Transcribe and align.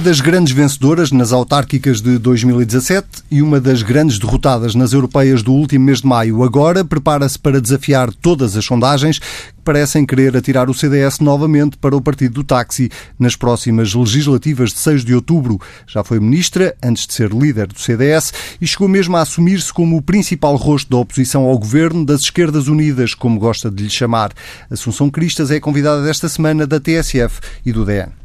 Uma 0.00 0.08
das 0.08 0.20
grandes 0.22 0.54
vencedoras 0.54 1.12
nas 1.12 1.30
autárquicas 1.30 2.00
de 2.00 2.16
2017 2.16 3.06
e 3.30 3.42
uma 3.42 3.60
das 3.60 3.82
grandes 3.82 4.18
derrotadas 4.18 4.74
nas 4.74 4.94
europeias 4.94 5.42
do 5.42 5.52
último 5.52 5.84
mês 5.84 6.00
de 6.00 6.06
maio. 6.06 6.42
Agora 6.42 6.82
prepara-se 6.82 7.38
para 7.38 7.60
desafiar 7.60 8.10
todas 8.10 8.56
as 8.56 8.64
sondagens 8.64 9.18
que 9.18 9.62
parecem 9.62 10.06
querer 10.06 10.34
atirar 10.34 10.70
o 10.70 10.74
CDS 10.74 11.18
novamente 11.20 11.76
para 11.76 11.94
o 11.94 12.00
partido 12.00 12.36
do 12.36 12.44
táxi 12.44 12.90
nas 13.18 13.36
próximas 13.36 13.92
legislativas 13.92 14.70
de 14.70 14.78
6 14.78 15.04
de 15.04 15.14
outubro. 15.14 15.60
Já 15.86 16.02
foi 16.02 16.18
ministra 16.18 16.74
antes 16.82 17.06
de 17.06 17.12
ser 17.12 17.30
líder 17.30 17.66
do 17.66 17.78
CDS 17.78 18.32
e 18.58 18.66
chegou 18.66 18.88
mesmo 18.88 19.18
a 19.18 19.20
assumir-se 19.20 19.70
como 19.70 19.98
o 19.98 20.02
principal 20.02 20.56
rosto 20.56 20.88
da 20.88 20.96
oposição 20.96 21.44
ao 21.44 21.58
governo 21.58 22.06
das 22.06 22.22
esquerdas 22.22 22.68
unidas, 22.68 23.12
como 23.12 23.38
gosta 23.38 23.70
de 23.70 23.82
lhe 23.82 23.90
chamar. 23.90 24.32
Assunção 24.70 25.10
Cristas 25.10 25.50
é 25.50 25.60
convidada 25.60 26.02
desta 26.02 26.26
semana 26.26 26.66
da 26.66 26.80
TSF 26.80 27.38
e 27.66 27.70
do 27.70 27.84
DN. 27.84 28.19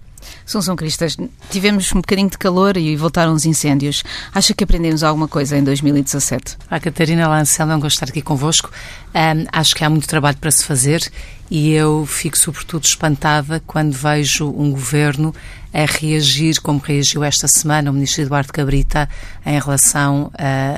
Assunção 0.46 0.76
Cristas, 0.76 1.18
tivemos 1.50 1.92
um 1.92 2.02
bocadinho 2.02 2.30
de 2.30 2.38
calor 2.38 2.78
e 2.78 2.96
voltaram 2.96 3.34
os 3.34 3.46
incêndios. 3.46 4.04
Acha 4.32 4.54
que 4.54 4.64
aprendemos 4.64 5.02
alguma 5.02 5.28
coisa 5.28 5.58
em 5.58 5.64
2017? 5.64 6.58
A 6.70 6.80
Catarina 6.80 7.28
Lancel, 7.28 7.66
não 7.66 7.80
gosto 7.80 7.98
de 7.98 8.04
estar 8.04 8.10
aqui 8.10 8.22
convosco. 8.22 8.70
Um, 9.16 9.46
acho 9.50 9.74
que 9.74 9.82
há 9.82 9.90
muito 9.90 10.10
trabalho 10.10 10.36
para 10.36 10.52
se 10.52 10.66
fazer 10.66 11.10
e 11.50 11.72
eu 11.72 12.06
fico 12.06 12.38
sobretudo 12.38 12.84
espantada 12.84 13.64
quando 13.66 13.94
vejo 13.94 14.50
um 14.50 14.72
governo 14.72 15.34
a 15.74 15.86
reagir 15.86 16.60
como 16.60 16.80
reagiu 16.80 17.24
esta 17.24 17.48
semana 17.48 17.90
o 17.90 17.94
ministro 17.94 18.24
Eduardo 18.24 18.52
Cabrita 18.52 19.08
em 19.46 19.58
relação 19.58 20.30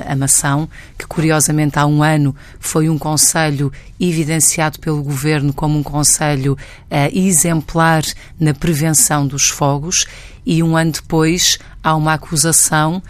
à 0.06 0.14
mação, 0.14 0.68
que 0.96 1.04
curiosamente 1.04 1.80
há 1.80 1.86
um 1.86 2.00
ano 2.00 2.34
foi 2.60 2.88
um 2.88 2.96
conselho 2.96 3.72
evidenciado 3.98 4.78
pelo 4.78 5.02
governo 5.02 5.52
como 5.52 5.76
um 5.76 5.82
conselho 5.82 6.52
uh, 6.52 7.18
exemplar 7.18 8.04
na 8.38 8.54
prevenção 8.54 9.26
dos 9.26 9.48
fogos 9.48 10.06
e 10.46 10.62
um 10.62 10.76
ano 10.76 10.92
depois 10.92 11.58
há 11.82 11.96
uma 11.96 12.14
acusação 12.14 13.02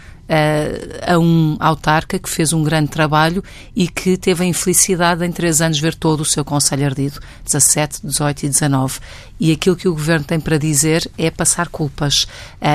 a 1.07 1.17
um 1.17 1.57
autarca 1.59 2.19
que 2.19 2.29
fez 2.29 2.53
um 2.53 2.63
grande 2.63 2.89
trabalho 2.89 3.43
e 3.75 3.87
que 3.87 4.15
teve 4.15 4.43
a 4.43 4.47
infelicidade 4.47 5.25
em 5.25 5.31
três 5.31 5.59
anos 5.61 5.79
ver 5.79 5.95
todo 5.95 6.21
o 6.21 6.25
seu 6.25 6.45
Conselho 6.45 6.85
ardido, 6.85 7.19
17, 7.45 8.05
18 8.05 8.45
e 8.45 8.49
19. 8.49 8.99
E 9.39 9.51
aquilo 9.51 9.75
que 9.75 9.87
o 9.87 9.93
Governo 9.93 10.25
tem 10.25 10.39
para 10.39 10.57
dizer 10.57 11.09
é 11.17 11.31
passar 11.31 11.67
culpas. 11.69 12.27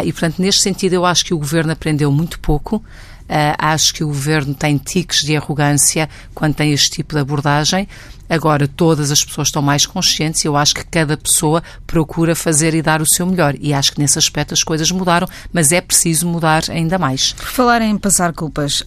E, 0.05 0.13
portanto, 0.13 0.41
neste 0.41 0.63
sentido, 0.63 0.95
eu 0.95 1.05
acho 1.05 1.25
que 1.25 1.35
o 1.35 1.39
Governo 1.39 1.73
aprendeu 1.73 2.11
muito 2.11 2.41
pouco. 2.41 2.83
Uh, 3.25 3.57
acho 3.59 3.95
que 3.95 4.05
o 4.05 4.09
governo 4.09 4.55
tem 4.55 4.77
tiques 4.77 5.23
de 5.23 5.35
arrogância 5.35 6.09
quando 6.35 6.55
tem 6.55 6.73
este 6.73 6.91
tipo 6.91 7.15
de 7.15 7.21
abordagem. 7.21 7.89
Agora, 8.29 8.67
todas 8.67 9.11
as 9.11 9.25
pessoas 9.25 9.49
estão 9.49 9.63
mais 9.63 9.87
conscientes 9.87 10.45
e 10.45 10.49
eu 10.49 10.57
acho 10.57 10.75
que 10.75 10.85
cada 10.85 11.17
pessoa 11.17 11.63
procura 11.87 12.35
fazer 12.35 12.75
e 12.75 12.83
dar 12.83 13.03
o 13.03 13.07
seu 13.07 13.27
melhor. 13.27 13.55
E 13.61 13.73
acho 13.73 13.93
que 13.93 14.01
nesse 14.01 14.19
aspecto 14.19 14.55
as 14.55 14.63
coisas 14.63 14.91
mudaram, 14.91 15.29
mas 15.53 15.73
é 15.73 15.81
preciso 15.81 16.27
mudar 16.27 16.65
ainda 16.71 16.99
mais. 16.99 17.33
Por 17.35 17.47
falar 17.47 17.83
em 17.83 17.97
passar 17.99 18.33
culpas, 18.33 18.83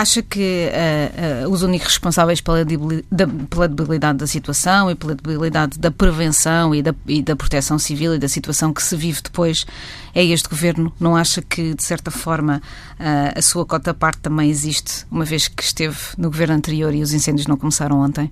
acha 0.00 0.22
que 0.22 0.68
uh, 0.70 1.46
uh, 1.46 1.50
os 1.50 1.62
únicos 1.62 1.88
responsáveis 1.88 2.40
pela, 2.40 2.64
da, 2.64 3.26
pela 3.48 3.68
debilidade 3.68 4.18
da 4.18 4.26
situação 4.26 4.90
e 4.90 4.94
pela 4.94 5.14
debilidade 5.14 5.78
da 5.78 5.90
prevenção 5.90 6.74
e 6.74 6.82
da, 6.82 6.94
e 7.06 7.22
da 7.22 7.34
proteção 7.34 7.78
civil 7.78 8.14
e 8.14 8.18
da 8.18 8.28
situação 8.28 8.72
que 8.72 8.82
se 8.82 8.94
vive 8.94 9.22
depois 9.22 9.64
é 10.14 10.24
este 10.24 10.48
governo? 10.48 10.92
Não 11.00 11.16
acha 11.16 11.40
que, 11.40 11.74
de 11.74 11.82
certa 11.82 12.10
forma, 12.10 12.60
uh, 13.00 13.38
a 13.38 13.42
sua 13.42 13.64
cota 13.64 13.94
parte 13.94 14.20
também 14.20 14.50
existe, 14.50 15.06
uma 15.10 15.24
vez 15.24 15.48
que 15.48 15.62
esteve 15.62 15.96
no 16.18 16.30
governo 16.30 16.54
anterior 16.54 16.94
e 16.94 17.02
os 17.02 17.12
incêndios 17.12 17.46
não 17.46 17.56
começaram 17.56 18.00
ontem? 18.00 18.30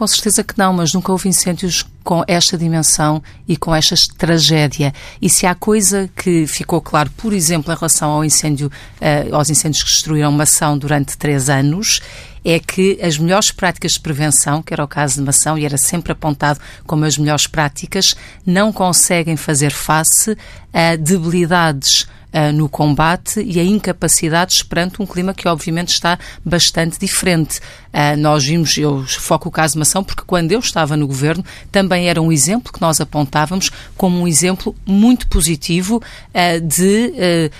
Com 0.00 0.06
certeza 0.06 0.42
que 0.42 0.56
não, 0.56 0.72
mas 0.72 0.94
nunca 0.94 1.12
houve 1.12 1.28
incêndios 1.28 1.84
com 2.02 2.24
esta 2.26 2.56
dimensão 2.56 3.22
e 3.46 3.54
com 3.54 3.74
esta 3.74 3.94
tragédia. 4.16 4.94
E 5.20 5.28
se 5.28 5.44
há 5.44 5.54
coisa 5.54 6.08
que 6.16 6.46
ficou 6.46 6.80
claro, 6.80 7.10
por 7.18 7.34
exemplo, 7.34 7.70
em 7.70 7.76
relação 7.76 8.08
ao 8.08 8.24
incêndio, 8.24 8.68
uh, 8.68 9.36
aos 9.36 9.50
incêndios 9.50 9.82
que 9.82 9.90
destruíram 9.90 10.32
Mação 10.32 10.78
durante 10.78 11.18
três 11.18 11.50
anos, 11.50 12.00
é 12.44 12.58
que 12.58 12.98
as 13.02 13.18
melhores 13.18 13.50
práticas 13.50 13.92
de 13.92 14.00
prevenção, 14.00 14.62
que 14.62 14.72
era 14.72 14.84
o 14.84 14.88
caso 14.88 15.16
de 15.16 15.22
Mação 15.22 15.58
e 15.58 15.64
era 15.64 15.76
sempre 15.76 16.12
apontado 16.12 16.60
como 16.86 17.04
as 17.04 17.18
melhores 17.18 17.46
práticas, 17.46 18.14
não 18.44 18.72
conseguem 18.72 19.36
fazer 19.36 19.70
face 19.70 20.36
a 20.72 20.96
debilidades 20.96 22.06
uh, 22.32 22.52
no 22.52 22.68
combate 22.68 23.40
e 23.40 23.58
a 23.58 23.64
incapacidades 23.64 24.62
perante 24.62 25.00
um 25.02 25.06
clima 25.06 25.34
que 25.34 25.48
obviamente 25.48 25.88
está 25.88 26.18
bastante 26.44 26.98
diferente. 26.98 27.58
Uh, 27.92 28.16
nós 28.18 28.44
vimos, 28.44 28.76
eu 28.76 29.04
foco 29.06 29.48
o 29.48 29.52
caso 29.52 29.74
de 29.74 29.80
Mação, 29.80 30.04
porque 30.04 30.22
quando 30.26 30.52
eu 30.52 30.60
estava 30.60 30.96
no 30.96 31.06
governo 31.06 31.44
também 31.72 32.08
era 32.08 32.20
um 32.20 32.30
exemplo 32.30 32.72
que 32.72 32.80
nós 32.80 33.00
apontávamos 33.00 33.70
como 33.96 34.20
um 34.20 34.28
exemplo 34.28 34.74
muito 34.86 35.26
positivo 35.28 35.96
uh, 35.96 36.60
de 36.60 37.50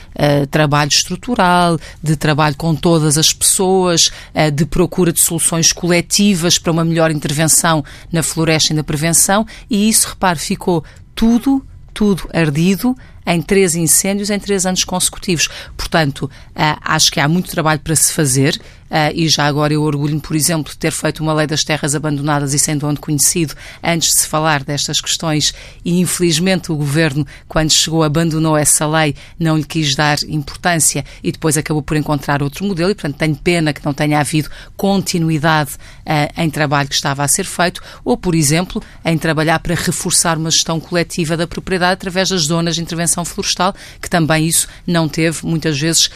trabalho 0.51 0.89
estrutural, 0.89 1.79
de 2.03 2.17
trabalho 2.17 2.55
com 2.57 2.75
todas 2.75 3.17
as 3.17 3.33
pessoas, 3.33 4.11
de 4.53 4.65
procura 4.71 5.13
de 5.13 5.21
soluções 5.21 5.73
coletivas 5.73 6.59
para 6.59 6.73
uma 6.73 6.85
melhor 6.85 7.11
intervenção 7.11 7.85
na 8.11 8.23
floresta 8.23 8.73
e 8.73 8.77
na 8.77 8.85
prevenção, 8.85 9.47
e 9.69 9.89
isso, 9.89 10.09
repare, 10.09 10.39
ficou 10.39 10.85
tudo 11.15 11.65
tudo 11.93 12.31
ardido 12.33 12.97
em 13.27 13.43
três 13.43 13.75
incêndios 13.75 14.31
em 14.31 14.39
três 14.39 14.65
anos 14.65 14.85
consecutivos. 14.85 15.49
Portanto, 15.77 16.31
acho 16.55 17.11
que 17.13 17.21
há 17.21 17.29
muito 17.29 17.51
trabalho 17.51 17.81
para 17.81 17.97
se 17.97 18.13
fazer 18.13 18.59
Uh, 18.91 19.15
e 19.15 19.29
já 19.29 19.47
agora 19.47 19.73
eu 19.73 19.83
orgulho-me, 19.83 20.21
por 20.21 20.35
exemplo, 20.35 20.73
de 20.73 20.79
ter 20.79 20.91
feito 20.91 21.23
uma 21.23 21.33
lei 21.33 21.47
das 21.47 21.63
terras 21.63 21.95
abandonadas 21.95 22.53
e 22.55 22.59
sendo 22.59 22.89
onde 22.89 22.99
conhecido 22.99 23.55
antes 23.83 24.09
de 24.09 24.21
se 24.21 24.27
falar 24.27 24.65
destas 24.65 25.01
questões 25.01 25.55
e 25.85 26.01
infelizmente 26.01 26.73
o 26.73 26.77
Governo, 26.77 27.25
quando 27.47 27.71
chegou, 27.71 28.03
abandonou 28.03 28.57
essa 28.57 28.87
lei, 28.87 29.15
não 29.39 29.57
lhe 29.57 29.65
quis 29.65 29.95
dar 29.95 30.19
importância 30.25 31.05
e 31.23 31.31
depois 31.31 31.57
acabou 31.57 31.83
por 31.83 31.97
encontrar 31.97 32.43
outro 32.43 32.65
modelo 32.65 32.91
e, 32.91 32.95
portanto, 32.95 33.17
tenho 33.17 33.37
pena 33.37 33.73
que 33.73 33.85
não 33.85 33.95
tenha 33.95 34.19
havido 34.19 34.51
continuidade 34.77 35.75
uh, 36.01 36.41
em 36.41 36.51
trabalho 36.51 36.89
que 36.89 36.95
estava 36.95 37.23
a 37.23 37.29
ser 37.29 37.45
feito 37.45 37.81
ou, 38.05 38.17
por 38.17 38.35
exemplo, 38.35 38.83
em 39.05 39.17
trabalhar 39.17 39.61
para 39.61 39.75
reforçar 39.75 40.37
uma 40.37 40.51
gestão 40.51 40.81
coletiva 40.81 41.37
da 41.37 41.47
propriedade 41.47 41.93
através 41.93 42.31
das 42.31 42.43
zonas 42.43 42.75
de 42.75 42.83
intervenção 42.83 43.25
florestal, 43.25 43.73
que 44.03 44.11
também 44.11 44.47
isso 44.47 44.67
não 44.85 45.09
teve, 45.09 45.47
muitas 45.47 45.79
vezes, 45.79 46.07
uh, 46.07 46.11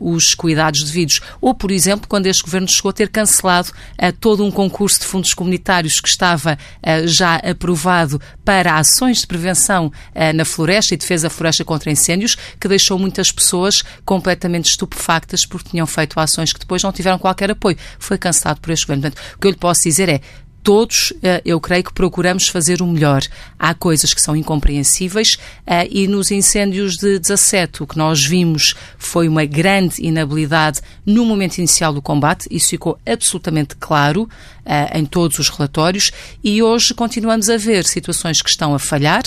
os 0.00 0.34
cuidados 0.34 0.82
devidos. 0.82 1.20
Ou, 1.40 1.54
por 1.54 1.70
exemplo, 1.70 2.08
quando 2.16 2.28
este 2.28 2.42
governo 2.42 2.66
chegou 2.66 2.88
a 2.88 2.92
ter 2.94 3.10
cancelado 3.10 3.68
uh, 3.68 4.10
todo 4.18 4.42
um 4.42 4.50
concurso 4.50 5.00
de 5.00 5.04
fundos 5.04 5.34
comunitários 5.34 6.00
que 6.00 6.08
estava 6.08 6.54
uh, 6.54 7.06
já 7.06 7.36
aprovado 7.36 8.18
para 8.42 8.78
ações 8.78 9.20
de 9.20 9.26
prevenção 9.26 9.88
uh, 9.88 10.34
na 10.34 10.46
floresta 10.46 10.94
e 10.94 10.96
defesa 10.96 11.28
da 11.28 11.30
floresta 11.30 11.62
contra 11.62 11.90
incêndios, 11.90 12.34
que 12.58 12.68
deixou 12.68 12.98
muitas 12.98 13.30
pessoas 13.30 13.84
completamente 14.02 14.70
estupefactas 14.70 15.44
porque 15.44 15.68
tinham 15.68 15.86
feito 15.86 16.18
ações 16.18 16.54
que 16.54 16.58
depois 16.58 16.82
não 16.82 16.90
tiveram 16.90 17.18
qualquer 17.18 17.50
apoio. 17.50 17.76
Foi 17.98 18.16
cancelado 18.16 18.62
por 18.62 18.70
este 18.70 18.86
governo. 18.86 19.02
Portanto, 19.02 19.22
o 19.36 19.38
que 19.38 19.46
eu 19.46 19.50
lhe 19.50 19.58
posso 19.58 19.82
dizer 19.82 20.08
é 20.08 20.22
todos, 20.66 21.12
eh, 21.22 21.40
eu 21.44 21.60
creio 21.60 21.84
que 21.84 21.92
procuramos 21.92 22.48
fazer 22.48 22.82
o 22.82 22.86
melhor. 22.88 23.22
Há 23.56 23.72
coisas 23.72 24.12
que 24.12 24.20
são 24.20 24.34
incompreensíveis 24.34 25.36
eh, 25.64 25.86
e 25.88 26.08
nos 26.08 26.32
incêndios 26.32 26.96
de 26.96 27.20
17 27.20 27.84
o 27.84 27.86
que 27.86 27.96
nós 27.96 28.24
vimos 28.24 28.74
foi 28.98 29.28
uma 29.28 29.44
grande 29.44 30.04
inabilidade 30.04 30.80
no 31.06 31.24
momento 31.24 31.58
inicial 31.58 31.92
do 31.92 32.02
combate, 32.02 32.48
isso 32.50 32.70
ficou 32.70 32.98
absolutamente 33.06 33.76
claro 33.76 34.28
eh, 34.64 34.98
em 34.98 35.04
todos 35.04 35.38
os 35.38 35.48
relatórios 35.48 36.10
e 36.42 36.60
hoje 36.60 36.92
continuamos 36.92 37.48
a 37.48 37.56
ver 37.56 37.84
situações 37.84 38.42
que 38.42 38.50
estão 38.50 38.74
a 38.74 38.78
falhar, 38.80 39.22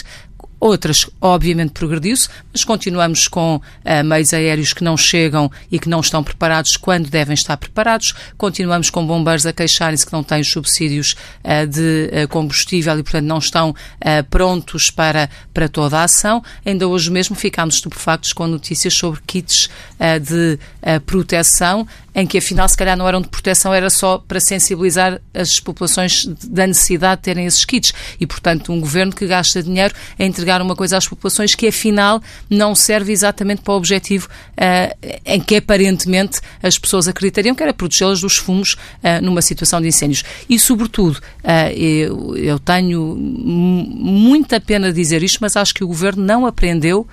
Outras, 0.60 1.10
obviamente, 1.22 1.72
progrediu-se, 1.72 2.28
mas 2.52 2.66
continuamos 2.66 3.28
com 3.28 3.56
uh, 3.56 4.04
meios 4.04 4.34
aéreos 4.34 4.74
que 4.74 4.84
não 4.84 4.98
chegam 4.98 5.50
e 5.72 5.80
que 5.80 5.88
não 5.88 6.02
estão 6.02 6.22
preparados 6.22 6.76
quando 6.76 7.10
devem 7.10 7.34
estar 7.34 7.56
preparados. 7.56 8.14
Continuamos 8.38 8.90
com 8.90 9.06
bombeiros 9.06 9.46
a 9.46 9.54
queixarem-se 9.54 10.06
que 10.06 10.12
não 10.12 10.22
têm 10.22 10.42
os 10.42 10.52
subsídios 10.52 11.16
uh, 11.44 11.66
de 11.66 12.10
uh, 12.12 12.28
combustível 12.28 13.00
e, 13.00 13.04
portanto, 13.04 13.26
não 13.26 13.38
estão 13.38 13.74
prontos 14.30 14.90
para, 14.90 15.30
para 15.54 15.70
toda 15.70 16.00
a 16.00 16.04
ação. 16.04 16.44
Ainda 16.66 16.88
hoje 16.88 17.12
mesmo 17.12 17.36
ficámos 17.36 17.76
estupefactos 17.76 18.34
com 18.34 18.48
notícias 18.48 18.94
sobre 18.94 19.22
kits 19.26 19.70
de 20.22 20.60
proteção 21.06 21.88
em 22.20 22.28
que 22.28 22.38
afinal 22.38 22.68
se 22.68 22.76
calhar 22.76 22.98
não 22.98 23.08
eram 23.08 23.22
de 23.22 23.30
proteção, 23.30 23.74
era 23.74 23.90
só 23.90 24.18
para 24.18 24.40
sensibilizar 24.42 25.22
as 25.34 25.60
populações 25.60 26.26
da 26.44 26.68
necessidade 26.68 27.22
de 27.22 27.24
terem 27.24 27.46
esses 27.46 27.64
kits. 27.64 27.94
E, 28.20 28.28
portanto, 28.28 28.74
um 28.74 28.80
governo 28.80 29.14
que 29.14 29.26
gasta 29.26 29.64
dinheiro 29.64 29.94
a 30.18 30.24
entregar 30.26 30.62
uma 30.62 30.76
coisa 30.76 30.98
às 30.98 31.08
populações 31.08 31.56
que 31.56 31.68
afinal 31.68 32.22
não 32.50 32.76
serve 32.76 33.14
exatamente 33.14 33.62
para 33.62 33.74
o 33.74 33.78
objetivo 33.78 34.28
uh, 34.28 35.08
em 35.26 35.40
que 35.40 35.56
aparentemente 35.56 36.42
as 36.62 36.78
pessoas 36.78 37.08
acreditariam 37.08 37.56
que 37.56 37.64
era 37.64 37.74
protegê-las 37.74 38.20
dos 38.20 38.36
fumos 38.36 38.74
uh, 38.74 39.24
numa 39.24 39.42
situação 39.42 39.80
de 39.80 39.88
incêndios. 39.88 40.24
E, 40.50 40.60
sobretudo, 40.60 41.16
uh, 41.16 41.72
eu, 41.74 42.36
eu 42.36 42.60
tenho 42.60 43.16
muita 43.16 44.60
pena 44.60 44.92
dizer 44.92 45.24
isto, 45.24 45.40
mas 45.40 45.56
acho 45.56 45.74
que 45.74 45.86
o 45.86 45.88
governo 45.88 46.24
não 46.24 46.46
aprendeu 46.46 47.08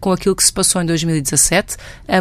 com 0.00 0.12
aquilo 0.12 0.36
que 0.36 0.44
se 0.44 0.52
passou 0.52 0.82
em 0.82 0.86
2017, 0.86 1.76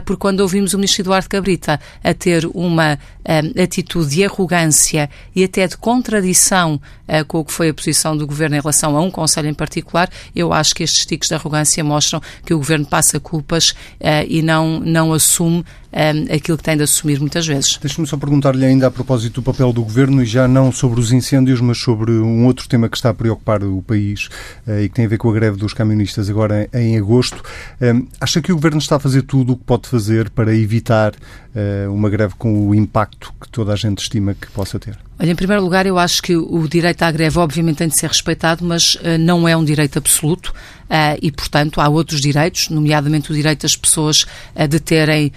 porque 0.06 0.20
quando 0.20 0.42
ouvimos 0.42 0.74
o 0.74 0.78
ministro 0.78 1.02
Eduardo 1.02 1.28
Cabrita 1.30 1.80
a 2.04 2.14
ter 2.14 2.46
uma 2.54 2.94
uh, 2.96 3.62
atitude 3.62 4.16
de 4.16 4.24
arrogância 4.24 5.10
e 5.36 5.44
até 5.44 5.68
de 5.68 5.78
contradição 5.78 6.76
uh, 7.08 7.26
com 7.26 7.40
o 7.40 7.46
que 7.46 7.52
foi 7.52 7.70
a 7.70 7.74
posição 7.74 8.16
do 8.16 8.26
Governo 8.26 8.56
em 8.56 8.60
relação 8.60 8.96
a 8.96 9.02
um 9.02 9.12
Conselho 9.12 9.50
em 9.50 9.54
particular, 9.54 10.10
eu 10.36 10.54
acho 10.54 10.74
que 10.74 10.84
estes 10.84 11.06
ticos 11.06 11.28
de 11.28 11.36
arrogância 11.36 11.84
mostram 11.84 12.22
que 12.46 12.54
o 12.54 12.58
Governo 12.58 12.86
passa 12.86 13.20
culpas 13.20 13.74
e 14.28 14.42
não, 14.42 14.80
não 14.80 15.14
assume 15.14 15.64
um, 15.94 16.34
aquilo 16.34 16.58
que 16.58 16.64
tem 16.64 16.78
de 16.78 16.84
assumir 16.84 17.20
muitas 17.20 17.46
vezes. 17.46 17.78
Deixe-me 17.78 18.08
só 18.08 18.18
perguntar-lhe 18.18 18.66
ainda 18.66 18.88
a 18.88 18.92
propósito 18.92 19.42
do 19.42 19.44
papel 19.44 19.74
do 19.74 19.84
Governo, 19.84 20.22
e 20.22 20.26
já 20.26 20.48
não 20.48 20.72
sobre 20.72 21.00
os 21.00 21.12
incêndios, 21.12 21.62
mas 21.62 21.80
sobre 21.80 22.12
um 22.12 22.46
outro 22.46 22.68
tema 22.68 22.88
que 22.90 22.98
está 22.98 23.10
a 23.10 23.14
preocupar 23.14 23.64
o 23.64 23.82
país 23.82 24.30
uh, 24.68 24.80
e 24.82 24.90
que 24.90 24.96
tem 24.96 25.06
a 25.06 25.10
ver 25.10 25.18
com 25.18 25.30
a 25.30 25.34
greve 25.34 25.58
dos 25.58 25.74
camionistas 25.74 26.30
agora 26.30 26.70
em, 26.74 26.94
em 26.94 26.98
agosto. 26.98 27.44
Um, 27.82 28.08
acha 28.20 28.42
que 28.42 28.52
o 28.52 28.56
Governo 28.56 28.80
está 28.80 28.98
a 28.98 29.00
fazer 29.00 29.24
tudo 29.24 29.54
o 29.54 29.58
que 29.58 29.64
pode 29.64 29.88
fazer 29.88 30.30
para 30.30 30.56
evitar 30.56 31.14
uma 31.90 32.10
greve 32.10 32.36
com 32.38 32.68
o 32.68 32.76
impacto 32.76 33.34
que 33.42 33.50
toda 33.50 33.74
a 33.74 33.76
gente 33.76 34.00
estima 34.00 34.34
que 34.34 34.48
possa 34.52 34.80
ter? 34.80 34.98
Olha, 35.22 35.32
em 35.32 35.36
primeiro 35.36 35.62
lugar, 35.62 35.86
eu 35.86 36.00
acho 36.00 36.24
que 36.24 36.34
o 36.34 36.66
direito 36.66 37.04
à 37.04 37.12
greve, 37.12 37.38
obviamente, 37.40 37.80
tem 37.80 37.90
de 37.90 38.00
ser 38.00 38.08
respeitado, 38.08 38.64
mas 38.64 38.96
uh, 38.96 39.18
não 39.20 39.46
é 39.46 39.58
um 39.58 39.66
direito 39.66 39.98
absoluto. 39.98 40.54
Uh, 40.86 41.20
e, 41.22 41.30
portanto, 41.30 41.82
há 41.82 41.90
outros 41.90 42.22
direitos, 42.22 42.70
nomeadamente 42.70 43.30
o 43.30 43.36
direito 43.36 43.64
das 43.64 43.76
pessoas 43.76 44.26
uh, 44.56 44.66
de 44.66 44.80
terem 44.80 45.34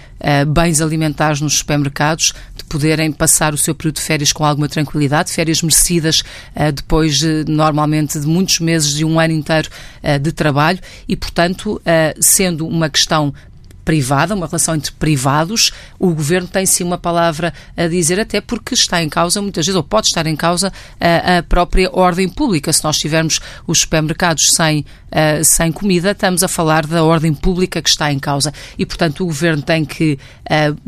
bens 0.47 0.79
alimentares 0.79 1.41
nos 1.41 1.57
supermercados, 1.57 2.33
de 2.55 2.63
poderem 2.63 3.11
passar 3.11 3.53
o 3.53 3.57
seu 3.57 3.75
período 3.75 3.95
de 3.95 4.01
férias 4.01 4.31
com 4.31 4.45
alguma 4.45 4.69
tranquilidade, 4.69 5.33
férias 5.33 5.61
merecidas 5.61 6.23
depois, 6.73 7.17
de, 7.17 7.43
normalmente, 7.45 8.17
de 8.17 8.25
muitos 8.25 8.61
meses, 8.61 8.93
de 8.93 9.03
um 9.03 9.19
ano 9.19 9.33
inteiro 9.33 9.67
de 10.21 10.31
trabalho, 10.31 10.79
e, 11.09 11.17
portanto, 11.17 11.81
sendo 12.21 12.65
uma 12.65 12.89
questão 12.89 13.33
privada, 13.83 14.35
uma 14.35 14.47
relação 14.47 14.75
entre 14.75 14.91
privados, 14.93 15.71
o 15.99 16.13
governo 16.13 16.47
tem 16.47 16.65
sim 16.65 16.83
uma 16.83 16.97
palavra 16.97 17.53
a 17.75 17.87
dizer, 17.87 18.19
até 18.19 18.41
porque 18.41 18.73
está 18.73 19.03
em 19.03 19.09
causa, 19.09 19.41
muitas 19.41 19.65
vezes, 19.65 19.75
ou 19.75 19.83
pode 19.83 20.07
estar 20.07 20.25
em 20.27 20.35
causa, 20.35 20.71
a, 20.99 21.37
a 21.37 21.43
própria 21.43 21.89
ordem 21.91 22.27
pública. 22.29 22.71
Se 22.71 22.83
nós 22.83 22.97
tivermos 22.97 23.39
os 23.67 23.79
supermercados 23.81 24.43
sem, 24.55 24.85
sem 25.43 25.71
comida, 25.71 26.11
estamos 26.11 26.43
a 26.43 26.47
falar 26.47 26.85
da 26.85 27.03
ordem 27.03 27.33
pública 27.33 27.81
que 27.81 27.89
está 27.89 28.11
em 28.11 28.19
causa. 28.19 28.53
E, 28.77 28.85
portanto, 28.85 29.21
o 29.21 29.25
governo 29.25 29.61
tem 29.61 29.85
que 29.85 30.17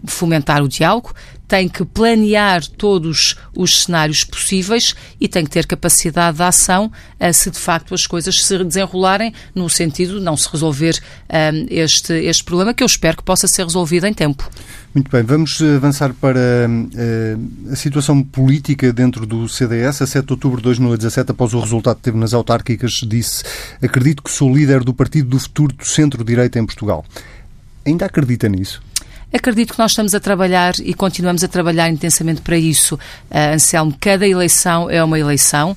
fomentar 0.06 0.63
o 0.63 0.68
diálogo, 0.68 1.13
tem 1.47 1.68
que 1.69 1.86
planear 1.86 2.65
todos 2.65 3.36
os 3.56 3.83
cenários 3.83 4.24
possíveis 4.24 4.95
e 5.19 5.27
tem 5.27 5.44
que 5.44 5.50
ter 5.50 5.65
capacidade 5.65 6.38
de 6.38 6.44
ação 6.44 6.92
uh, 7.19 7.33
se 7.33 7.50
de 7.51 7.59
facto 7.59 7.94
as 7.94 8.06
coisas 8.07 8.44
se 8.44 8.63
desenrolarem 8.63 9.33
no 9.53 9.69
sentido 9.69 10.19
de 10.19 10.25
não 10.25 10.36
se 10.36 10.50
resolver 10.51 10.94
uh, 10.94 11.68
este, 11.69 12.13
este 12.13 12.44
problema, 12.44 12.74
que 12.74 12.83
eu 12.83 12.88
espero 12.88 13.18
que 13.18 13.24
possa 13.24 13.47
ser 13.47 13.63
resolvido 13.63 14.06
em 14.06 14.13
tempo. 14.13 14.50
Muito 14.94 15.12
bem, 15.12 15.24
vamos 15.24 15.62
avançar 15.62 16.13
para 16.13 16.39
uh, 16.39 17.71
a 17.71 17.75
situação 17.75 18.24
política 18.24 18.94
dentro 18.94 19.25
do 19.25 19.50
CDS. 19.50 20.01
A 20.01 20.07
7 20.07 20.25
de 20.25 20.33
outubro 20.33 20.57
de 20.57 20.63
2017, 20.63 21.31
após 21.31 21.53
o 21.53 21.59
resultado 21.59 21.98
que 21.98 22.03
teve 22.03 22.18
nas 22.18 22.33
autárquicas, 22.33 23.01
disse: 23.06 23.44
Acredito 23.81 24.24
que 24.24 24.31
sou 24.31 24.56
líder 24.56 24.86
do 24.86 24.94
partido 24.94 25.30
do 25.30 25.39
futuro 25.39 25.75
do 25.75 25.86
centro-direita 25.86 26.59
em 26.59 26.65
Portugal. 26.65 27.03
Ainda 27.86 28.06
acredita 28.06 28.48
nisso? 28.48 28.81
Acredito 29.33 29.74
que 29.74 29.80
nós 29.80 29.92
estamos 29.92 30.16
a 30.16 30.19
trabalhar 30.19 30.74
e 30.80 30.94
continuamos 30.94 31.44
a 31.44 31.48
trabalhar 31.48 31.89
intensamente 31.89 32.42
para 32.42 32.57
isso. 32.57 32.95
Uh, 33.30 33.56
Anselmo, 33.56 33.95
cada 34.00 34.27
eleição 34.27 34.89
é 34.89 35.04
uma 35.04 35.19
eleição 35.19 35.75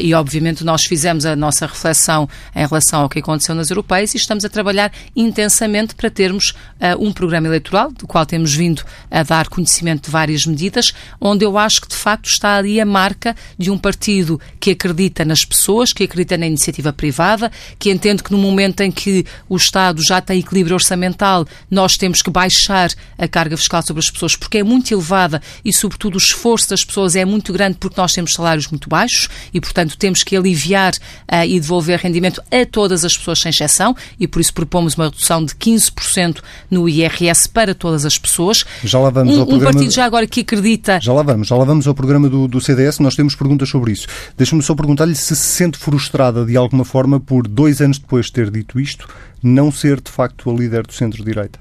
e, 0.00 0.12
obviamente, 0.14 0.64
nós 0.64 0.84
fizemos 0.84 1.24
a 1.24 1.36
nossa 1.36 1.66
reflexão 1.66 2.28
em 2.54 2.66
relação 2.66 3.02
ao 3.02 3.08
que 3.08 3.20
aconteceu 3.20 3.54
nas 3.54 3.70
europeias 3.70 4.14
e 4.14 4.16
estamos 4.16 4.44
a 4.44 4.48
trabalhar 4.48 4.92
intensamente 5.14 5.94
para 5.94 6.10
termos 6.10 6.50
uh, 6.50 7.04
um 7.04 7.12
programa 7.12 7.46
eleitoral, 7.46 7.92
do 7.92 8.06
qual 8.06 8.26
temos 8.26 8.54
vindo 8.54 8.82
a 9.10 9.22
dar 9.22 9.48
conhecimento 9.48 10.06
de 10.06 10.10
várias 10.10 10.44
medidas, 10.44 10.92
onde 11.20 11.44
eu 11.44 11.56
acho 11.56 11.82
que, 11.82 11.88
de 11.88 11.96
facto, 11.96 12.28
está 12.28 12.56
ali 12.56 12.80
a 12.80 12.84
marca 12.84 13.36
de 13.56 13.70
um 13.70 13.78
partido 13.78 14.40
que 14.58 14.72
acredita 14.72 15.24
nas 15.24 15.44
pessoas, 15.44 15.92
que 15.92 16.02
acredita 16.02 16.36
na 16.36 16.46
iniciativa 16.46 16.92
privada, 16.92 17.52
que 17.78 17.90
entende 17.90 18.24
que 18.24 18.32
no 18.32 18.38
momento 18.38 18.80
em 18.80 18.90
que 18.90 19.24
o 19.48 19.56
Estado 19.56 20.02
já 20.02 20.20
tem 20.20 20.40
equilíbrio 20.40 20.74
orçamental, 20.74 21.46
nós 21.70 21.96
temos 21.96 22.22
que 22.22 22.30
baixar 22.30 22.90
a 23.16 23.28
carga 23.28 23.56
fiscal 23.56 23.82
sobre 23.82 24.00
as 24.00 24.10
pessoas, 24.10 24.34
porque 24.34 24.58
é 24.58 24.62
muito 24.64 24.92
elevada 24.92 25.40
e, 25.64 25.72
sobretudo, 25.72 26.16
o 26.16 26.18
esforço 26.18 26.70
das 26.70 26.84
pessoas 26.84 27.14
é 27.14 27.24
muito 27.24 27.52
grande 27.52 27.76
porque 27.78 28.00
nós 28.00 28.12
temos 28.12 28.34
salários 28.34 28.66
muito 28.68 28.88
baixos 28.88 29.28
e, 29.54 29.60
portanto, 29.60 29.75
temos 29.98 30.22
que 30.22 30.36
aliviar 30.36 30.92
uh, 30.94 31.44
e 31.46 31.58
devolver 31.58 31.98
rendimento 31.98 32.42
a 32.50 32.64
todas 32.64 33.04
as 33.04 33.16
pessoas 33.16 33.40
sem 33.40 33.50
exceção 33.50 33.96
e, 34.18 34.26
por 34.26 34.40
isso, 34.40 34.52
propomos 34.52 34.94
uma 34.94 35.06
redução 35.06 35.44
de 35.44 35.54
15% 35.54 36.38
no 36.70 36.88
IRS 36.88 37.48
para 37.48 37.74
todas 37.74 38.04
as 38.04 38.18
pessoas. 38.18 38.64
Já 38.84 38.98
lá 38.98 39.10
vamos 39.10 39.36
um, 39.36 39.40
ao 39.40 39.46
programa... 39.46 39.70
Um 39.70 39.74
partido 39.74 39.92
já 39.92 40.04
agora 40.04 40.26
que 40.26 40.40
acredita... 40.40 41.00
Já 41.00 41.12
lá 41.12 41.22
vamos, 41.22 41.48
já 41.48 41.56
lá 41.56 41.64
vamos 41.64 41.86
ao 41.86 41.94
programa 41.94 42.28
do, 42.28 42.48
do 42.48 42.60
CDS, 42.60 42.98
nós 42.98 43.14
temos 43.14 43.34
perguntas 43.34 43.68
sobre 43.68 43.92
isso. 43.92 44.06
Deixa-me 44.36 44.62
só 44.62 44.74
perguntar-lhe 44.74 45.14
se 45.14 45.36
se 45.36 45.56
sente 45.56 45.78
frustrada 45.78 46.44
de 46.44 46.56
alguma 46.56 46.84
forma 46.84 47.20
por, 47.20 47.46
dois 47.46 47.80
anos 47.80 47.98
depois 47.98 48.26
de 48.26 48.32
ter 48.32 48.50
dito 48.50 48.80
isto, 48.80 49.08
não 49.42 49.70
ser 49.70 50.00
de 50.00 50.10
facto 50.10 50.50
a 50.50 50.54
líder 50.54 50.86
do 50.86 50.92
centro-direita. 50.92 51.58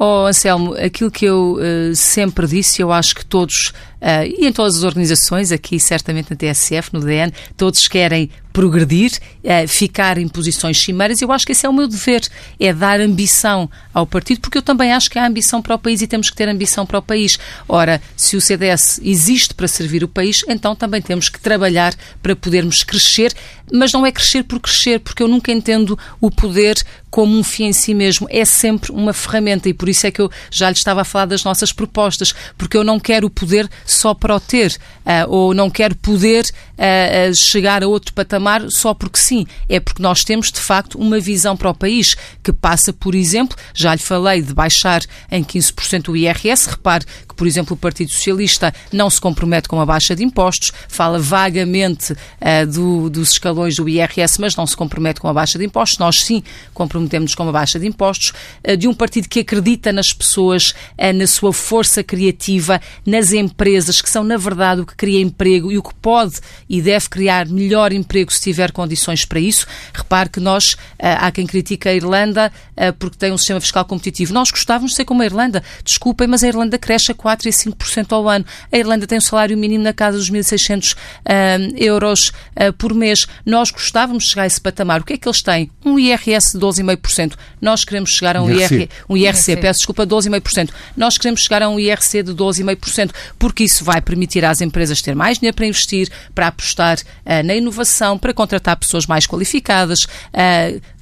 Oh, 0.00 0.26
Anselmo, 0.26 0.74
aquilo 0.74 1.10
que 1.10 1.24
eu 1.24 1.58
uh, 1.58 1.94
sempre 1.96 2.46
disse, 2.46 2.80
eu 2.80 2.92
acho 2.92 3.16
que 3.16 3.26
todos, 3.26 3.72
uh, 4.00 4.22
e 4.24 4.46
em 4.46 4.52
todas 4.52 4.76
as 4.76 4.84
organizações, 4.84 5.50
aqui 5.50 5.80
certamente 5.80 6.30
na 6.30 6.36
TSF, 6.36 6.90
no 6.92 7.00
DN, 7.00 7.32
todos 7.56 7.88
querem 7.88 8.30
progredir, 8.52 9.10
uh, 9.44 9.66
ficar 9.66 10.16
em 10.18 10.28
posições 10.28 10.78
cimeiras. 10.78 11.20
Eu 11.20 11.32
acho 11.32 11.44
que 11.44 11.50
esse 11.50 11.66
é 11.66 11.68
o 11.68 11.72
meu 11.72 11.88
dever, 11.88 12.22
é 12.60 12.72
dar 12.72 13.00
ambição 13.00 13.68
ao 13.92 14.06
partido, 14.06 14.40
porque 14.40 14.58
eu 14.58 14.62
também 14.62 14.92
acho 14.92 15.10
que 15.10 15.18
há 15.18 15.26
ambição 15.26 15.60
para 15.60 15.74
o 15.74 15.78
país 15.78 16.00
e 16.00 16.06
temos 16.06 16.30
que 16.30 16.36
ter 16.36 16.48
ambição 16.48 16.86
para 16.86 17.00
o 17.00 17.02
país. 17.02 17.36
Ora, 17.68 18.00
se 18.16 18.36
o 18.36 18.40
CDS 18.40 19.00
existe 19.02 19.52
para 19.52 19.66
servir 19.66 20.04
o 20.04 20.08
país, 20.08 20.44
então 20.48 20.76
também 20.76 21.02
temos 21.02 21.28
que 21.28 21.40
trabalhar 21.40 21.92
para 22.22 22.36
podermos 22.36 22.84
crescer, 22.84 23.34
mas 23.72 23.92
não 23.92 24.06
é 24.06 24.12
crescer 24.12 24.44
por 24.44 24.60
crescer, 24.60 25.00
porque 25.00 25.22
eu 25.22 25.28
nunca 25.28 25.52
entendo 25.52 25.98
o 26.20 26.30
poder 26.30 26.82
como 27.10 27.38
um 27.38 27.44
fim 27.44 27.64
em 27.64 27.72
si 27.72 27.94
mesmo. 27.94 28.26
É 28.30 28.44
sempre 28.44 28.92
uma 28.92 29.12
ferramenta 29.12 29.68
e 29.68 29.74
por 29.74 29.87
isso 29.88 30.06
é 30.06 30.10
que 30.10 30.20
eu 30.20 30.30
já 30.50 30.68
lhe 30.68 30.76
estava 30.76 31.02
a 31.02 31.04
falar 31.04 31.26
das 31.26 31.44
nossas 31.44 31.72
propostas, 31.72 32.34
porque 32.56 32.76
eu 32.76 32.84
não 32.84 32.98
quero 33.00 33.26
o 33.26 33.30
poder 33.30 33.68
só 33.84 34.14
para 34.14 34.34
o 34.34 34.40
ter, 34.40 34.76
uh, 35.04 35.28
ou 35.28 35.54
não 35.54 35.70
quero 35.70 35.94
poder 35.96 36.44
uh, 36.44 37.34
chegar 37.34 37.82
a 37.82 37.88
outro 37.88 38.12
patamar 38.12 38.70
só 38.70 38.94
porque 38.94 39.18
sim. 39.18 39.46
É 39.68 39.80
porque 39.80 40.02
nós 40.02 40.24
temos, 40.24 40.50
de 40.50 40.60
facto, 40.60 40.98
uma 40.98 41.20
visão 41.20 41.56
para 41.56 41.70
o 41.70 41.74
país 41.74 42.16
que 42.42 42.52
passa, 42.52 42.92
por 42.92 43.14
exemplo, 43.14 43.56
já 43.74 43.94
lhe 43.94 44.00
falei 44.00 44.42
de 44.42 44.54
baixar 44.54 45.00
em 45.30 45.42
15% 45.44 46.08
o 46.08 46.16
IRS. 46.16 46.68
Repare 46.70 47.04
por 47.38 47.46
exemplo, 47.46 47.74
o 47.74 47.76
Partido 47.76 48.10
Socialista 48.10 48.74
não 48.92 49.08
se 49.08 49.20
compromete 49.20 49.68
com 49.68 49.80
a 49.80 49.86
baixa 49.86 50.14
de 50.14 50.24
impostos, 50.24 50.72
fala 50.88 51.20
vagamente 51.20 52.12
uh, 52.12 52.66
do, 52.66 53.08
dos 53.08 53.30
escalões 53.30 53.76
do 53.76 53.88
IRS, 53.88 54.40
mas 54.40 54.56
não 54.56 54.66
se 54.66 54.76
compromete 54.76 55.20
com 55.20 55.28
a 55.28 55.32
baixa 55.32 55.56
de 55.56 55.64
impostos. 55.64 55.98
Nós 56.00 56.24
sim 56.24 56.42
comprometemos 56.74 57.36
com 57.36 57.48
a 57.48 57.52
baixa 57.52 57.78
de 57.78 57.86
impostos. 57.86 58.32
Uh, 58.68 58.76
de 58.76 58.88
um 58.88 58.92
partido 58.92 59.28
que 59.28 59.38
acredita 59.38 59.92
nas 59.92 60.12
pessoas, 60.12 60.70
uh, 60.98 61.12
na 61.14 61.28
sua 61.28 61.52
força 61.52 62.02
criativa, 62.02 62.80
nas 63.06 63.32
empresas, 63.32 64.02
que 64.02 64.10
são, 64.10 64.24
na 64.24 64.36
verdade, 64.36 64.80
o 64.80 64.86
que 64.86 64.96
cria 64.96 65.20
emprego 65.20 65.70
e 65.70 65.78
o 65.78 65.82
que 65.82 65.94
pode 65.94 66.40
e 66.68 66.82
deve 66.82 67.08
criar 67.08 67.46
melhor 67.46 67.92
emprego 67.92 68.32
se 68.32 68.40
tiver 68.40 68.72
condições 68.72 69.24
para 69.24 69.38
isso. 69.38 69.64
Repare 69.94 70.28
que 70.28 70.40
nós, 70.40 70.76
há 70.98 71.30
quem 71.30 71.46
critica 71.46 71.90
a 71.90 71.94
Irlanda 71.94 72.52
porque 72.98 73.16
tem 73.16 73.32
um 73.32 73.38
sistema 73.38 73.60
fiscal 73.60 73.84
competitivo. 73.84 74.32
Nós 74.32 74.50
gostávamos 74.50 74.92
de 74.92 74.96
ser 74.96 75.04
como 75.04 75.22
a 75.22 75.26
Irlanda. 75.26 75.62
Desculpem, 75.84 76.26
mas 76.26 76.42
a 76.42 76.48
Irlanda 76.48 76.78
cresce 76.78 77.12
a 77.12 77.14
4 77.28 77.46
e 77.46 77.52
5% 77.52 78.12
ao 78.12 78.26
ano. 78.26 78.42
A 78.72 78.78
Irlanda 78.78 79.06
tem 79.06 79.18
um 79.18 79.20
salário 79.20 79.56
mínimo 79.56 79.84
na 79.84 79.92
casa 79.92 80.16
dos 80.16 80.30
1.600 80.30 80.94
uh, 80.94 81.76
euros 81.76 82.32
uh, 82.56 82.72
por 82.72 82.94
mês. 82.94 83.26
Nós 83.44 83.70
gostávamos 83.70 84.24
de 84.24 84.30
chegar 84.30 84.44
a 84.44 84.46
esse 84.46 84.58
patamar. 84.58 85.02
O 85.02 85.04
que 85.04 85.12
é 85.12 85.18
que 85.18 85.28
eles 85.28 85.42
têm? 85.42 85.70
Um 85.84 85.98
IRS 85.98 86.52
de 86.52 86.58
12,5%. 86.58 87.34
Nós 87.60 87.84
queremos 87.84 88.10
chegar 88.10 88.34
a 88.34 88.42
um 88.42 88.50
IRC, 88.50 88.74
IRC, 88.74 88.90
um 89.10 89.16
IRC, 89.16 89.50
IRC. 89.50 89.60
peço 89.60 89.80
desculpa, 89.80 90.06
12,5%. 90.06 90.70
Nós 90.96 91.18
queremos 91.18 91.42
chegar 91.42 91.62
a 91.62 91.68
um 91.68 91.78
IRC 91.78 92.22
de 92.22 92.32
12,5%, 92.32 93.10
porque 93.38 93.64
isso 93.64 93.84
vai 93.84 94.00
permitir 94.00 94.42
às 94.42 94.62
empresas 94.62 95.02
ter 95.02 95.14
mais 95.14 95.38
dinheiro 95.38 95.54
para 95.54 95.66
investir, 95.66 96.08
para 96.34 96.46
apostar 96.46 96.96
uh, 96.98 97.44
na 97.44 97.54
inovação, 97.54 98.16
para 98.16 98.32
contratar 98.32 98.74
pessoas 98.76 99.04
mais 99.04 99.26
qualificadas. 99.26 100.06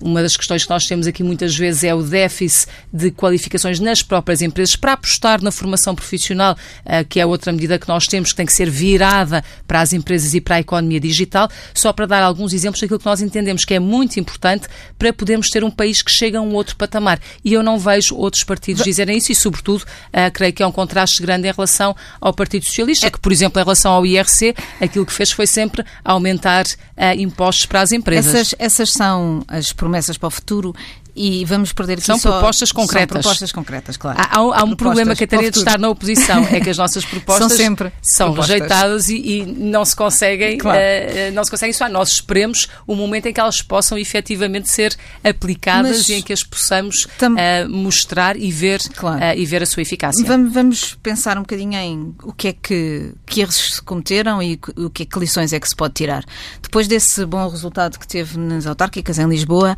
uma 0.00 0.23
das 0.23 0.37
questões 0.37 0.64
que 0.64 0.71
nós 0.71 0.87
temos 0.87 1.06
aqui 1.06 1.23
muitas 1.23 1.54
vezes 1.54 1.85
é 1.85 1.95
o 1.95 2.02
déficit 2.02 2.68
de 2.92 3.12
qualificações 3.12 3.78
nas 3.78 4.02
próprias 4.02 4.42
empresas 4.42 4.75
para 4.75 4.95
apostar 4.95 5.40
na 5.40 5.52
formação 5.52 5.95
profissional 5.95 6.15
profissional, 6.16 6.56
eh, 6.85 7.04
que 7.04 7.20
é 7.20 7.26
outra 7.26 7.52
medida 7.52 7.78
que 7.78 7.88
nós 7.88 8.06
temos, 8.06 8.30
que 8.30 8.37
tem 8.37 8.46
que 8.46 8.52
ser 8.52 8.68
virada 8.70 9.44
para 9.66 9.80
as 9.80 9.92
empresas 9.92 10.35
e 10.35 10.40
para 10.40 10.56
a 10.56 10.61
economia 10.61 11.00
digital, 11.00 11.49
só 11.73 11.92
para 11.92 12.06
dar 12.06 12.23
alguns 12.23 12.52
exemplos 12.52 12.80
daquilo 12.80 12.99
que 12.99 13.06
nós 13.06 13.20
entendemos 13.20 13.64
que 13.64 13.75
é 13.75 13.78
muito 13.78 14.18
importante 14.18 14.66
para 14.99 15.12
podermos 15.12 15.50
ter 15.50 15.62
um 15.62 15.70
país 15.70 16.02
que 16.02 16.11
chega 16.11 16.38
a 16.38 16.42
um 16.42 16.54
outro 16.54 16.76
patamar. 16.76 17.20
E 17.44 17.52
eu 17.52 17.62
não 17.62 17.78
vejo 17.78 18.16
outros 18.16 18.44
partidos 18.44 18.85
dizerem 18.85 19.18
isso 19.18 19.32
e, 19.32 19.35
sobretudo, 19.35 19.82
uh, 19.82 20.30
creio 20.32 20.52
que 20.52 20.62
é 20.62 20.66
um 20.66 20.73
contraste 20.73 21.23
grande 21.23 21.49
em 21.49 21.52
relação 21.52 21.94
ao 22.20 22.32
Partido 22.32 22.64
Socialista, 22.64 23.11
que, 23.11 23.18
por 23.18 23.32
exemplo, 23.32 23.61
em 23.61 23.64
relação 23.64 23.92
ao 23.92 24.04
IRC, 24.04 24.54
aquilo 24.80 25.06
que 25.06 25.12
fez 25.12 25.30
foi 25.30 25.46
sempre 25.46 25.85
aumentar 26.04 26.64
uh, 26.64 27.18
impostos 27.18 27.66
para 27.66 27.80
as 27.80 27.92
empresas. 27.92 28.35
Essas, 28.35 28.54
essas 28.58 28.92
são 28.92 29.44
as 29.49 29.73
promessas 29.73 30.18
para 30.18 30.28
o 30.28 30.30
futuro 30.30 30.75
e 31.16 31.44
vamos 31.46 31.73
perder 31.73 31.94
aqui 31.94 32.02
São 32.02 32.18
só, 32.18 32.32
propostas 32.32 32.70
concretas. 32.70 33.14
São 33.14 33.23
propostas 33.23 33.52
concretas, 33.52 33.96
claro. 33.96 34.18
Há, 34.20 34.37
há, 34.37 34.64
um 34.64 34.76
problema, 34.76 35.16
Catarina, 35.16 35.50
de 35.50 35.58
estar 35.58 35.78
na 35.78 35.88
oposição, 35.88 36.46
é 36.50 36.61
que 36.61 36.68
as 36.68 36.76
nossas 36.76 37.04
propostas 37.06 37.49
são, 37.49 37.56
sempre 37.56 37.92
são 38.02 38.26
propostas. 38.28 38.54
rejeitadas 38.54 39.08
e, 39.08 39.16
e, 39.16 39.46
não 39.46 39.85
se 39.85 39.96
conseguem, 39.96 40.58
claro. 40.58 40.78
uh, 40.78 41.32
não 41.32 41.42
se 41.42 41.50
conseguem 41.50 41.70
isso. 41.70 41.88
Nós 41.88 42.11
esperemos 42.11 42.68
o 42.87 42.94
momento 42.94 43.26
em 43.26 43.32
que 43.32 43.40
elas 43.40 43.62
possam 43.62 43.96
efetivamente 43.96 44.70
ser 44.70 44.94
aplicadas 45.25 45.99
Mas, 45.99 46.08
e 46.11 46.14
em 46.14 46.23
que 46.23 46.32
as 46.32 46.42
possamos 46.42 47.04
uh, 47.04 47.68
mostrar 47.68 48.37
e 48.37 48.50
ver, 48.52 48.80
claro. 48.94 49.18
uh, 49.18 49.38
e 49.38 49.46
ver 49.46 49.62
a 49.62 49.66
sua 49.66 49.82
eficácia. 49.82 50.23
Vamos, 50.26 50.52
vamos, 50.52 50.99
pensar 51.02 51.38
um 51.38 51.42
bocadinho 51.42 51.78
em 51.78 52.14
o 52.23 52.32
que 52.32 52.49
é 52.49 52.52
que, 52.52 53.14
que 53.25 53.40
erros 53.40 53.76
se 53.76 53.82
cometeram 53.82 54.42
e 54.42 54.61
o 54.76 54.90
que, 54.90 55.04
é, 55.04 55.06
que 55.06 55.18
lições 55.18 55.52
é 55.54 55.61
que 55.61 55.68
se 55.68 55.75
pode 55.75 55.94
tirar. 55.94 56.25
Depois 56.61 56.87
desse 56.87 57.25
bom 57.25 57.49
resultado 57.49 57.99
que 57.99 58.06
teve 58.06 58.38
nas 58.38 58.66
autárquicas 58.66 59.18
em 59.18 59.26
Lisboa, 59.26 59.75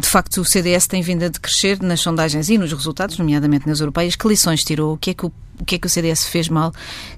de 0.00 0.08
facto 0.08 0.40
o 0.40 0.44
CDS 0.44 0.79
tem 0.88 1.02
vindo 1.02 1.24
a 1.24 1.28
decrescer 1.28 1.82
nas 1.82 2.00
sondagens 2.00 2.48
e 2.48 2.58
nos 2.58 2.72
resultados, 2.72 3.18
nomeadamente 3.18 3.66
nas 3.66 3.80
europeias. 3.80 4.16
Que 4.16 4.28
lições 4.28 4.62
tirou? 4.62 4.94
O 4.94 4.96
que 4.96 5.10
é 5.10 5.14
que 5.14 5.26
o, 5.26 5.32
o, 5.60 5.64
que 5.64 5.74
é 5.76 5.78
que 5.78 5.86
o 5.86 5.90
CDS 5.90 6.26
fez 6.26 6.48
mal 6.48 6.72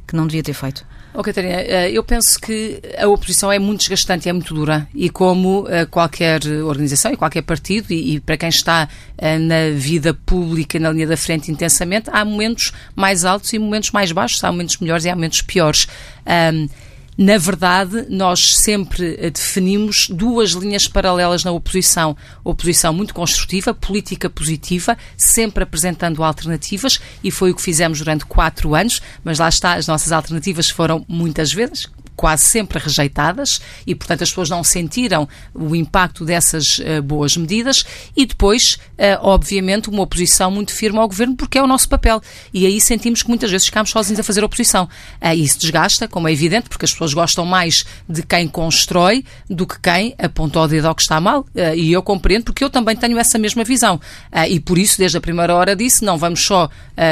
que 0.07 0.17
não 0.17 0.27
devia 0.27 0.43
ter 0.43 0.55
feito? 0.55 0.85
Oh, 1.15 1.23
Catarina, 1.23 1.61
eh, 1.61 1.91
eu 1.91 2.03
penso 2.03 2.41
que 2.41 2.81
a 2.97 3.07
oposição 3.07 3.53
é 3.53 3.59
muito 3.59 3.81
desgastante, 3.81 4.31
é 4.31 4.33
muito 4.33 4.55
dura 4.55 4.89
e 4.95 5.11
como 5.11 5.67
eh, 5.69 5.85
qualquer 5.85 6.41
organização 6.65 7.13
e 7.13 7.19
qualquer 7.19 7.43
partido 7.43 7.93
e, 7.93 8.19
para 8.19 8.39
quem 8.39 8.49
está 8.49 8.89
eh, 9.19 9.39
na 9.39 9.71
vida 9.75 10.15
pública, 10.15 10.79
na 10.79 10.91
linha 10.91 11.07
da 11.07 11.17
frente 11.17 11.53
intensamente, 11.53 12.09
há 12.11 12.25
momentos 12.25 12.73
mais 12.97 13.27
altos 13.27 13.53
e 13.53 13.59
momentos 13.59 13.91
mais 13.91 14.11
baixos, 14.11 14.43
há 14.43 14.51
momentos 14.51 14.79
melhores 14.79 15.05
e 15.05 15.11
há 15.11 15.15
momentos 15.15 15.43
piores. 15.43 15.87
Um, 16.27 16.67
na 17.17 17.37
verdade, 17.37 18.07
nós 18.09 18.57
sempre 18.57 19.17
eh, 19.21 19.31
definimos 19.31 20.09
duas 20.09 20.53
linhas 20.53 20.89
paralelas 20.89 21.45
na 21.45 21.53
oposição. 21.53 22.17
Oposição 22.43 22.93
muito 22.93 23.13
construtiva, 23.13 23.75
política 23.75 24.31
positiva, 24.31 24.97
sempre 25.17 25.63
apresentando 25.63 26.25
alternativas, 26.25 27.01
e 27.23 27.31
foi 27.31 27.51
o 27.51 27.55
que 27.55 27.61
fizemos 27.61 27.99
durante 27.99 28.25
quatro 28.25 28.75
anos, 28.75 29.03
mas 29.23 29.39
lá 29.39 29.49
está, 29.49 29.75
as 29.75 29.87
nossas 29.87 30.11
alternativas 30.11 30.71
foram 30.71 31.05
muitas 31.07 31.53
vezes, 31.53 31.87
quase 32.17 32.45
sempre 32.45 32.79
rejeitadas 32.79 33.61
e, 33.87 33.95
portanto, 33.95 34.23
as 34.23 34.29
pessoas 34.29 34.51
não 34.51 34.63
sentiram 34.63 35.29
o 35.55 35.75
impacto 35.75 36.25
dessas 36.25 36.79
uh, 36.79 37.03
boas 37.03 37.37
medidas. 37.37 37.85
E 38.17 38.27
depois, 38.27 38.79
uh, 38.99 39.19
obviamente, 39.23 39.89
uma 39.89 40.03
oposição 40.03 40.51
muito 40.51 40.73
firme 40.73 40.99
ao 40.99 41.09
governo 41.09 41.35
porque 41.35 41.59
é 41.59 41.63
o 41.63 41.67
nosso 41.67 41.89
papel. 41.89 42.21
E 42.53 42.67
aí 42.67 42.81
sentimos 42.81 43.23
que 43.23 43.29
muitas 43.29 43.51
vezes 43.51 43.67
ficamos 43.67 43.91
sozinhos 43.91 44.21
a 44.21 44.23
fazer 44.23 44.45
oposição. 44.45 44.89
Uh, 45.21 45.35
isso 45.35 45.59
desgasta, 45.59 46.07
como 46.07 46.29
é 46.29 46.33
evidente, 46.33 46.69
porque 46.69 46.85
as 46.85 46.93
pessoas 46.93 47.15
gostam 47.15 47.45
mais 47.45 47.85
de 48.09 48.23
quem 48.23 48.47
constrói 48.47 49.25
do 49.49 49.67
que 49.67 49.81
quem 49.81 50.15
aponta 50.19 50.61
o 50.61 50.69
dedo 50.69 50.87
ao 50.87 50.95
que 50.95 51.03
está 51.03 51.21
mal. 51.21 51.47
E 51.77 51.93
eu 51.93 52.03
compreendo 52.03 52.45
porque 52.45 52.63
eu 52.63 52.71
também 52.71 52.97
tenho 52.97 53.19
essa 53.19 53.39
mesma 53.39 53.65
visão. 53.65 54.01
E 54.49 54.61
por 54.61 54.79
isso, 54.79 54.99
desde 54.99 55.17
a 55.17 55.21
primeira 55.21 55.55
hora 55.55 55.75
disse, 55.75 56.05
não 56.05 56.19
vamos 56.19 56.45
só 56.45 56.69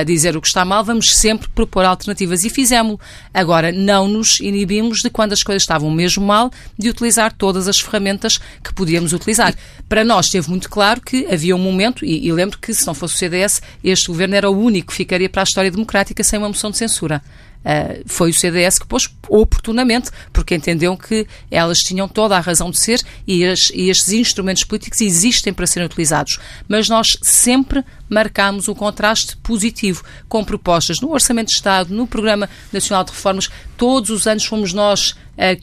dizer 0.06 0.36
o 0.36 0.40
que 0.40 0.48
está 0.48 0.64
mal, 0.64 0.84
vamos 0.84 1.14
sempre 1.14 1.48
propor 1.48 1.84
alternativas. 1.84 2.44
E 2.44 2.50
fizemos. 2.50 2.98
Agora, 3.32 3.72
não 3.72 4.08
nos 4.08 4.40
inibimos 4.40 4.89
de 4.98 5.10
quando 5.10 5.32
as 5.32 5.42
coisas 5.42 5.62
estavam 5.62 5.90
mesmo 5.90 6.24
mal, 6.24 6.50
de 6.78 6.88
utilizar 6.88 7.32
todas 7.32 7.68
as 7.68 7.80
ferramentas 7.80 8.38
que 8.62 8.74
podíamos 8.74 9.12
utilizar. 9.12 9.54
Para 9.88 10.04
nós 10.04 10.26
esteve 10.26 10.50
muito 10.50 10.68
claro 10.68 11.00
que 11.00 11.26
havia 11.32 11.54
um 11.56 11.58
momento, 11.58 12.04
e, 12.04 12.26
e 12.26 12.32
lembro 12.32 12.58
que 12.58 12.74
se 12.74 12.86
não 12.86 12.94
fosse 12.94 13.14
o 13.14 13.18
CDS, 13.18 13.62
este 13.82 14.08
governo 14.08 14.34
era 14.34 14.50
o 14.50 14.58
único 14.58 14.88
que 14.88 14.94
ficaria 14.94 15.28
para 15.28 15.42
a 15.42 15.44
história 15.44 15.70
democrática 15.70 16.22
sem 16.22 16.38
uma 16.38 16.48
moção 16.48 16.70
de 16.70 16.78
censura. 16.78 17.22
Uh, 17.60 18.02
foi 18.06 18.30
o 18.30 18.34
CDS 18.34 18.78
que 18.78 18.86
pôs 18.86 19.06
oportunamente, 19.28 20.10
porque 20.32 20.54
entenderam 20.54 20.96
que 20.96 21.26
elas 21.50 21.80
tinham 21.80 22.08
toda 22.08 22.34
a 22.34 22.40
razão 22.40 22.70
de 22.70 22.80
ser 22.80 23.02
e, 23.26 23.44
as, 23.44 23.68
e 23.74 23.90
estes 23.90 24.12
instrumentos 24.12 24.64
políticos 24.64 25.00
existem 25.02 25.52
para 25.52 25.66
serem 25.66 25.86
utilizados. 25.86 26.38
Mas 26.66 26.88
nós 26.88 27.18
sempre 27.22 27.84
marcámos 28.10 28.68
um 28.68 28.74
contraste 28.74 29.36
positivo 29.36 30.02
com 30.28 30.44
propostas 30.44 31.00
no 31.00 31.10
Orçamento 31.12 31.48
de 31.48 31.54
Estado, 31.54 31.94
no 31.94 32.06
Programa 32.06 32.50
Nacional 32.72 33.04
de 33.04 33.12
Reformas. 33.12 33.48
Todos 33.76 34.10
os 34.10 34.26
anos 34.26 34.44
fomos 34.44 34.72
nós 34.72 35.14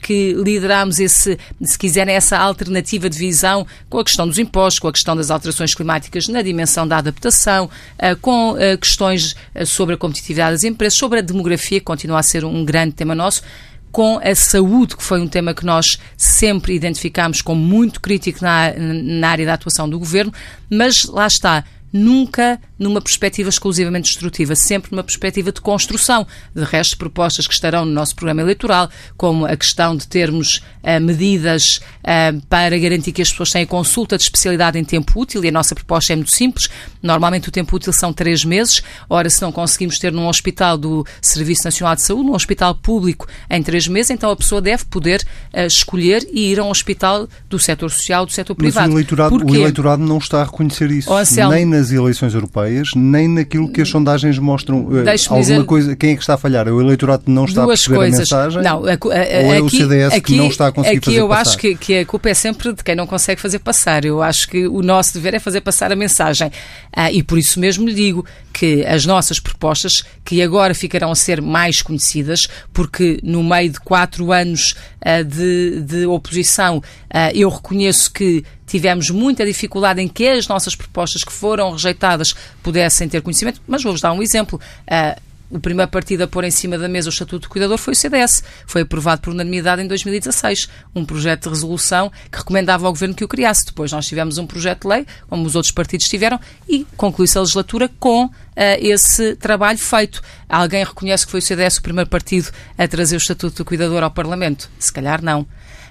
que 0.02 0.32
liderámos 0.32 0.98
esse, 0.98 1.38
se 1.62 1.78
quiserem, 1.78 2.14
essa 2.14 2.36
alternativa 2.36 3.08
de 3.08 3.16
visão 3.16 3.66
com 3.88 3.98
a 3.98 4.04
questão 4.04 4.26
dos 4.26 4.38
impostos, 4.38 4.80
com 4.80 4.88
a 4.88 4.92
questão 4.92 5.14
das 5.14 5.30
alterações 5.30 5.74
climáticas 5.74 6.26
na 6.26 6.42
dimensão 6.42 6.86
da 6.86 6.98
adaptação, 6.98 7.70
eh, 7.96 8.16
com 8.16 8.56
eh, 8.58 8.76
questões 8.76 9.36
eh, 9.54 9.64
sobre 9.64 9.94
a 9.94 9.98
competitividade 9.98 10.52
das 10.52 10.64
empresas, 10.64 10.98
sobre 10.98 11.20
a 11.20 11.22
demografia, 11.22 11.78
que 11.78 11.86
continua 11.86 12.18
a 12.18 12.22
ser 12.22 12.44
um 12.44 12.64
grande 12.64 12.94
tema 12.94 13.14
nosso 13.14 13.42
com 13.90 14.20
a 14.22 14.34
saúde, 14.34 14.96
que 14.96 15.02
foi 15.02 15.20
um 15.20 15.26
tema 15.26 15.54
que 15.54 15.64
nós 15.64 15.98
sempre 16.16 16.74
identificámos 16.74 17.40
como 17.40 17.60
muito 17.60 18.00
crítico 18.00 18.40
na, 18.42 18.72
na 18.76 19.28
área 19.28 19.46
da 19.46 19.54
atuação 19.54 19.88
do 19.88 19.98
governo, 19.98 20.32
mas 20.70 21.04
lá 21.04 21.26
está, 21.26 21.64
nunca 21.92 22.60
numa 22.78 23.00
perspectiva 23.00 23.48
exclusivamente 23.48 24.04
destrutiva, 24.04 24.54
sempre 24.54 24.92
numa 24.92 25.02
perspectiva 25.02 25.50
de 25.50 25.60
construção. 25.60 26.26
De 26.54 26.62
resto, 26.62 26.96
propostas 26.96 27.46
que 27.46 27.52
estarão 27.52 27.84
no 27.84 27.92
nosso 27.92 28.14
programa 28.14 28.40
eleitoral, 28.40 28.88
como 29.16 29.46
a 29.46 29.56
questão 29.56 29.96
de 29.96 30.06
termos 30.06 30.62
uh, 30.82 31.00
medidas 31.00 31.80
uh, 32.04 32.40
para 32.48 32.78
garantir 32.78 33.12
que 33.12 33.22
as 33.22 33.30
pessoas 33.30 33.50
têm 33.50 33.66
consulta 33.66 34.16
de 34.16 34.22
especialidade 34.22 34.78
em 34.78 34.84
tempo 34.84 35.20
útil, 35.20 35.44
e 35.44 35.48
a 35.48 35.52
nossa 35.52 35.74
proposta 35.74 36.12
é 36.12 36.16
muito 36.16 36.32
simples. 36.32 36.68
Normalmente 37.02 37.48
o 37.48 37.52
tempo 37.52 37.74
útil 37.74 37.92
são 37.92 38.12
três 38.12 38.44
meses. 38.44 38.82
Ora, 39.10 39.28
se 39.28 39.42
não 39.42 39.50
conseguimos 39.50 39.98
ter 39.98 40.12
num 40.12 40.28
hospital 40.28 40.78
do 40.78 41.04
Serviço 41.20 41.64
Nacional 41.64 41.96
de 41.96 42.02
Saúde, 42.02 42.26
num 42.26 42.34
hospital 42.34 42.74
público, 42.74 43.26
em 43.50 43.62
três 43.62 43.88
meses, 43.88 44.10
então 44.10 44.30
a 44.30 44.36
pessoa 44.36 44.60
deve 44.60 44.84
poder 44.84 45.20
uh, 45.52 45.66
escolher 45.66 46.26
e 46.32 46.52
ir 46.52 46.60
a 46.60 46.64
um 46.64 46.70
hospital 46.70 47.28
do 47.48 47.58
setor 47.58 47.90
social, 47.90 48.24
do 48.24 48.32
setor 48.32 48.54
privado. 48.54 48.86
Mas 48.86 48.94
o 48.94 48.98
eleitorado, 48.98 49.36
o 49.36 49.54
eleitorado 49.54 50.02
não 50.02 50.18
está 50.18 50.42
a 50.42 50.44
reconhecer 50.44 50.90
isso, 50.90 51.10
oh, 51.10 51.48
nem 51.48 51.64
nas 51.64 51.90
eleições 51.90 52.34
europeias 52.34 52.67
europeias, 52.68 52.88
nem 52.94 53.28
naquilo 53.28 53.70
que 53.70 53.80
as 53.80 53.88
sondagens 53.88 54.38
mostram. 54.38 54.88
Eh, 54.96 55.10
alguma 55.10 55.40
dizer... 55.40 55.64
coisa, 55.64 55.96
quem 55.96 56.10
é 56.10 56.14
que 56.14 56.20
está 56.20 56.34
a 56.34 56.38
falhar? 56.38 56.68
É 56.68 56.70
o 56.70 56.80
eleitorado 56.80 57.24
que 57.24 57.30
não 57.30 57.44
está 57.44 57.64
Duas 57.64 57.80
a 57.80 57.82
perceber 57.82 57.96
coisas. 57.96 58.32
a 58.32 58.36
mensagem? 58.36 58.62
Não, 58.62 58.84
a, 58.84 58.92
a, 58.92 59.46
ou 59.46 59.54
é 59.54 59.60
o 59.60 59.68
CDS 59.68 60.12
aqui, 60.12 60.20
que 60.20 60.36
não 60.36 60.48
está 60.48 60.68
a 60.68 60.72
conseguir 60.72 61.04
fazer 61.04 61.20
passar? 61.20 61.20
Aqui 61.20 61.20
eu 61.20 61.32
acho 61.32 61.58
que, 61.58 61.74
que, 61.74 61.98
a 61.98 62.06
culpa 62.06 62.28
é 62.28 62.34
sempre 62.34 62.72
de 62.72 62.84
quem 62.84 62.94
não 62.94 63.06
consegue 63.06 63.40
fazer 63.40 63.58
passar. 63.58 64.04
Eu 64.04 64.22
acho 64.22 64.48
que 64.48 64.66
o 64.66 64.82
nosso 64.82 65.14
dever 65.14 65.34
é 65.34 65.38
fazer 65.38 65.60
passar 65.60 65.90
a 65.90 65.96
mensagem. 65.96 66.50
Ah, 66.92 67.10
e 67.10 67.22
por 67.22 67.38
isso 67.38 67.58
mesmo 67.58 67.86
lhe 67.86 67.94
digo 67.94 68.24
que 68.58 68.84
as 68.84 69.06
nossas 69.06 69.38
propostas, 69.38 70.04
que 70.24 70.42
agora 70.42 70.74
ficarão 70.74 71.12
a 71.12 71.14
ser 71.14 71.40
mais 71.40 71.80
conhecidas, 71.80 72.48
porque 72.72 73.20
no 73.22 73.40
meio 73.44 73.70
de 73.70 73.78
quatro 73.78 74.32
anos 74.32 74.74
ah, 75.00 75.22
de, 75.22 75.80
de 75.80 76.06
oposição, 76.06 76.82
ah, 77.08 77.30
eu 77.32 77.48
reconheço 77.48 78.12
que 78.12 78.44
tivemos 78.66 79.10
muita 79.10 79.46
dificuldade 79.46 80.02
em 80.02 80.08
que 80.08 80.26
as 80.26 80.48
nossas 80.48 80.74
propostas 80.74 81.22
que 81.22 81.32
foram 81.32 81.70
rejeitadas 81.70 82.34
pudessem 82.60 83.08
ter 83.08 83.22
conhecimento, 83.22 83.60
mas 83.64 83.80
vou-vos 83.80 84.00
dar 84.00 84.12
um 84.12 84.20
exemplo. 84.20 84.60
Uh, 84.90 85.27
o 85.50 85.58
primeiro 85.58 85.90
partido 85.90 86.22
a 86.22 86.26
pôr 86.26 86.44
em 86.44 86.50
cima 86.50 86.76
da 86.76 86.88
mesa 86.88 87.08
o 87.08 87.12
Estatuto 87.12 87.48
do 87.48 87.48
Cuidador 87.48 87.78
foi 87.78 87.92
o 87.92 87.96
CDS. 87.96 88.42
Foi 88.66 88.82
aprovado 88.82 89.22
por 89.22 89.32
unanimidade 89.32 89.82
em 89.82 89.86
2016. 89.86 90.68
Um 90.94 91.04
projeto 91.04 91.44
de 91.44 91.48
resolução 91.48 92.10
que 92.30 92.38
recomendava 92.38 92.86
ao 92.86 92.92
Governo 92.92 93.14
que 93.14 93.24
o 93.24 93.28
criasse. 93.28 93.64
Depois 93.64 93.90
nós 93.92 94.06
tivemos 94.06 94.38
um 94.38 94.46
projeto 94.46 94.82
de 94.82 94.88
lei, 94.88 95.06
como 95.28 95.46
os 95.46 95.54
outros 95.54 95.72
partidos 95.72 96.06
tiveram, 96.06 96.38
e 96.68 96.86
concluiu-se 96.96 97.38
a 97.38 97.40
legislatura 97.40 97.90
com 97.98 98.26
uh, 98.26 98.32
esse 98.78 99.36
trabalho 99.36 99.78
feito. 99.78 100.20
Alguém 100.48 100.84
reconhece 100.84 101.24
que 101.24 101.30
foi 101.30 101.40
o 101.40 101.42
CDS 101.42 101.78
o 101.78 101.82
primeiro 101.82 102.10
partido 102.10 102.50
a 102.76 102.86
trazer 102.86 103.16
o 103.16 103.18
Estatuto 103.18 103.56
do 103.56 103.64
Cuidador 103.64 104.02
ao 104.02 104.10
Parlamento? 104.10 104.70
Se 104.78 104.92
calhar 104.92 105.22
não. 105.22 105.46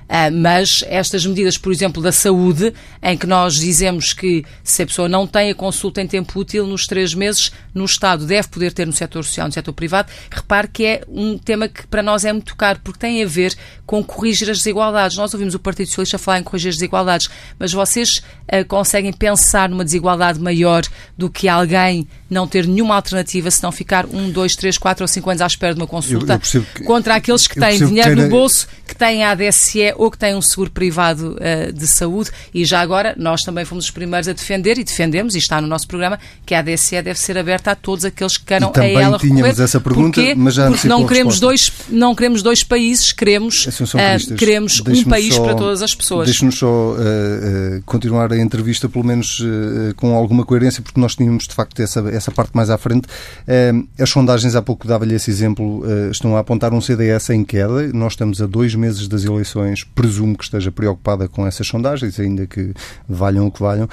Uh, 0.08 0.32
mas 0.32 0.86
estas 0.88 1.26
medidas, 1.26 1.58
por 1.58 1.72
exemplo, 1.72 2.02
da 2.02 2.14
saúde, 2.14 2.74
em 3.04 3.18
que 3.18 3.28
nós 3.28 3.56
dizemos 3.56 4.14
que 4.14 4.46
se 4.64 4.84
a 4.84 4.86
pessoa 4.86 5.10
não 5.10 5.28
tem 5.28 5.52
a 5.52 5.56
consulta 5.56 6.02
em 6.02 6.08
tempo 6.08 6.40
útil 6.40 6.66
nos 6.66 6.88
três 6.88 7.14
meses, 7.14 7.52
no 7.74 7.84
Estado 7.84 8.26
deve 8.26 8.48
poder 8.48 8.72
ter 8.72 8.88
no 8.88 8.94
setor 8.94 9.24
social, 9.26 9.48
no 9.48 9.54
setor 9.54 9.74
privado, 9.74 10.10
repare 10.32 10.70
que 10.70 10.86
é 10.86 11.02
um 11.10 11.38
tema 11.38 11.68
que 11.68 11.86
para 11.88 12.02
nós 12.02 12.24
é 12.24 12.32
muito 12.32 12.56
caro, 12.56 12.80
porque 12.84 13.00
tem 13.00 13.22
a 13.22 13.28
ver 13.28 13.54
com 13.86 14.02
corrigir 14.04 14.50
as 14.50 14.60
desigualdades. 14.60 15.18
Nós 15.18 15.34
ouvimos 15.34 15.54
o 15.54 15.60
Partido 15.60 15.88
Socialista 15.88 16.18
falar 16.18 16.40
em 16.40 16.44
corrigir 16.44 16.70
as 16.70 16.76
desigualdades, 16.76 17.30
mas 17.60 17.74
vocês 17.74 18.18
uh, 18.52 18.66
conseguem 18.68 19.12
pensar 19.12 19.68
numa 19.70 19.84
desigualdade 19.84 20.40
maior 20.40 20.84
do 21.18 21.30
que 21.30 21.50
alguém 21.50 22.08
não 22.30 22.48
ter 22.48 22.66
nenhuma 22.66 22.96
alternativa 22.96 23.50
se 23.52 23.62
não 23.64 23.72
ficar 23.72 24.06
um, 24.06 24.30
dois, 24.30 24.56
três, 24.56 24.78
quatro 24.78 25.04
ou 25.04 25.08
cinco 25.08 25.30
anos 25.30 25.42
à 25.42 25.48
espera 25.48 25.74
de 25.74 25.80
uma 25.80 25.88
consulta 25.88 26.40
eu, 26.54 26.62
eu 26.62 26.66
que, 26.74 26.84
contra 26.84 27.16
aqueles 27.16 27.48
que 27.48 27.60
têm 27.60 27.78
dinheiro 27.86 28.16
que 28.16 28.22
no 28.22 28.30
bolso, 28.30 28.68
que 28.86 28.96
têm 28.96 29.24
a 29.24 29.32
ADSE 29.32 29.94
ou 29.98 30.12
que 30.12 30.18
têm 30.18 30.36
um 30.36 30.42
seguro 30.42 30.72
privado 30.72 31.36
uh, 31.36 31.74
de 31.74 31.88
saúde. 31.88 32.30
E 32.54 32.64
já 32.64 32.80
agora, 32.80 33.16
nós 33.18 33.42
também 33.42 33.66
fomos 33.66 33.86
os 33.86 33.92
primeiros 33.92 34.28
a 34.28 34.34
defender 34.34 34.78
e 34.78 34.84
defendemos, 34.84 35.36
e 35.36 35.40
está 35.40 35.60
no 35.60 35.68
nosso 35.68 35.88
programa, 35.88 36.20
que 36.46 36.54
a 36.54 36.60
ADSE 36.60 37.02
deve 37.02 37.20
ser 37.20 37.38
aberta 37.38 37.72
a 37.72 37.76
todos 37.76 38.06
aqueles 38.06 38.38
que 38.38 38.46
queiram 38.46 38.72
a 38.74 38.86
ela 38.86 39.18
recorrer. 39.18 39.60
essa 39.60 39.80
pergunta, 39.82 40.22
Porquê? 40.22 40.36
mas 40.36 40.54
já 40.54 40.70
Porque 40.70 40.88
não 40.88 41.06
queremos, 41.06 41.40
dois, 41.40 41.72
não 41.90 42.16
queremos 42.16 42.44
dois 42.44 42.64
países, 42.64 43.12
queremos, 43.12 43.66
uh, 43.66 44.36
queremos 44.36 44.82
um 44.82 45.04
país 45.04 45.34
só, 45.34 45.44
para 45.44 45.56
todas 45.56 45.82
as 45.82 45.94
pessoas. 45.96 46.26
Deixe-nos 46.28 46.58
só 46.58 46.68
uh, 46.68 47.82
continuar 47.86 48.32
a 48.32 48.38
entrevista, 48.38 48.88
pelo 48.88 49.04
menos 49.04 49.42
com 49.96 50.16
alguma 50.16 50.46
coerência, 50.46 50.82
porque 50.82 51.00
nós 51.00 51.16
tínhamos 51.16 51.48
de 51.48 51.54
facto 51.54 51.82
essa, 51.82 52.00
essa 52.10 52.32
parte 52.32 52.52
mais 52.54 52.70
à 52.70 52.78
frente. 52.78 53.08
as 54.00 54.10
sondagens, 54.10 54.56
há 54.56 54.62
pouco 54.62 54.88
dava-lhe 54.88 55.16
esse 55.16 55.30
exemplo, 55.30 55.84
estão 56.12 56.36
a 56.36 56.40
apontar 56.40 56.74
um 56.74 56.82
CDS 56.82 57.30
em 57.30 57.44
queda. 57.44 57.88
Nós 57.94 58.14
estamos 58.14 58.42
a 58.42 58.46
dois 58.46 58.76
meses 58.76 59.08
das 59.08 59.24
eleições 59.24 59.87
presumo 59.96 60.38
que 60.38 60.44
esteja 60.44 60.72
preocupada 60.72 61.28
com 61.28 61.46
essas 61.46 61.68
sondagens, 61.68 62.20
ainda 62.20 62.46
que 62.46 62.74
valham 63.08 63.48
o 63.48 63.52
que 63.52 63.60
valham. 63.60 63.88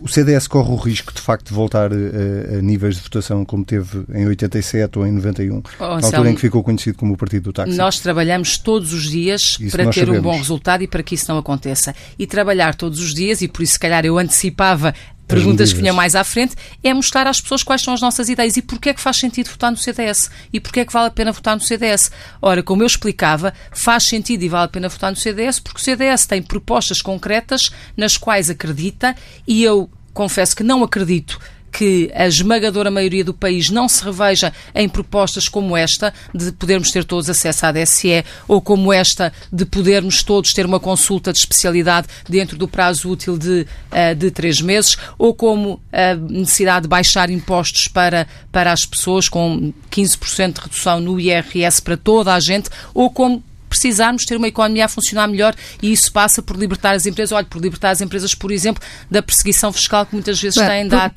O 0.00 0.08
CDS 0.08 0.46
corre 0.46 0.70
o 0.70 0.76
risco, 0.76 1.12
de 1.12 1.20
facto, 1.20 1.48
de 1.48 1.54
voltar 1.54 1.90
a, 1.92 2.62
níveis 2.62 2.96
de 2.96 3.02
votação 3.02 3.44
como 3.44 3.64
teve 3.64 4.04
em 4.14 4.26
87 4.26 4.98
ou 4.98 5.06
em 5.06 5.12
91, 5.12 5.62
oh, 5.78 5.84
na 5.84 6.06
altura 6.06 6.30
em 6.30 6.34
que 6.34 6.40
ficou 6.40 6.62
conhecido 6.62 6.96
como 6.96 7.14
o 7.14 7.16
Partido 7.16 7.44
do 7.44 7.52
Táxi. 7.52 7.76
Nós 7.76 8.00
trabalhamos 8.00 8.58
todos 8.58 8.92
os 8.92 9.04
dias 9.04 9.56
isso 9.60 9.76
para 9.76 9.84
ter 9.86 10.00
sabemos. 10.00 10.18
um 10.18 10.22
bom 10.22 10.36
resultado 10.36 10.82
e 10.82 10.86
para 10.86 11.02
que 11.02 11.14
isso 11.14 11.30
não 11.30 11.38
aconteça. 11.38 11.94
E 12.18 12.26
trabalhar 12.26 12.74
todos 12.74 13.00
os 13.00 13.14
dias, 13.14 13.42
e 13.42 13.48
por 13.48 13.62
isso, 13.62 13.74
se 13.74 13.78
calhar, 13.78 14.04
eu 14.04 14.18
antecipava 14.18 14.94
perguntas 15.26 15.72
que 15.72 15.80
vinham 15.80 15.94
mais 15.94 16.14
à 16.14 16.22
frente, 16.22 16.54
é 16.82 16.94
mostrar 16.94 17.26
às 17.26 17.40
pessoas 17.40 17.62
quais 17.62 17.82
são 17.82 17.92
as 17.92 18.00
nossas 18.00 18.28
ideias 18.28 18.56
e 18.56 18.62
porquê 18.62 18.90
é 18.90 18.94
que 18.94 19.00
faz 19.00 19.16
sentido 19.16 19.50
votar 19.50 19.70
no 19.70 19.76
CDS 19.76 20.30
e 20.52 20.60
porquê 20.60 20.80
é 20.80 20.84
que 20.84 20.92
vale 20.92 21.08
a 21.08 21.10
pena 21.10 21.32
votar 21.32 21.56
no 21.56 21.62
CDS. 21.62 22.10
Ora, 22.40 22.62
como 22.62 22.82
eu 22.82 22.86
explicava, 22.86 23.52
faz 23.72 24.04
sentido 24.04 24.42
e 24.42 24.48
vale 24.48 24.66
a 24.66 24.68
pena 24.68 24.88
votar 24.88 25.10
no 25.10 25.16
CDS 25.16 25.60
porque 25.60 25.80
o 25.80 25.84
CDS 25.84 26.26
tem 26.26 26.42
propostas 26.42 27.02
concretas 27.02 27.70
nas 27.96 28.16
quais 28.16 28.50
acredita 28.50 29.14
e 29.46 29.62
eu 29.62 29.90
confesso 30.14 30.56
que 30.56 30.62
não 30.62 30.82
acredito 30.82 31.38
que 31.76 32.10
a 32.14 32.26
esmagadora 32.26 32.90
maioria 32.90 33.22
do 33.22 33.34
país 33.34 33.68
não 33.68 33.86
se 33.86 34.02
reveja 34.02 34.50
em 34.74 34.88
propostas 34.88 35.46
como 35.46 35.76
esta, 35.76 36.14
de 36.34 36.50
podermos 36.52 36.90
ter 36.90 37.04
todos 37.04 37.28
acesso 37.28 37.66
à 37.66 37.72
DSE, 37.72 38.24
ou 38.48 38.62
como 38.62 38.90
esta, 38.90 39.30
de 39.52 39.66
podermos 39.66 40.22
todos 40.22 40.54
ter 40.54 40.64
uma 40.64 40.80
consulta 40.80 41.34
de 41.34 41.38
especialidade 41.38 42.06
dentro 42.26 42.56
do 42.56 42.66
prazo 42.66 43.10
útil 43.10 43.36
de, 43.36 43.66
uh, 43.92 44.14
de 44.14 44.30
três 44.30 44.62
meses, 44.62 44.96
ou 45.18 45.34
como 45.34 45.78
a 45.92 46.14
necessidade 46.14 46.84
de 46.84 46.88
baixar 46.88 47.28
impostos 47.28 47.88
para, 47.88 48.26
para 48.50 48.72
as 48.72 48.86
pessoas, 48.86 49.28
com 49.28 49.70
15% 49.90 50.54
de 50.54 50.60
redução 50.62 50.98
no 50.98 51.20
IRS 51.20 51.82
para 51.82 51.98
toda 51.98 52.32
a 52.32 52.40
gente, 52.40 52.70
ou 52.94 53.10
como 53.10 53.44
precisarmos 53.68 54.24
ter 54.24 54.36
uma 54.36 54.48
economia 54.48 54.84
a 54.84 54.88
funcionar 54.88 55.26
melhor 55.28 55.54
e 55.82 55.92
isso 55.92 56.12
passa 56.12 56.42
por 56.42 56.56
libertar 56.56 56.94
as 56.94 57.06
empresas. 57.06 57.32
Olha, 57.32 57.46
por 57.46 57.60
libertar 57.60 57.90
as 57.90 58.00
empresas, 58.00 58.34
por 58.34 58.50
exemplo, 58.50 58.82
da 59.10 59.22
perseguição 59.22 59.72
fiscal 59.72 60.06
que 60.06 60.14
muitas 60.14 60.40
vezes 60.40 60.58
Bem, 60.58 60.68
têm 60.68 60.88
dado 60.88 61.12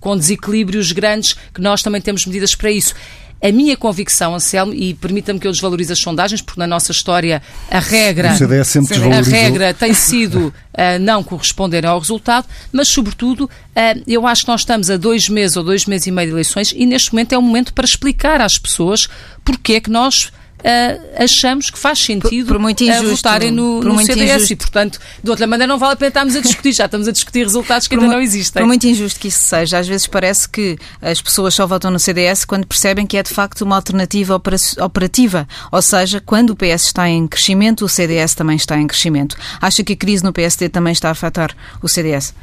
com 0.00 0.16
desequilíbrios 0.16 0.92
grandes, 0.92 1.34
que 1.54 1.60
nós 1.60 1.82
também 1.82 2.00
temos 2.00 2.26
medidas 2.26 2.54
para 2.54 2.70
isso. 2.70 2.94
A 3.42 3.50
minha 3.50 3.76
convicção, 3.76 4.36
Anselmo, 4.36 4.72
e 4.72 4.94
permita-me 4.94 5.40
que 5.40 5.48
eu 5.48 5.50
desvalorize 5.50 5.92
as 5.92 5.98
sondagens, 5.98 6.40
porque 6.40 6.60
na 6.60 6.66
nossa 6.66 6.92
história 6.92 7.42
a 7.68 7.80
regra, 7.80 8.30
a 8.30 9.20
regra 9.20 9.74
tem 9.74 9.92
sido 9.92 10.46
uh, 10.46 10.98
não 11.00 11.24
corresponder 11.24 11.84
ao 11.84 11.98
resultado, 11.98 12.46
mas 12.70 12.86
sobretudo 12.86 13.46
uh, 13.46 14.02
eu 14.06 14.28
acho 14.28 14.42
que 14.42 14.48
nós 14.48 14.60
estamos 14.60 14.88
a 14.90 14.96
dois 14.96 15.28
meses 15.28 15.56
ou 15.56 15.64
dois 15.64 15.86
meses 15.86 16.06
e 16.06 16.12
meio 16.12 16.28
de 16.28 16.34
eleições 16.34 16.72
e 16.72 16.86
neste 16.86 17.12
momento 17.12 17.32
é 17.32 17.38
o 17.38 17.42
momento 17.42 17.74
para 17.74 17.84
explicar 17.84 18.40
às 18.40 18.58
pessoas 18.58 19.08
porque 19.44 19.72
é 19.72 19.80
que 19.80 19.90
nós 19.90 20.30
uh, 20.62 21.22
achamos 21.22 21.70
que 21.70 21.78
faz 21.78 21.98
sentido 21.98 22.46
por, 22.46 22.54
por 22.54 22.60
muito 22.60 22.82
injusto, 22.82 23.16
votarem 23.16 23.50
no, 23.50 23.80
por 23.80 23.88
no 23.88 23.94
muito 23.94 24.06
CDS 24.06 24.36
injusto. 24.36 24.52
e, 24.52 24.56
portanto, 24.56 25.00
de 25.22 25.30
outra 25.30 25.46
maneira 25.46 25.70
não 25.70 25.78
vale 25.78 25.94
a 25.94 25.96
pena 25.96 26.08
estarmos 26.08 26.36
a 26.36 26.40
discutir, 26.40 26.72
já 26.72 26.86
estamos 26.86 27.08
a 27.08 27.12
discutir 27.12 27.42
resultados 27.42 27.88
que 27.88 27.96
por 27.96 28.02
ainda 28.02 28.14
não 28.16 28.22
existem. 28.22 28.62
Por 28.62 28.66
muito 28.66 28.86
injusto 28.86 29.18
que 29.18 29.28
isso 29.28 29.42
seja, 29.44 29.78
às 29.78 29.86
vezes 29.86 30.06
parece 30.06 30.48
que 30.48 30.78
as 31.00 31.20
pessoas 31.20 31.54
só 31.54 31.66
votam 31.66 31.90
no 31.90 31.98
CDS 31.98 32.44
quando 32.44 32.66
percebem 32.66 33.06
que 33.06 33.16
é 33.16 33.22
de 33.22 33.30
facto 33.30 33.62
uma 33.62 33.76
alternativa 33.76 34.34
operativa, 34.34 35.48
ou 35.70 35.82
seja, 35.82 36.20
quando 36.20 36.50
o 36.50 36.56
PS 36.56 36.86
está 36.86 37.08
em 37.08 37.26
crescimento, 37.26 37.84
o 37.84 37.88
CDS 37.88 38.34
também 38.34 38.56
está 38.56 38.78
em 38.78 38.86
crescimento. 38.86 39.36
Acha 39.60 39.82
que 39.82 39.92
a 39.92 39.96
crise 39.96 40.24
no 40.24 40.32
PSD 40.32 40.68
também 40.68 40.92
está 40.92 41.08
a 41.08 41.12
afetar 41.12 41.54
o 41.82 41.88
CDS? 41.88 42.34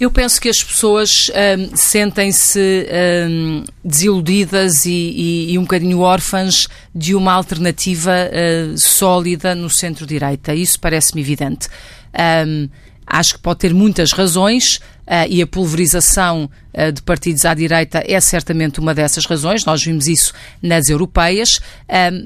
Eu 0.00 0.10
penso 0.10 0.40
que 0.40 0.48
as 0.48 0.64
pessoas 0.64 1.30
um, 1.30 1.76
sentem-se 1.76 2.88
um, 3.28 3.64
desiludidas 3.84 4.86
e, 4.86 4.90
e, 4.90 5.52
e, 5.52 5.58
um 5.58 5.62
bocadinho 5.62 6.00
órfãs 6.00 6.68
de 6.94 7.14
uma 7.14 7.34
alternativa 7.34 8.10
uh, 8.10 8.78
sólida 8.78 9.54
no 9.54 9.68
centro-direita. 9.68 10.54
Isso 10.54 10.80
parece-me 10.80 11.20
evidente. 11.20 11.68
Acho 13.06 13.34
que 13.34 13.40
pode 13.40 13.58
ter 13.58 13.74
muitas 13.74 14.12
razões 14.12 14.80
e 15.28 15.42
a 15.42 15.46
pulverização 15.46 16.48
de 16.94 17.02
partidos 17.02 17.44
à 17.44 17.54
direita 17.54 18.02
é 18.06 18.20
certamente 18.20 18.80
uma 18.80 18.94
dessas 18.94 19.26
razões. 19.26 19.64
Nós 19.64 19.82
vimos 19.82 20.06
isso 20.06 20.32
nas 20.62 20.88
europeias, 20.88 21.60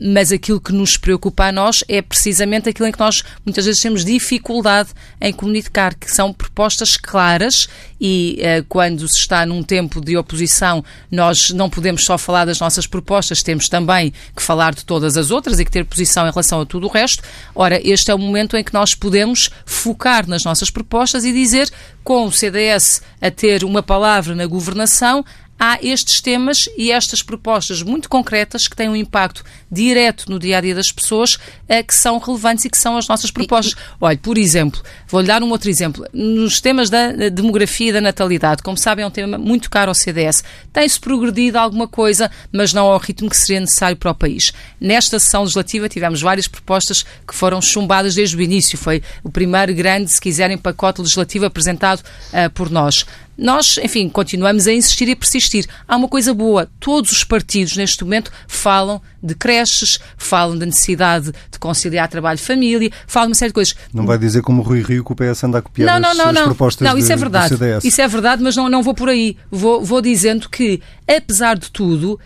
mas 0.02 0.32
aquilo 0.32 0.60
que 0.60 0.72
nos 0.72 0.96
preocupa 0.96 1.44
a 1.46 1.52
nós 1.52 1.82
é 1.88 2.02
precisamente 2.02 2.68
aquilo 2.68 2.88
em 2.88 2.92
que 2.92 3.00
nós 3.00 3.22
muitas 3.44 3.64
vezes 3.64 3.80
temos 3.80 4.04
dificuldade 4.04 4.90
em 5.20 5.32
comunicar, 5.32 5.94
que 5.94 6.10
são 6.10 6.32
propostas 6.32 6.96
claras 6.96 7.68
e 8.00 8.38
quando 8.68 9.08
se 9.08 9.18
está 9.18 9.46
num 9.46 9.62
tempo 9.62 10.00
de 10.00 10.16
oposição, 10.16 10.84
nós 11.10 11.50
não 11.50 11.70
podemos 11.70 12.04
só 12.04 12.18
falar 12.18 12.44
das 12.44 12.60
nossas 12.60 12.86
propostas, 12.86 13.42
temos 13.42 13.68
também 13.68 14.12
que 14.36 14.42
falar 14.42 14.74
de 14.74 14.84
todas 14.84 15.16
as 15.16 15.30
outras 15.30 15.58
e 15.58 15.64
que 15.64 15.70
ter 15.70 15.84
posição 15.84 16.26
em 16.26 16.30
relação 16.30 16.60
a 16.60 16.66
tudo 16.66 16.86
o 16.86 16.90
resto. 16.90 17.22
Ora, 17.54 17.80
este 17.82 18.10
é 18.10 18.14
o 18.14 18.18
momento 18.18 18.56
em 18.56 18.64
que 18.64 18.74
nós 18.74 18.94
podemos 18.94 19.48
focar 19.64 20.28
nas 20.28 20.44
nossas 20.44 20.70
propostas 20.70 21.24
e 21.24 21.32
dizer 21.32 21.70
com 22.02 22.26
o 22.26 22.32
CDS 22.32 23.00
a 23.22 23.30
ter 23.30 23.64
uma 23.64 23.82
palavra 23.82 24.33
na 24.34 24.46
governação, 24.46 25.24
há 25.58 25.78
estes 25.82 26.20
temas 26.20 26.68
e 26.76 26.90
estas 26.90 27.22
propostas 27.22 27.82
muito 27.82 28.08
concretas 28.08 28.66
que 28.66 28.76
têm 28.76 28.88
um 28.88 28.96
impacto 28.96 29.44
direto 29.70 30.30
no 30.30 30.38
dia 30.38 30.58
a 30.58 30.60
dia 30.60 30.74
das 30.74 30.90
pessoas 30.90 31.38
eh, 31.68 31.82
que 31.82 31.94
são 31.94 32.18
relevantes 32.18 32.64
e 32.64 32.70
que 32.70 32.76
são 32.76 32.96
as 32.96 33.08
nossas 33.08 33.30
propostas. 33.30 33.74
Olha, 34.00 34.18
por 34.18 34.36
exemplo, 34.36 34.82
vou-lhe 35.08 35.26
dar 35.26 35.42
um 35.42 35.50
outro 35.50 35.70
exemplo. 35.70 36.06
Nos 36.12 36.60
temas 36.60 36.90
da 36.90 37.12
demografia 37.30 37.90
e 37.90 37.92
da 37.92 38.00
natalidade, 38.00 38.62
como 38.62 38.76
sabem, 38.76 39.04
é 39.04 39.06
um 39.06 39.10
tema 39.10 39.38
muito 39.38 39.70
caro 39.70 39.90
ao 39.90 39.94
CDS. 39.94 40.44
Tem-se 40.72 40.98
progredido 40.98 41.58
alguma 41.58 41.88
coisa, 41.88 42.30
mas 42.52 42.72
não 42.72 42.86
ao 42.86 42.98
ritmo 42.98 43.30
que 43.30 43.36
seria 43.36 43.60
necessário 43.60 43.96
para 43.96 44.10
o 44.10 44.14
país. 44.14 44.52
Nesta 44.80 45.18
sessão 45.18 45.42
legislativa 45.42 45.88
tivemos 45.88 46.20
várias 46.20 46.48
propostas 46.48 47.04
que 47.26 47.34
foram 47.34 47.62
chumbadas 47.62 48.14
desde 48.14 48.36
o 48.36 48.42
início. 48.42 48.76
Foi 48.76 49.02
o 49.22 49.30
primeiro 49.30 49.72
grande, 49.74 50.10
se 50.10 50.20
quiserem, 50.20 50.58
pacote 50.58 51.00
legislativo 51.00 51.46
apresentado 51.46 52.00
uh, 52.00 52.50
por 52.50 52.70
nós. 52.70 53.06
Nós, 53.36 53.78
enfim, 53.78 54.08
continuamos 54.08 54.66
a 54.66 54.72
insistir 54.72 55.08
e 55.08 55.16
persistir. 55.16 55.66
Há 55.86 55.96
uma 55.96 56.08
coisa 56.08 56.32
boa: 56.32 56.68
todos 56.78 57.10
os 57.12 57.24
partidos 57.24 57.76
neste 57.76 58.02
momento 58.04 58.30
falam 58.46 59.00
de 59.22 59.34
creches, 59.34 59.98
falam 60.16 60.56
da 60.56 60.66
necessidade 60.66 61.32
de 61.50 61.58
conciliar 61.58 62.08
trabalho 62.08 62.36
e 62.36 62.42
família, 62.42 62.90
falam 63.06 63.30
uma 63.30 63.34
série 63.34 63.50
de 63.50 63.54
coisas. 63.54 63.74
Não 63.92 64.06
vai 64.06 64.18
dizer 64.18 64.42
como 64.42 64.62
o 64.62 64.64
Rui 64.64 64.82
Rio 64.82 65.04
que 65.04 65.12
o 65.12 65.16
PS 65.16 65.44
anda 65.44 65.58
a 65.58 65.62
copiar 65.62 66.00
não, 66.00 66.08
não, 66.08 66.16
não, 66.16 66.30
as, 66.30 66.34
não. 66.34 66.44
propostas 66.44 66.86
não, 66.86 66.96
isso 66.96 67.12
é 67.12 67.16
verdade. 67.16 67.54
Isso 67.82 68.00
é 68.00 68.08
verdade, 68.08 68.42
mas 68.42 68.56
não, 68.56 68.68
não 68.68 68.82
vou 68.82 68.94
por 68.94 69.08
aí. 69.08 69.36
Vou, 69.50 69.82
vou 69.84 70.00
dizendo 70.00 70.48
que, 70.48 70.80
apesar 71.08 71.58
de 71.58 71.70
tudo, 71.70 72.20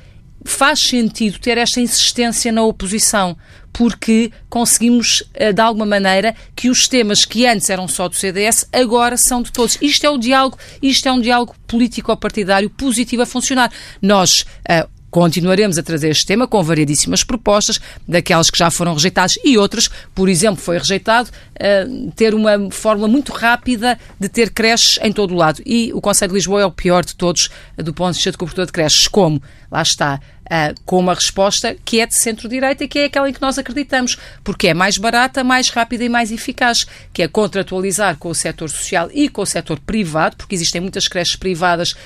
faz 0.45 0.81
sentido 0.81 1.39
ter 1.39 1.59
esta 1.59 1.81
insistência 1.81 2.53
na 2.53 2.63
oposição, 2.63 3.37
porque 3.73 4.33
conseguimos, 4.49 5.23
eh, 5.35 5.53
de 5.53 5.61
alguma 5.61 5.87
maneira, 5.87 6.35
que 6.55 6.71
os 6.71 6.89
temas 6.89 7.25
que 7.25 7.47
antes 7.47 7.71
eram 7.71 7.87
só 7.87 8.09
do 8.09 8.15
CDS, 8.15 8.67
agora 8.73 9.17
são 9.17 9.43
de 9.43 9.53
todos. 9.53 9.79
Isto 9.81 10.07
é 10.07 10.11
o 10.11 10.19
diálogo, 10.19 10.59
isto 10.83 11.09
é 11.09 11.13
um 11.13 11.21
diálogo 11.21 11.55
político-partidário 11.67 12.71
positivo 12.71 13.23
a 13.23 13.27
funcionar. 13.27 13.71
Nós, 14.01 14.45
eh, 14.69 14.87
Continuaremos 15.11 15.79
a 15.79 15.83
trazer 15.83 16.11
este 16.11 16.27
tema 16.27 16.47
com 16.47 16.63
variedíssimas 16.63 17.25
propostas, 17.25 17.81
daquelas 18.07 18.51
que 18.51 18.59
já 18.59 18.71
foram 18.71 18.93
rejeitadas 18.93 19.39
e 19.43 19.57
outras, 19.57 19.89
por 20.15 20.29
exemplo, 20.29 20.61
foi 20.61 20.77
rejeitado 20.77 21.31
uh, 21.31 22.13
ter 22.13 22.35
uma 22.35 22.71
fórmula 22.71 23.09
muito 23.09 23.33
rápida 23.33 23.99
de 24.21 24.29
ter 24.29 24.51
creches 24.51 24.99
em 25.03 25.11
todo 25.11 25.33
o 25.33 25.37
lado. 25.37 25.63
E 25.65 25.93
o 25.95 26.01
Conselho 26.01 26.33
de 26.33 26.35
Lisboa 26.35 26.61
é 26.61 26.67
o 26.67 26.71
pior 26.71 27.05
de 27.05 27.15
todos 27.15 27.49
do 27.77 27.95
ponto 27.95 28.13
de 28.13 28.17
vista 28.17 28.33
de 28.33 28.37
cobertura 28.37 28.67
de 28.67 28.73
creches. 28.73 29.09
Como? 29.09 29.43
Lá 29.71 29.81
está 29.81 30.21
uh, 30.49 30.75
com 30.85 30.99
uma 30.99 31.15
resposta 31.15 31.77
que 31.85 32.01
é 32.01 32.07
de 32.07 32.15
centro-direita 32.15 32.85
e 32.85 32.89
que 32.89 32.99
é 32.99 33.05
aquela 33.05 33.29
em 33.29 33.33
que 33.33 33.41
nós 33.41 33.59
acreditamos, 33.59 34.17
porque 34.43 34.69
é 34.69 34.75
mais 34.75 34.99
barata, 34.99 35.45
mais 35.45 35.69
rápida 35.69 36.05
e 36.05 36.09
mais 36.09 36.33
eficaz, 36.33 36.87
que 37.13 37.23
é 37.23 37.29
contratualizar 37.29 38.17
com 38.17 38.31
o 38.31 38.35
setor 38.35 38.69
social 38.71 39.09
e 39.13 39.29
com 39.29 39.43
o 39.43 39.47
setor 39.47 39.79
privado, 39.79 40.37
porque 40.37 40.55
existem 40.55 40.81
muitas 40.81 41.07
creches 41.09 41.37
privadas, 41.37 41.93
uh, 41.93 41.97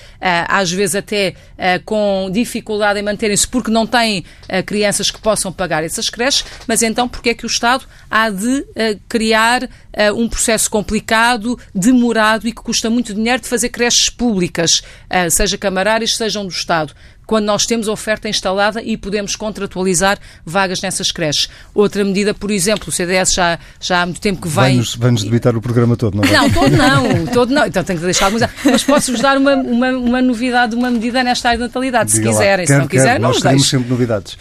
às 0.49 0.71
vezes 0.71 0.97
até 0.97 1.35
uh, 1.55 1.83
com 1.85 2.29
dificuldade 2.33 2.99
em 2.99 3.03
manterem-se 3.03 3.47
porque 3.47 3.71
não 3.71 3.87
têm 3.87 4.25
crianças 4.67 5.11
que 5.11 5.21
possam 5.21 5.53
pagar 5.53 5.85
essas 5.85 6.11
creches, 6.11 6.45
mas 6.67 6.83
então 6.83 7.09
porque 7.09 7.31
é 7.31 7.35
que 7.35 7.45
o 7.45 7.47
Estado 7.47 7.85
há 8.11 8.29
de 8.29 8.67
criar 9.09 9.69
um 10.15 10.29
processo 10.29 10.71
complicado, 10.71 11.59
demorado 11.75 12.47
e 12.47 12.53
que 12.53 12.63
custa 12.63 12.91
muito 12.91 13.15
dinheiro 13.15 13.41
de 13.41 13.49
fazer 13.49 13.69
creches 13.69 14.09
públicas, 14.09 14.83
seja 15.31 15.57
camarárias, 15.57 16.17
sejam 16.17 16.45
do 16.45 16.53
Estado 16.53 16.95
quando 17.27 17.45
nós 17.47 17.67
temos 17.67 17.89
oferta 17.89 18.29
instalada 18.29 18.83
e 18.83 18.97
podemos 18.97 19.37
contratualizar 19.37 20.19
vagas 20.45 20.81
nessas 20.81 21.11
creches. 21.13 21.49
Outra 21.75 22.05
medida, 22.05 22.35
por 22.35 22.51
exemplo, 22.51 22.89
o 22.89 22.93
CDS 22.93 23.33
já, 23.33 23.59
já 23.81 24.03
há 24.03 24.07
muito 24.07 24.21
tempo 24.21 24.43
que 24.43 24.49
vem... 24.49 24.55
Vai-nos 24.55 24.95
vai 24.97 25.13
debitar 25.13 25.57
o 25.57 25.61
programa 25.61 25.97
todo, 25.97 26.17
não 26.17 26.25
vai? 26.25 26.33
Não, 26.33 26.51
todo 26.51 26.71
não, 26.77 27.27
todo 27.27 27.55
não. 27.55 27.67
Então 27.67 27.85
tenho 27.85 27.99
que 27.99 28.05
deixar 28.05 28.27
alguns... 28.27 28.43
Mas 28.65 28.85
posso-vos 28.85 29.21
dar 29.21 29.37
uma, 29.37 29.55
uma, 29.55 29.91
uma 29.91 30.23
novidade, 30.23 30.75
uma 30.75 30.91
medida 30.91 31.23
nesta 31.23 31.49
área 31.49 31.59
de 31.59 31.65
natalidade, 31.65 32.13
Diga 32.13 32.25
se 32.25 32.29
quiserem. 32.29 32.67
Lá. 32.67 32.75
Se 32.75 32.79
não 32.79 32.89
quiserem, 32.89 33.21
não 33.21 33.29
nós 33.29 33.43
queremos 33.43 33.69
sempre 33.69 33.89
novidades. 33.89 34.37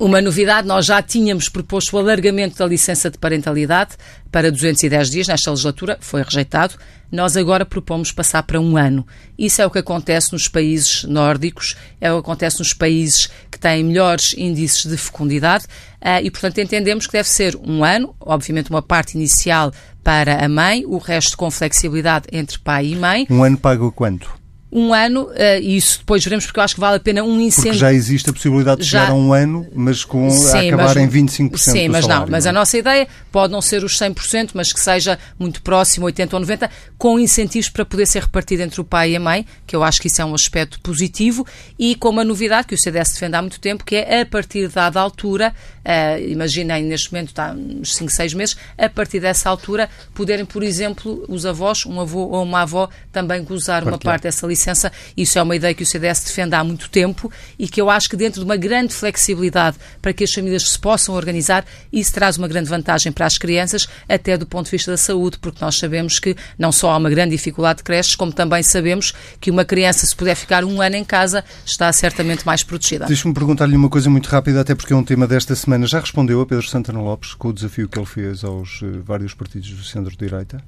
Uma 0.00 0.22
novidade, 0.22 0.68
nós 0.68 0.86
já 0.86 1.02
tínhamos 1.02 1.48
proposto 1.48 1.94
o 1.94 1.98
alargamento 1.98 2.56
da 2.56 2.66
licença 2.66 3.10
de 3.10 3.18
parentalidade 3.18 3.96
para 4.30 4.48
210 4.48 5.10
dias 5.10 5.26
nesta 5.26 5.50
legislatura, 5.50 5.98
foi 6.00 6.22
rejeitado. 6.22 6.76
Nós 7.10 7.36
agora 7.36 7.66
propomos 7.66 8.12
passar 8.12 8.44
para 8.44 8.60
um 8.60 8.76
ano. 8.76 9.04
Isso 9.36 9.60
é 9.60 9.66
o 9.66 9.70
que 9.70 9.80
acontece 9.80 10.32
nos 10.32 10.46
países 10.46 11.02
nórdicos, 11.02 11.74
é 12.00 12.12
o 12.12 12.16
que 12.16 12.20
acontece 12.20 12.60
nos 12.60 12.72
países 12.72 13.28
que 13.50 13.58
têm 13.58 13.82
melhores 13.82 14.34
índices 14.38 14.84
de 14.84 14.96
fecundidade 14.96 15.64
uh, 15.64 16.22
e, 16.22 16.30
portanto, 16.30 16.58
entendemos 16.58 17.08
que 17.08 17.14
deve 17.14 17.28
ser 17.28 17.56
um 17.56 17.82
ano, 17.82 18.14
obviamente 18.20 18.70
uma 18.70 18.82
parte 18.82 19.16
inicial 19.16 19.72
para 20.04 20.44
a 20.44 20.48
mãe, 20.48 20.84
o 20.86 20.98
resto 20.98 21.36
com 21.36 21.50
flexibilidade 21.50 22.26
entre 22.30 22.56
pai 22.60 22.86
e 22.86 22.96
mãe. 22.96 23.26
Um 23.28 23.42
ano 23.42 23.58
pago 23.58 23.90
quanto? 23.90 24.37
Um 24.70 24.92
ano, 24.92 25.22
uh, 25.22 25.60
e 25.62 25.76
isso 25.76 26.00
depois 26.00 26.22
veremos, 26.22 26.44
porque 26.44 26.60
eu 26.60 26.64
acho 26.64 26.74
que 26.74 26.80
vale 26.80 26.96
a 26.98 27.00
pena 27.00 27.22
um 27.22 27.40
incêndio. 27.40 27.70
Porque 27.70 27.78
já 27.78 27.92
existe 27.92 28.28
a 28.28 28.32
possibilidade 28.32 28.82
de 28.82 28.86
já... 28.86 29.00
chegar 29.00 29.12
a 29.12 29.14
um 29.14 29.32
ano, 29.32 29.66
mas 29.74 30.04
com 30.04 30.28
sim, 30.30 30.46
a 30.46 30.60
acabar 30.60 30.94
mas, 30.94 30.96
em 30.96 31.08
25% 31.08 31.56
Sim, 31.56 31.88
mas 31.88 32.04
salário, 32.04 32.26
não. 32.26 32.30
Mas 32.30 32.44
não. 32.44 32.50
a 32.50 32.52
nossa 32.52 32.76
ideia 32.76 33.08
pode 33.32 33.50
não 33.50 33.62
ser 33.62 33.82
os 33.82 33.98
100%, 33.98 34.50
mas 34.52 34.72
que 34.72 34.80
seja 34.80 35.18
muito 35.38 35.62
próximo, 35.62 36.06
80% 36.06 36.34
ou 36.34 36.40
90%, 36.40 36.70
com 36.98 37.18
incentivos 37.18 37.70
para 37.70 37.84
poder 37.84 38.06
ser 38.06 38.22
repartido 38.22 38.62
entre 38.62 38.80
o 38.80 38.84
pai 38.84 39.12
e 39.12 39.16
a 39.16 39.20
mãe, 39.20 39.46
que 39.66 39.74
eu 39.74 39.82
acho 39.82 40.02
que 40.02 40.08
isso 40.08 40.20
é 40.20 40.24
um 40.24 40.34
aspecto 40.34 40.78
positivo, 40.80 41.46
e 41.78 41.94
com 41.94 42.10
uma 42.10 42.24
novidade 42.24 42.66
que 42.66 42.74
o 42.74 42.78
CDS 42.78 43.12
defende 43.12 43.36
há 43.36 43.40
muito 43.40 43.58
tempo, 43.60 43.84
que 43.84 43.96
é 43.96 44.20
a 44.20 44.26
partir 44.26 44.68
de 44.68 44.74
dada 44.74 45.00
altura, 45.00 45.54
uh, 45.80 46.22
imaginem 46.28 46.84
neste 46.84 47.10
momento 47.10 47.28
está 47.28 47.52
uns 47.52 47.96
5, 47.96 48.10
6 48.10 48.34
meses, 48.34 48.56
a 48.76 48.88
partir 48.88 49.20
dessa 49.20 49.48
altura 49.48 49.88
poderem, 50.12 50.44
por 50.44 50.62
exemplo, 50.62 51.24
os 51.26 51.46
avós, 51.46 51.86
um 51.86 51.98
avô 52.00 52.26
ou 52.26 52.42
uma 52.42 52.62
avó, 52.62 52.90
também 53.10 53.42
gozar 53.42 53.82
uma 53.82 53.98
parte 53.98 54.24
dessa 54.24 54.46
licença. 54.46 54.57
Isso 55.16 55.38
é 55.38 55.42
uma 55.42 55.56
ideia 55.56 55.74
que 55.74 55.82
o 55.82 55.86
CDS 55.86 56.24
defende 56.24 56.54
há 56.54 56.64
muito 56.64 56.88
tempo 56.90 57.30
e 57.58 57.68
que 57.68 57.80
eu 57.80 57.88
acho 57.88 58.08
que 58.08 58.16
dentro 58.16 58.40
de 58.40 58.44
uma 58.44 58.56
grande 58.56 58.94
flexibilidade 58.94 59.76
para 60.02 60.12
que 60.12 60.24
as 60.24 60.32
famílias 60.32 60.68
se 60.68 60.78
possam 60.78 61.14
organizar, 61.14 61.64
isso 61.92 62.12
traz 62.12 62.36
uma 62.36 62.48
grande 62.48 62.68
vantagem 62.68 63.12
para 63.12 63.26
as 63.26 63.38
crianças, 63.38 63.88
até 64.08 64.36
do 64.36 64.46
ponto 64.46 64.66
de 64.66 64.72
vista 64.72 64.90
da 64.90 64.96
saúde, 64.96 65.38
porque 65.38 65.58
nós 65.60 65.76
sabemos 65.76 66.18
que 66.18 66.36
não 66.58 66.72
só 66.72 66.90
há 66.90 66.96
uma 66.96 67.10
grande 67.10 67.30
dificuldade 67.30 67.78
de 67.78 67.84
creches, 67.84 68.14
como 68.14 68.32
também 68.32 68.62
sabemos 68.62 69.12
que 69.40 69.50
uma 69.50 69.64
criança, 69.64 70.06
se 70.06 70.14
puder 70.14 70.34
ficar 70.34 70.64
um 70.64 70.80
ano 70.80 70.96
em 70.96 71.04
casa, 71.04 71.44
está 71.64 71.92
certamente 71.92 72.44
mais 72.46 72.62
protegida. 72.62 73.06
Deixa-me 73.06 73.34
perguntar-lhe 73.34 73.76
uma 73.76 73.88
coisa 73.88 74.10
muito 74.10 74.28
rápida, 74.28 74.60
até 74.60 74.74
porque 74.74 74.92
é 74.92 74.96
um 74.96 75.04
tema 75.04 75.26
desta 75.26 75.54
semana. 75.54 75.86
Já 75.86 76.00
respondeu 76.00 76.40
a 76.40 76.46
Pedro 76.46 76.66
Santana 76.66 77.00
Lopes 77.00 77.34
com 77.34 77.48
o 77.48 77.52
desafio 77.52 77.88
que 77.88 77.98
ele 77.98 78.06
fez 78.06 78.44
aos 78.44 78.82
uh, 78.82 79.02
vários 79.04 79.34
partidos 79.34 79.70
do 79.70 79.84
centro-direita? 79.84 80.62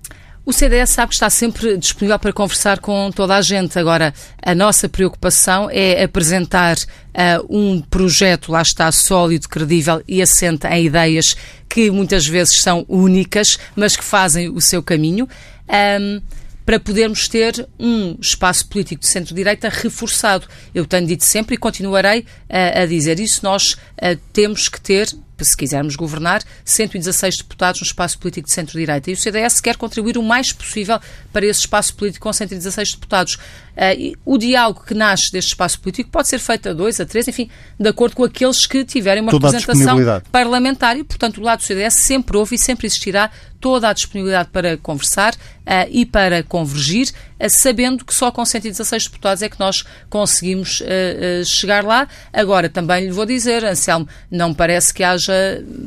O 0.44 0.52
CDS 0.52 0.90
sabe 0.90 1.10
que 1.10 1.14
está 1.14 1.28
sempre 1.28 1.76
disponível 1.76 2.18
para 2.18 2.32
conversar 2.32 2.80
com 2.80 3.10
toda 3.12 3.36
a 3.36 3.42
gente. 3.42 3.78
Agora, 3.78 4.12
a 4.42 4.54
nossa 4.54 4.88
preocupação 4.88 5.68
é 5.70 6.02
apresentar 6.02 6.76
uh, 6.76 7.46
um 7.48 7.80
projeto, 7.80 8.50
lá 8.50 8.62
está, 8.62 8.90
sólido, 8.90 9.48
credível 9.48 10.02
e 10.08 10.22
assente 10.22 10.66
em 10.66 10.86
ideias 10.86 11.36
que 11.68 11.90
muitas 11.90 12.26
vezes 12.26 12.62
são 12.62 12.84
únicas, 12.88 13.58
mas 13.76 13.96
que 13.96 14.02
fazem 14.02 14.48
o 14.48 14.60
seu 14.60 14.82
caminho. 14.82 15.28
Um, 15.68 16.20
para 16.64 16.78
podermos 16.78 17.26
ter 17.26 17.66
um 17.78 18.16
espaço 18.20 18.66
político 18.68 19.00
de 19.00 19.08
centro-direita 19.08 19.68
reforçado. 19.68 20.46
Eu 20.74 20.86
tenho 20.86 21.06
dito 21.06 21.24
sempre 21.24 21.56
e 21.56 21.58
continuarei 21.58 22.20
uh, 22.20 22.82
a 22.82 22.86
dizer 22.86 23.18
isso. 23.18 23.40
Nós 23.42 23.72
uh, 23.72 24.16
temos 24.32 24.68
que 24.68 24.80
ter 24.80 25.08
se 25.44 25.56
quisermos 25.56 25.96
governar, 25.96 26.42
116 26.64 27.38
deputados 27.38 27.80
no 27.80 27.86
espaço 27.86 28.18
político 28.18 28.46
de 28.46 28.54
centro-direita. 28.54 29.10
E 29.10 29.14
o 29.14 29.16
CDS 29.16 29.60
quer 29.60 29.76
contribuir 29.76 30.18
o 30.18 30.22
mais 30.22 30.52
possível 30.52 30.98
para 31.32 31.46
esse 31.46 31.60
espaço 31.60 31.94
político 31.94 32.24
com 32.24 32.32
116 32.32 32.94
deputados. 32.94 33.34
Uh, 33.34 34.16
o 34.24 34.36
diálogo 34.36 34.84
que 34.84 34.94
nasce 34.94 35.32
deste 35.32 35.48
espaço 35.48 35.80
político 35.80 36.10
pode 36.10 36.28
ser 36.28 36.38
feito 36.38 36.68
a 36.68 36.72
dois, 36.72 37.00
a 37.00 37.06
três, 37.06 37.26
enfim, 37.28 37.48
de 37.78 37.88
acordo 37.88 38.16
com 38.16 38.24
aqueles 38.24 38.66
que 38.66 38.84
tiverem 38.84 39.22
uma 39.22 39.30
Toda 39.30 39.50
representação 39.50 39.96
parlamentar. 40.30 40.96
E, 40.96 41.04
portanto, 41.04 41.38
o 41.38 41.42
lado 41.42 41.60
do 41.60 41.64
CDS 41.64 41.94
sempre 41.94 42.36
houve 42.36 42.56
e 42.56 42.58
sempre 42.58 42.86
existirá 42.86 43.30
toda 43.60 43.88
a 43.88 43.92
disponibilidade 43.92 44.48
para 44.50 44.76
conversar 44.78 45.34
uh, 45.34 45.88
e 45.90 46.04
para 46.04 46.42
convergir, 46.42 47.12
sabendo 47.48 48.04
que 48.04 48.14
só 48.14 48.30
com 48.30 48.44
116 48.44 49.06
deputados 49.06 49.42
é 49.42 49.48
que 49.48 49.58
nós 49.58 49.84
conseguimos 50.08 50.80
uh, 50.80 51.44
chegar 51.44 51.84
lá. 51.84 52.06
Agora, 52.32 52.68
também 52.68 53.06
lhe 53.06 53.10
vou 53.10 53.24
dizer, 53.24 53.64
Anselmo, 53.64 54.08
não 54.30 54.52
parece 54.52 54.92
que 54.92 55.02
haja, 55.02 55.32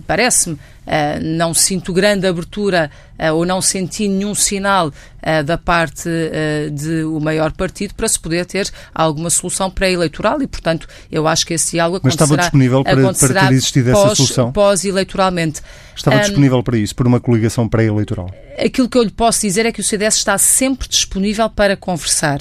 parece-me, 0.07 0.57
Uh, 0.82 0.82
não 1.21 1.53
sinto 1.53 1.93
grande 1.93 2.27
abertura 2.27 2.91
uh, 3.17 3.33
ou 3.33 3.45
não 3.45 3.61
senti 3.61 4.07
nenhum 4.07 4.35
sinal 4.35 4.87
uh, 4.87 5.43
da 5.43 5.57
parte 5.57 6.09
de 6.71 7.03
o 7.03 7.19
maior 7.19 7.51
partido 7.51 7.93
para 7.93 8.07
se 8.07 8.19
poder 8.19 8.45
ter 8.45 8.69
alguma 8.93 9.29
solução 9.29 9.69
pré-eleitoral 9.69 10.41
e, 10.41 10.47
portanto, 10.47 10.87
eu 11.11 11.27
acho 11.27 11.45
que 11.45 11.53
esse 11.53 11.71
diálogo 11.71 12.01
Mas 12.03 12.13
estava 12.13 12.37
disponível 12.37 12.83
para, 12.83 13.13
para 13.13 13.47
ter 13.47 13.53
existido 13.53 13.91
pós, 13.91 14.05
essa 14.05 14.15
solução? 14.15 14.51
Pós-eleitoralmente. 14.51 15.61
Estava 15.95 16.17
um, 16.17 16.21
disponível 16.21 16.63
para 16.63 16.77
isso, 16.77 16.95
por 16.95 17.07
uma 17.07 17.19
coligação 17.19 17.67
pré-eleitoral? 17.67 18.29
Aquilo 18.57 18.89
que 18.89 18.97
eu 18.97 19.03
lhe 19.03 19.11
posso 19.11 19.41
dizer 19.41 19.65
é 19.65 19.71
que 19.71 19.79
o 19.79 19.83
CDS 19.83 20.15
está 20.17 20.37
sempre 20.37 20.87
disponível 20.87 21.49
para 21.49 21.77
conversar. 21.77 22.39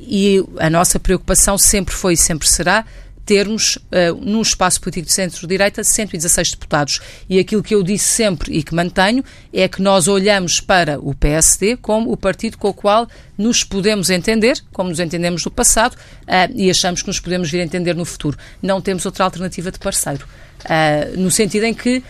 e 0.00 0.44
a 0.58 0.68
nossa 0.68 1.00
preocupação 1.00 1.56
sempre 1.56 1.94
foi 1.94 2.12
e 2.12 2.16
sempre 2.16 2.48
será 2.48 2.84
termos 3.28 3.76
uh, 3.76 4.16
no 4.22 4.40
espaço 4.40 4.80
político 4.80 5.08
de 5.08 5.12
centro-direita 5.12 5.84
116 5.84 6.52
deputados. 6.52 6.98
E 7.28 7.38
aquilo 7.38 7.62
que 7.62 7.74
eu 7.74 7.82
disse 7.82 8.06
sempre 8.06 8.56
e 8.56 8.62
que 8.62 8.74
mantenho 8.74 9.22
é 9.52 9.68
que 9.68 9.82
nós 9.82 10.08
olhamos 10.08 10.60
para 10.60 10.98
o 10.98 11.14
PSD 11.14 11.76
como 11.76 12.10
o 12.10 12.16
partido 12.16 12.56
com 12.56 12.70
o 12.70 12.72
qual 12.72 13.06
nos 13.36 13.62
podemos 13.62 14.08
entender, 14.08 14.58
como 14.72 14.88
nos 14.88 14.98
entendemos 14.98 15.44
no 15.44 15.50
passado, 15.50 15.94
uh, 15.94 16.50
e 16.54 16.70
achamos 16.70 17.02
que 17.02 17.08
nos 17.08 17.20
podemos 17.20 17.50
vir 17.50 17.60
a 17.60 17.64
entender 17.64 17.94
no 17.94 18.06
futuro. 18.06 18.38
Não 18.62 18.80
temos 18.80 19.04
outra 19.04 19.24
alternativa 19.24 19.70
de 19.70 19.78
parceiro. 19.78 20.26
Uh, 20.64 21.20
no 21.20 21.30
sentido 21.30 21.64
em 21.64 21.74
que, 21.74 22.02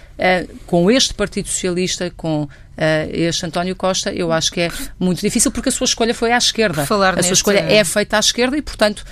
com 0.66 0.90
este 0.90 1.14
Partido 1.14 1.48
Socialista, 1.48 2.10
com 2.16 2.48
este 3.10 3.44
António 3.46 3.74
Costa, 3.74 4.12
eu 4.12 4.32
acho 4.32 4.52
que 4.52 4.60
é 4.60 4.70
muito 4.98 5.20
difícil 5.20 5.50
porque 5.50 5.68
a 5.68 5.72
sua 5.72 5.84
escolha 5.84 6.14
foi 6.14 6.32
à 6.32 6.38
esquerda. 6.38 6.86
Falar 6.86 7.14
a 7.14 7.16
neste... 7.16 7.28
sua 7.28 7.34
escolha 7.34 7.58
é 7.58 7.82
feita 7.84 8.16
à 8.16 8.20
esquerda 8.20 8.56
e, 8.56 8.62
portanto, 8.62 9.04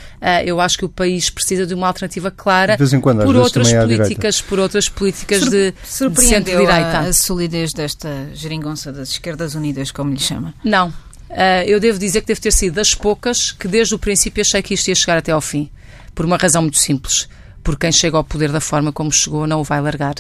eu 0.45 0.61
acho 0.61 0.79
que 0.79 0.85
o 0.85 0.89
país 0.89 1.31
precisa 1.31 1.67
de 1.67 1.75
uma 1.75 1.87
alternativa 1.87 2.31
clara 2.31 2.77
quando, 3.03 3.25
por, 3.25 3.37
outras 3.37 3.73
políticas, 3.73 4.41
por 4.41 4.59
outras 4.59 4.89
políticas 4.89 5.41
Sur 5.41 5.51
de, 5.51 6.17
de 6.17 6.21
centro-direita. 6.21 6.99
A, 6.99 7.01
a 7.01 7.13
solidez 7.13 7.73
desta 7.73 8.29
geringonça 8.35 8.93
das 8.93 9.11
esquerdas 9.11 9.55
unidas, 9.55 9.91
como 9.91 10.13
lhe 10.13 10.21
chama? 10.21 10.55
Não. 10.65 10.93
eu 11.67 11.81
devo 11.81 11.99
dizer 11.99 12.21
que 12.21 12.29
deve 12.29 12.41
ter 12.41 12.53
sido 12.53 12.75
das 12.75 12.95
poucas 12.95 13.53
que 13.53 13.67
desde 13.67 13.95
o 13.95 13.99
princípio 13.99 14.41
achei 14.41 14.63
que 14.63 14.75
isto 14.75 14.89
ia 14.89 14.95
chegar 14.95 15.19
até 15.19 15.33
ao 15.33 15.41
fim. 15.41 15.71
Por 16.15 16.25
uma 16.25 16.37
razão 16.37 16.63
muito 16.63 16.79
simples 16.79 17.29
porque 17.67 17.85
quem 17.85 17.91
chega 17.91 18.17
ao 18.17 18.23
poder 18.23 18.53
da 18.53 18.61
forma 18.61 18.93
como 18.93 19.11
chegou 19.11 19.45
não 19.45 19.59
o 19.61 19.65
vai 19.65 19.81
largar. 19.81 20.15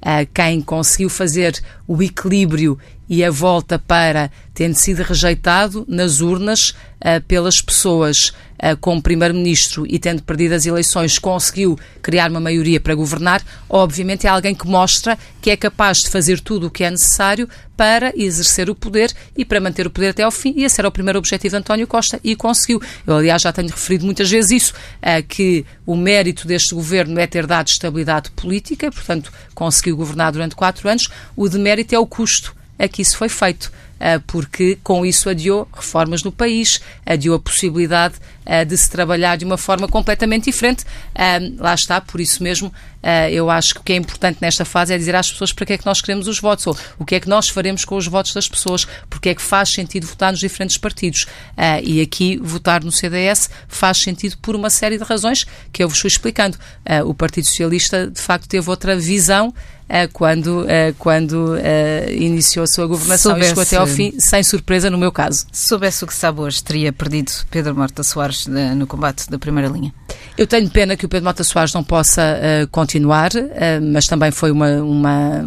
Uh, 0.00 0.26
quem 0.32 0.60
conseguiu 0.62 1.10
fazer 1.10 1.60
o 1.86 2.02
equilíbrio 2.02 2.78
e 3.10 3.24
a 3.24 3.30
volta 3.30 3.76
para, 3.76 4.30
tendo 4.54 4.74
sido 4.74 5.02
rejeitado 5.02 5.84
nas 5.88 6.20
urnas 6.20 6.70
uh, 6.70 7.20
pelas 7.26 7.60
pessoas 7.60 8.28
uh, 8.28 8.76
como 8.80 9.02
Primeiro-Ministro 9.02 9.84
e 9.84 9.98
tendo 9.98 10.22
perdido 10.22 10.54
as 10.54 10.64
eleições, 10.64 11.18
conseguiu 11.18 11.76
criar 12.00 12.30
uma 12.30 12.38
maioria 12.38 12.78
para 12.78 12.94
governar, 12.94 13.42
obviamente 13.68 14.28
é 14.28 14.30
alguém 14.30 14.54
que 14.54 14.64
mostra 14.64 15.18
que 15.42 15.50
é 15.50 15.56
capaz 15.56 15.98
de 15.98 16.08
fazer 16.08 16.38
tudo 16.38 16.68
o 16.68 16.70
que 16.70 16.84
é 16.84 16.90
necessário 16.90 17.48
para 17.76 18.12
exercer 18.14 18.70
o 18.70 18.76
poder 18.76 19.12
e 19.36 19.44
para 19.44 19.60
manter 19.60 19.88
o 19.88 19.90
poder 19.90 20.10
até 20.10 20.22
ao 20.22 20.30
fim. 20.30 20.54
E 20.56 20.62
esse 20.62 20.80
era 20.80 20.86
o 20.86 20.92
primeiro 20.92 21.18
objetivo 21.18 21.50
de 21.50 21.56
António 21.56 21.88
Costa 21.88 22.20
e 22.22 22.36
conseguiu. 22.36 22.80
Eu, 23.04 23.16
aliás, 23.16 23.42
já 23.42 23.52
tenho 23.52 23.70
referido 23.70 24.04
muitas 24.04 24.30
vezes 24.30 24.50
isso, 24.50 24.74
uh, 24.74 25.26
que 25.26 25.66
o 25.84 25.96
mérito 25.96 26.46
deste 26.46 26.76
governo 26.76 27.18
é 27.18 27.26
ter 27.26 27.44
dado 27.44 27.66
estabilidade 27.66 28.30
política, 28.32 28.92
portanto, 28.92 29.32
conseguiu 29.52 29.96
governar 29.96 30.30
durante 30.30 30.54
quatro 30.54 30.88
anos. 30.88 31.08
O 31.34 31.48
demérito 31.48 31.92
é 31.92 31.98
o 31.98 32.06
custo 32.06 32.59
a 32.80 32.88
que 32.88 33.02
isso 33.02 33.16
foi 33.16 33.28
feito, 33.28 33.70
ah, 34.00 34.20
porque 34.26 34.78
com 34.82 35.04
isso 35.04 35.28
adiou 35.28 35.68
reformas 35.72 36.22
no 36.22 36.32
país, 36.32 36.80
adiou 37.04 37.36
a 37.36 37.38
possibilidade 37.38 38.14
ah, 38.46 38.64
de 38.64 38.76
se 38.76 38.90
trabalhar 38.90 39.36
de 39.36 39.44
uma 39.44 39.58
forma 39.58 39.86
completamente 39.86 40.44
diferente. 40.44 40.84
Ah, 41.14 41.38
lá 41.58 41.74
está, 41.74 42.00
por 42.00 42.20
isso 42.20 42.42
mesmo, 42.42 42.72
eu 43.30 43.50
acho 43.50 43.74
que 43.74 43.80
o 43.80 43.82
que 43.82 43.92
é 43.92 43.96
importante 43.96 44.38
nesta 44.40 44.64
fase 44.64 44.92
é 44.92 44.98
dizer 44.98 45.14
às 45.14 45.30
pessoas 45.30 45.52
para 45.52 45.66
que 45.66 45.72
é 45.72 45.78
que 45.78 45.86
nós 45.86 46.00
queremos 46.00 46.28
os 46.28 46.38
votos, 46.38 46.66
ou 46.66 46.76
o 46.98 47.04
que 47.04 47.14
é 47.14 47.20
que 47.20 47.28
nós 47.28 47.48
faremos 47.48 47.84
com 47.84 47.96
os 47.96 48.06
votos 48.06 48.34
das 48.34 48.48
pessoas, 48.48 48.86
porque 49.08 49.30
é 49.30 49.34
que 49.34 49.42
faz 49.42 49.70
sentido 49.70 50.06
votar 50.06 50.32
nos 50.32 50.40
diferentes 50.40 50.76
partidos. 50.76 51.26
E 51.82 52.00
aqui, 52.00 52.38
votar 52.38 52.82
no 52.84 52.92
CDS 52.92 53.48
faz 53.68 53.98
sentido 53.98 54.36
por 54.38 54.54
uma 54.54 54.70
série 54.70 54.98
de 54.98 55.04
razões 55.04 55.46
que 55.72 55.82
eu 55.82 55.88
vos 55.88 55.98
fui 55.98 56.08
explicando. 56.08 56.58
O 57.04 57.14
Partido 57.14 57.46
Socialista, 57.46 58.10
de 58.10 58.20
facto, 58.20 58.48
teve 58.48 58.68
outra 58.68 58.96
visão 58.96 59.52
eh, 59.92 60.06
quando, 60.06 60.64
eh, 60.68 60.94
quando 60.96 61.56
eh, 61.56 62.14
iniciou 62.14 62.62
a 62.62 62.66
sua 62.68 62.86
governação 62.86 63.32
soubesse, 63.32 63.46
e 63.46 63.48
chegou 63.48 63.62
até 63.64 63.76
ao 63.76 63.88
fim, 63.88 64.14
sem 64.20 64.40
surpresa 64.40 64.88
no 64.88 64.96
meu 64.96 65.10
caso. 65.10 65.46
Se 65.50 65.66
soubesse 65.66 66.04
o 66.04 66.06
que 66.06 66.14
sabe 66.14 66.40
hoje, 66.40 66.62
teria 66.62 66.92
perdido 66.92 67.32
Pedro 67.50 67.74
Marta 67.74 68.04
Soares 68.04 68.46
no 68.46 68.86
combate 68.86 69.28
da 69.28 69.36
primeira 69.36 69.68
linha. 69.68 69.92
Eu 70.36 70.46
tenho 70.46 70.68
pena 70.70 70.96
que 70.96 71.04
o 71.04 71.08
Pedro 71.08 71.24
Mota 71.26 71.44
Soares 71.44 71.74
não 71.74 71.84
possa 71.84 72.22
uh, 72.22 72.68
continuar, 72.68 73.30
uh, 73.34 73.92
mas 73.92 74.06
também 74.06 74.30
foi 74.30 74.50
uma, 74.50 74.68
uma. 74.82 75.44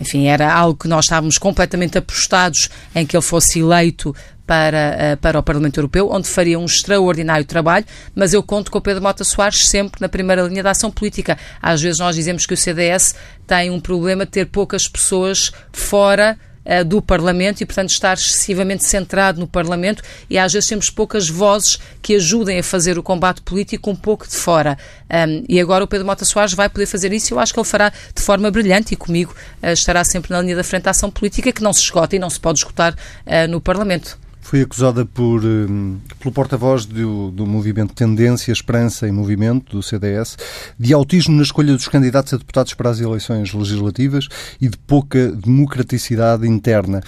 Enfim, 0.00 0.26
era 0.26 0.52
algo 0.52 0.78
que 0.78 0.88
nós 0.88 1.06
estávamos 1.06 1.38
completamente 1.38 1.98
apostados 1.98 2.68
em 2.94 3.04
que 3.04 3.16
ele 3.16 3.22
fosse 3.22 3.58
eleito 3.60 4.14
para, 4.46 5.18
para 5.20 5.38
o 5.38 5.42
Parlamento 5.42 5.78
Europeu, 5.78 6.08
onde 6.10 6.26
faria 6.26 6.58
um 6.58 6.64
extraordinário 6.64 7.44
trabalho, 7.44 7.84
mas 8.14 8.32
eu 8.32 8.42
conto 8.42 8.70
com 8.70 8.78
o 8.78 8.80
Pedro 8.80 9.02
Mota 9.02 9.22
Soares 9.22 9.66
sempre 9.66 10.00
na 10.00 10.08
primeira 10.08 10.40
linha 10.42 10.62
da 10.62 10.70
ação 10.70 10.90
política. 10.90 11.36
Às 11.60 11.82
vezes 11.82 11.98
nós 11.98 12.16
dizemos 12.16 12.46
que 12.46 12.54
o 12.54 12.56
CDS 12.56 13.14
tem 13.46 13.70
um 13.70 13.78
problema 13.78 14.24
de 14.24 14.30
ter 14.30 14.46
poucas 14.46 14.88
pessoas 14.88 15.52
fora 15.70 16.38
uh, 16.68 16.84
do 16.84 17.00
Parlamento 17.00 17.62
e, 17.62 17.66
portanto, 17.66 17.90
estar 17.90 18.14
excessivamente 18.14 18.84
centrado 18.84 19.40
no 19.40 19.46
Parlamento 19.46 20.02
e 20.28 20.38
às 20.38 20.52
vezes 20.52 20.68
temos 20.68 20.90
poucas 20.90 21.28
vozes 21.28 21.78
que 22.02 22.14
ajudem 22.14 22.58
a 22.58 22.62
fazer 22.62 22.98
o 22.98 23.02
combate 23.02 23.40
político 23.40 23.90
um 23.90 23.96
pouco 23.96 24.28
de 24.28 24.36
fora. 24.36 24.76
Um, 25.10 25.44
e 25.48 25.58
agora 25.60 25.82
o 25.82 25.88
Pedro 25.88 26.06
Mota 26.06 26.24
Soares 26.24 26.52
vai 26.52 26.68
poder 26.68 26.86
fazer 26.86 27.12
isso 27.12 27.32
e 27.32 27.34
eu 27.34 27.40
acho 27.40 27.52
que 27.52 27.58
ele 27.58 27.66
fará 27.66 27.90
de 28.14 28.22
forma 28.22 28.50
brilhante 28.50 28.92
e 28.92 28.96
comigo 28.96 29.34
uh, 29.62 29.68
estará 29.68 30.04
sempre 30.04 30.30
na 30.30 30.40
linha 30.42 30.56
da 30.56 30.64
frente 30.64 30.82
da 30.84 30.90
ação 30.90 31.10
política 31.10 31.50
que 31.52 31.62
não 31.62 31.72
se 31.72 31.80
esgota 31.80 32.14
e 32.14 32.18
não 32.18 32.28
se 32.28 32.38
pode 32.38 32.58
esgotar 32.58 32.94
uh, 32.94 33.48
no 33.48 33.60
Parlamento. 33.60 34.18
Foi 34.48 34.62
acusada 34.62 35.04
por, 35.04 35.44
hum, 35.44 35.98
pelo 36.18 36.32
porta-voz 36.32 36.86
do, 36.86 37.30
do 37.30 37.46
movimento 37.46 37.92
Tendência, 37.92 38.50
Esperança 38.50 39.06
e 39.06 39.12
Movimento, 39.12 39.76
do 39.76 39.82
CDS, 39.82 40.38
de 40.78 40.94
autismo 40.94 41.36
na 41.36 41.42
escolha 41.42 41.74
dos 41.74 41.86
candidatos 41.86 42.32
a 42.32 42.38
deputados 42.38 42.72
para 42.72 42.88
as 42.88 42.98
eleições 42.98 43.52
legislativas 43.52 44.26
e 44.58 44.66
de 44.66 44.78
pouca 44.78 45.30
democraticidade 45.32 46.48
interna. 46.48 47.02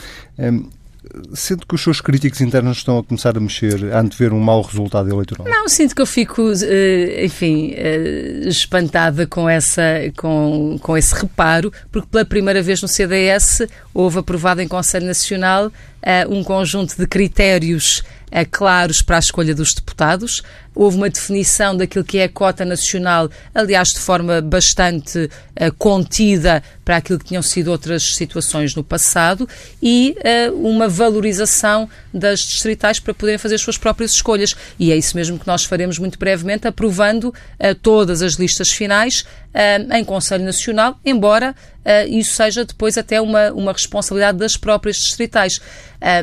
Sendo 1.34 1.66
que 1.66 1.74
os 1.74 1.82
seus 1.82 2.00
críticos 2.00 2.40
internos 2.40 2.78
estão 2.78 2.98
a 2.98 3.04
começar 3.04 3.36
a 3.36 3.40
mexer 3.40 3.92
antes 3.92 4.16
de 4.16 4.24
ver 4.24 4.32
um 4.32 4.40
mau 4.40 4.62
resultado 4.62 5.08
eleitoral? 5.08 5.46
Não, 5.48 5.68
sinto 5.68 5.94
que 5.94 6.02
eu 6.02 6.06
fico, 6.06 6.52
eh, 6.62 7.24
enfim, 7.24 7.72
eh, 7.76 8.42
espantada 8.46 9.26
com, 9.26 9.48
essa, 9.48 9.82
com, 10.16 10.78
com 10.80 10.96
esse 10.96 11.14
reparo, 11.14 11.72
porque 11.90 12.08
pela 12.10 12.24
primeira 12.24 12.62
vez 12.62 12.80
no 12.82 12.88
CDS 12.88 13.62
houve 13.92 14.18
aprovado 14.18 14.60
em 14.60 14.68
Conselho 14.68 15.06
Nacional 15.06 15.72
eh, 16.02 16.26
um 16.26 16.42
conjunto 16.42 16.96
de 16.96 17.06
critérios 17.06 18.02
claros 18.50 19.02
para 19.02 19.16
a 19.16 19.18
escolha 19.18 19.54
dos 19.54 19.74
deputados. 19.74 20.42
Houve 20.74 20.96
uma 20.96 21.10
definição 21.10 21.76
daquilo 21.76 22.04
que 22.04 22.18
é 22.18 22.24
a 22.24 22.28
cota 22.28 22.64
nacional, 22.64 23.28
aliás, 23.52 23.92
de 23.92 23.98
forma 23.98 24.40
bastante 24.40 25.18
uh, 25.18 25.74
contida 25.76 26.62
para 26.84 26.96
aquilo 26.96 27.18
que 27.18 27.24
tinham 27.24 27.42
sido 27.42 27.72
outras 27.72 28.14
situações 28.14 28.74
no 28.74 28.84
passado, 28.84 29.48
e 29.82 30.16
uh, 30.18 30.54
uma 30.56 30.88
valorização 30.88 31.88
das 32.14 32.40
distritais 32.40 33.00
para 33.00 33.12
poderem 33.12 33.36
fazer 33.36 33.56
as 33.56 33.60
suas 33.60 33.76
próprias 33.76 34.12
escolhas. 34.12 34.54
E 34.78 34.92
é 34.92 34.96
isso 34.96 35.16
mesmo 35.16 35.38
que 35.38 35.46
nós 35.46 35.64
faremos 35.64 35.98
muito 35.98 36.18
brevemente, 36.18 36.68
aprovando 36.68 37.24
uh, 37.24 37.74
todas 37.82 38.22
as 38.22 38.34
listas 38.34 38.70
finais 38.70 39.24
em 39.92 40.04
Conselho 40.04 40.44
Nacional, 40.44 40.96
embora 41.04 41.56
isso 42.08 42.36
seja 42.36 42.64
depois 42.64 42.96
até 42.96 43.20
uma, 43.20 43.50
uma 43.50 43.72
responsabilidade 43.72 44.38
das 44.38 44.56
próprias 44.56 44.96
distritais. 44.96 45.60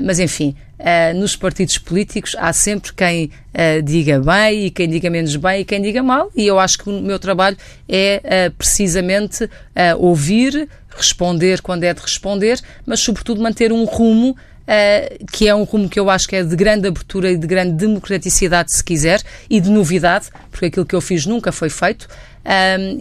mas, 0.01 0.17
enfim, 0.17 0.55
Uh, 0.79 1.17
nos 1.17 1.35
partidos 1.35 1.79
políticos 1.79 2.35
há 2.37 2.53
sempre 2.53 2.93
quem 2.93 3.25
uh, 3.25 3.81
diga 3.81 4.19
bem 4.19 4.67
e 4.67 4.69
quem 4.69 4.87
diga 4.87 5.09
menos 5.09 5.35
bem 5.35 5.61
e 5.61 5.65
quem 5.65 5.81
diga 5.81 6.03
mal, 6.03 6.31
e 6.35 6.45
eu 6.45 6.59
acho 6.59 6.77
que 6.77 6.87
o 6.87 7.01
meu 7.01 7.17
trabalho 7.17 7.57
é 7.89 8.21
uh, 8.47 8.51
precisamente 8.51 9.49
ouvir, 9.97 10.69
responder 10.95 11.61
quando 11.61 11.83
é 11.83 11.93
de 11.93 12.01
responder, 12.01 12.59
mas 12.85 12.99
sobretudo 12.99 13.41
manter 13.41 13.71
um 13.71 13.85
rumo 13.85 14.35
Uh, 14.67 15.25
que 15.31 15.47
é 15.47 15.55
um 15.55 15.63
rumo 15.63 15.87
que 15.87 15.97
eu 15.97 16.09
acho 16.09 16.27
que 16.27 16.35
é 16.35 16.43
de 16.43 16.53
grande 16.53 16.89
abertura 16.89 17.31
e 17.31 17.37
de 17.37 17.47
grande 17.47 17.71
democraticidade, 17.71 18.75
se 18.75 18.83
quiser, 18.83 19.21
e 19.49 19.61
de 19.61 19.69
novidade, 19.69 20.25
porque 20.51 20.65
aquilo 20.65 20.85
que 20.85 20.93
eu 20.93 20.99
fiz 20.99 21.25
nunca 21.25 21.53
foi 21.53 21.69
feito. 21.69 22.05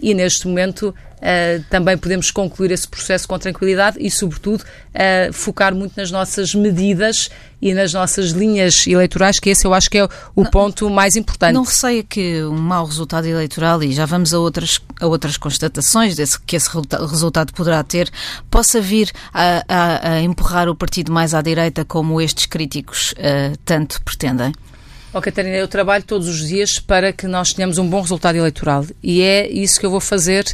E 0.01 0.13
neste 0.13 0.47
momento 0.47 0.95
uh, 1.17 1.63
também 1.69 1.97
podemos 1.97 2.31
concluir 2.31 2.71
esse 2.71 2.87
processo 2.87 3.27
com 3.27 3.37
tranquilidade 3.37 3.97
e, 3.99 4.09
sobretudo, 4.09 4.61
uh, 4.61 5.33
focar 5.33 5.73
muito 5.73 5.93
nas 5.97 6.11
nossas 6.11 6.53
medidas 6.53 7.29
e 7.61 7.73
nas 7.73 7.93
nossas 7.93 8.31
linhas 8.31 8.85
eleitorais, 8.85 9.39
que 9.39 9.49
esse 9.49 9.65
eu 9.65 9.73
acho 9.73 9.89
que 9.89 9.97
é 9.97 10.05
o 10.35 10.43
não, 10.43 10.51
ponto 10.51 10.89
mais 10.89 11.15
importante. 11.15 11.53
Não 11.53 11.63
receia 11.63 12.03
que 12.03 12.43
um 12.43 12.57
mau 12.57 12.85
resultado 12.85 13.25
eleitoral, 13.25 13.83
e 13.83 13.91
já 13.91 14.05
vamos 14.05 14.33
a 14.33 14.39
outras, 14.39 14.79
a 15.01 15.07
outras 15.07 15.37
constatações 15.37 16.15
desse, 16.15 16.39
que 16.39 16.55
esse 16.55 16.69
resultado 17.09 17.53
poderá 17.53 17.83
ter, 17.83 18.11
possa 18.49 18.79
vir 18.79 19.11
a, 19.33 19.63
a, 19.67 20.11
a 20.13 20.21
empurrar 20.21 20.69
o 20.69 20.75
partido 20.75 21.11
mais 21.11 21.33
à 21.33 21.41
direita, 21.41 21.83
como 21.83 22.21
estes 22.21 22.45
críticos 22.45 23.13
uh, 23.13 23.57
tanto 23.65 24.01
pretendem? 24.03 24.53
Oh, 25.13 25.21
Catarina, 25.21 25.55
eu 25.55 25.67
trabalho 25.67 26.03
todos 26.03 26.27
os 26.27 26.47
dias 26.47 26.79
para 26.79 27.13
que 27.13 27.25
nós 27.25 27.53
tenhamos 27.53 27.77
um 27.77 27.87
bom 27.87 28.01
resultado 28.01 28.35
eleitoral 28.35 28.85
e 29.01 29.21
é 29.21 29.49
isso 29.49 29.79
que 29.79 29.85
eu 29.85 29.89
vou 29.89 30.01
fazer 30.01 30.45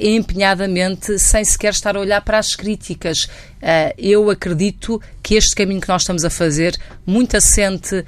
empenhadamente, 0.00 1.18
sem 1.18 1.44
sequer 1.44 1.72
estar 1.72 1.96
a 1.96 2.00
olhar 2.00 2.20
para 2.22 2.38
as 2.38 2.54
críticas. 2.54 3.28
Uh, 3.56 3.90
eu 3.98 4.30
acredito 4.30 5.00
que 5.22 5.34
este 5.34 5.54
caminho 5.56 5.80
que 5.80 5.88
nós 5.88 6.02
estamos 6.02 6.24
a 6.24 6.30
fazer, 6.30 6.78
muito 7.04 7.36
assente 7.36 7.96
uh, 7.96 8.04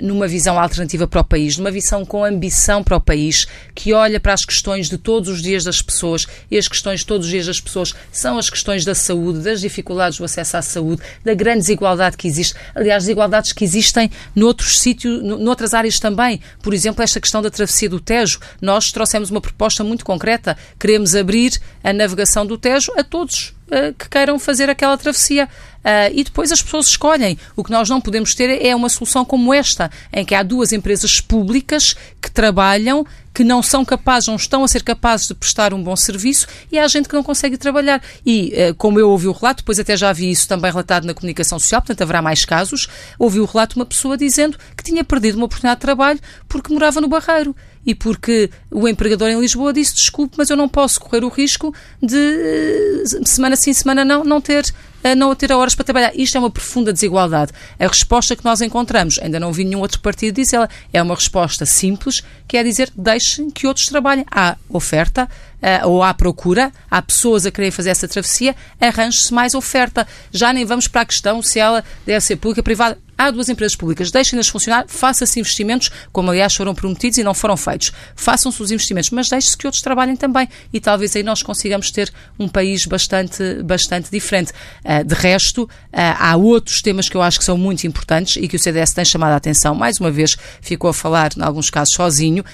numa 0.00 0.28
visão 0.28 0.60
alternativa 0.60 1.08
para 1.08 1.22
o 1.22 1.24
país, 1.24 1.56
numa 1.56 1.72
visão 1.72 2.04
com 2.04 2.24
ambição 2.24 2.84
para 2.84 2.96
o 2.96 3.00
país, 3.00 3.46
que 3.74 3.92
olha 3.92 4.20
para 4.20 4.32
as 4.32 4.44
questões 4.44 4.88
de 4.88 4.96
todos 4.96 5.28
os 5.28 5.42
dias 5.42 5.64
das 5.64 5.82
pessoas, 5.82 6.26
e 6.48 6.56
as 6.56 6.68
questões 6.68 7.00
de 7.00 7.06
todos 7.06 7.26
os 7.26 7.32
dias 7.32 7.46
das 7.46 7.60
pessoas 7.60 7.92
são 8.12 8.38
as 8.38 8.48
questões 8.48 8.84
da 8.84 8.94
saúde, 8.94 9.40
das 9.40 9.60
dificuldades 9.60 10.18
do 10.18 10.24
acesso 10.24 10.56
à 10.56 10.62
saúde, 10.62 11.02
da 11.24 11.34
grande 11.34 11.60
desigualdade 11.60 12.16
que 12.16 12.28
existe, 12.28 12.54
aliás, 12.72 13.02
desigualdades 13.02 13.52
que 13.52 13.64
existem 13.64 14.08
noutros 14.36 14.78
sítios, 14.78 15.20
noutras 15.20 15.74
áreas 15.74 15.98
também. 15.98 16.40
Por 16.62 16.72
exemplo, 16.72 17.02
esta 17.02 17.20
questão 17.20 17.42
da 17.42 17.50
travessia 17.50 17.88
do 17.88 17.98
Tejo. 17.98 18.38
Nós 18.60 18.92
trouxemos 18.92 19.30
uma 19.30 19.40
proposta 19.40 19.82
muito 19.82 20.04
concreta. 20.04 20.56
Queremos 20.78 21.01
abrir 21.14 21.60
a 21.82 21.92
navegação 21.92 22.46
do 22.46 22.56
Tejo 22.56 22.92
a 22.96 23.02
todos 23.02 23.54
uh, 23.66 23.94
que 23.98 24.08
queiram 24.08 24.38
fazer 24.38 24.68
aquela 24.68 24.96
travessia. 24.96 25.48
Uh, 25.82 26.14
e 26.14 26.22
depois 26.22 26.52
as 26.52 26.62
pessoas 26.62 26.86
escolhem. 26.86 27.36
O 27.56 27.64
que 27.64 27.72
nós 27.72 27.88
não 27.88 28.00
podemos 28.00 28.36
ter 28.36 28.64
é 28.64 28.74
uma 28.74 28.88
solução 28.88 29.24
como 29.24 29.52
esta, 29.52 29.90
em 30.12 30.24
que 30.24 30.32
há 30.32 30.42
duas 30.42 30.72
empresas 30.72 31.20
públicas 31.20 31.96
que 32.20 32.30
trabalham, 32.30 33.04
que 33.34 33.42
não 33.42 33.60
são 33.62 33.84
capazes, 33.84 34.28
não 34.28 34.36
estão 34.36 34.62
a 34.62 34.68
ser 34.68 34.84
capazes 34.84 35.26
de 35.26 35.34
prestar 35.34 35.74
um 35.74 35.82
bom 35.82 35.96
serviço 35.96 36.46
e 36.70 36.78
há 36.78 36.86
gente 36.86 37.08
que 37.08 37.14
não 37.16 37.22
consegue 37.24 37.56
trabalhar. 37.56 38.00
E, 38.24 38.52
uh, 38.54 38.74
como 38.76 39.00
eu 39.00 39.10
ouvi 39.10 39.26
o 39.26 39.32
relato, 39.32 39.62
depois 39.62 39.80
até 39.80 39.96
já 39.96 40.12
vi 40.12 40.30
isso 40.30 40.46
também 40.46 40.70
relatado 40.70 41.04
na 41.04 41.14
comunicação 41.14 41.58
social, 41.58 41.80
portanto 41.80 42.02
haverá 42.02 42.22
mais 42.22 42.44
casos, 42.44 42.88
ouvi 43.18 43.40
o 43.40 43.44
relato 43.44 43.74
de 43.74 43.80
uma 43.80 43.86
pessoa 43.86 44.16
dizendo 44.16 44.56
que 44.76 44.84
tinha 44.84 45.02
perdido 45.02 45.36
uma 45.36 45.46
oportunidade 45.46 45.80
de 45.80 45.82
trabalho 45.82 46.20
porque 46.48 46.72
morava 46.72 47.00
no 47.00 47.08
Barreiro 47.08 47.56
e 47.84 47.94
porque 47.94 48.50
o 48.70 48.86
empregador 48.88 49.28
em 49.28 49.40
Lisboa 49.40 49.72
disse 49.72 49.94
desculpe, 49.94 50.34
mas 50.38 50.50
eu 50.50 50.56
não 50.56 50.68
posso 50.68 51.00
correr 51.00 51.24
o 51.24 51.28
risco 51.28 51.74
de 52.00 52.16
eh, 52.16 53.02
semana 53.24 53.56
sim, 53.56 53.72
semana 53.72 54.04
não, 54.04 54.24
não 54.24 54.40
ter 54.40 54.64
a 55.04 55.14
não 55.14 55.34
ter 55.34 55.50
horas 55.52 55.74
para 55.74 55.84
trabalhar. 55.84 56.12
Isto 56.14 56.36
é 56.36 56.40
uma 56.40 56.50
profunda 56.50 56.92
desigualdade. 56.92 57.52
A 57.78 57.86
resposta 57.86 58.36
que 58.36 58.44
nós 58.44 58.60
encontramos, 58.60 59.18
ainda 59.20 59.40
não 59.40 59.52
vi 59.52 59.64
nenhum 59.64 59.80
outro 59.80 60.00
partido 60.00 60.36
dizer, 60.36 60.56
ela 60.56 60.68
é 60.92 61.02
uma 61.02 61.14
resposta 61.14 61.66
simples, 61.66 62.22
que 62.46 62.56
é 62.56 62.62
dizer 62.62 62.90
deixem 62.94 63.50
que 63.50 63.66
outros 63.66 63.88
trabalhem. 63.88 64.24
Há 64.30 64.56
oferta, 64.68 65.28
uh, 65.60 65.88
ou 65.88 66.02
há 66.02 66.14
procura, 66.14 66.72
há 66.90 67.02
pessoas 67.02 67.44
a 67.46 67.50
querer 67.50 67.70
fazer 67.70 67.90
essa 67.90 68.06
travessia, 68.06 68.54
arranje-se 68.80 69.34
mais 69.34 69.54
oferta. 69.54 70.06
Já 70.30 70.52
nem 70.52 70.64
vamos 70.64 70.86
para 70.86 71.00
a 71.00 71.06
questão 71.06 71.42
se 71.42 71.58
ela 71.58 71.84
deve 72.06 72.20
ser 72.20 72.36
pública, 72.36 72.62
privada 72.62 72.98
há 73.26 73.30
duas 73.30 73.48
empresas 73.48 73.76
públicas, 73.76 74.10
deixem-nas 74.10 74.48
funcionar, 74.48 74.84
façam-se 74.88 75.38
investimentos, 75.38 75.90
como 76.12 76.30
aliás 76.30 76.54
foram 76.54 76.74
prometidos 76.74 77.18
e 77.18 77.24
não 77.24 77.34
foram 77.34 77.56
feitos. 77.56 77.92
Façam-se 78.14 78.62
os 78.62 78.70
investimentos, 78.70 79.10
mas 79.10 79.28
deixe-se 79.28 79.56
que 79.56 79.66
outros 79.66 79.82
trabalhem 79.82 80.16
também 80.16 80.48
e 80.72 80.80
talvez 80.80 81.14
aí 81.16 81.22
nós 81.22 81.42
consigamos 81.42 81.90
ter 81.90 82.12
um 82.38 82.48
país 82.48 82.86
bastante, 82.86 83.62
bastante 83.62 84.10
diferente. 84.10 84.52
Uh, 84.84 85.04
de 85.04 85.14
resto, 85.14 85.64
uh, 85.64 85.68
há 85.92 86.36
outros 86.36 86.80
temas 86.82 87.08
que 87.08 87.16
eu 87.16 87.22
acho 87.22 87.38
que 87.38 87.44
são 87.44 87.56
muito 87.56 87.86
importantes 87.86 88.36
e 88.36 88.48
que 88.48 88.56
o 88.56 88.58
CDS 88.58 88.92
tem 88.92 89.04
chamado 89.04 89.32
a 89.32 89.36
atenção. 89.36 89.74
Mais 89.74 89.98
uma 89.98 90.10
vez, 90.10 90.36
ficou 90.60 90.90
a 90.90 90.94
falar, 90.94 91.30
em 91.36 91.42
alguns 91.42 91.70
casos, 91.70 91.94
sozinho, 91.94 92.44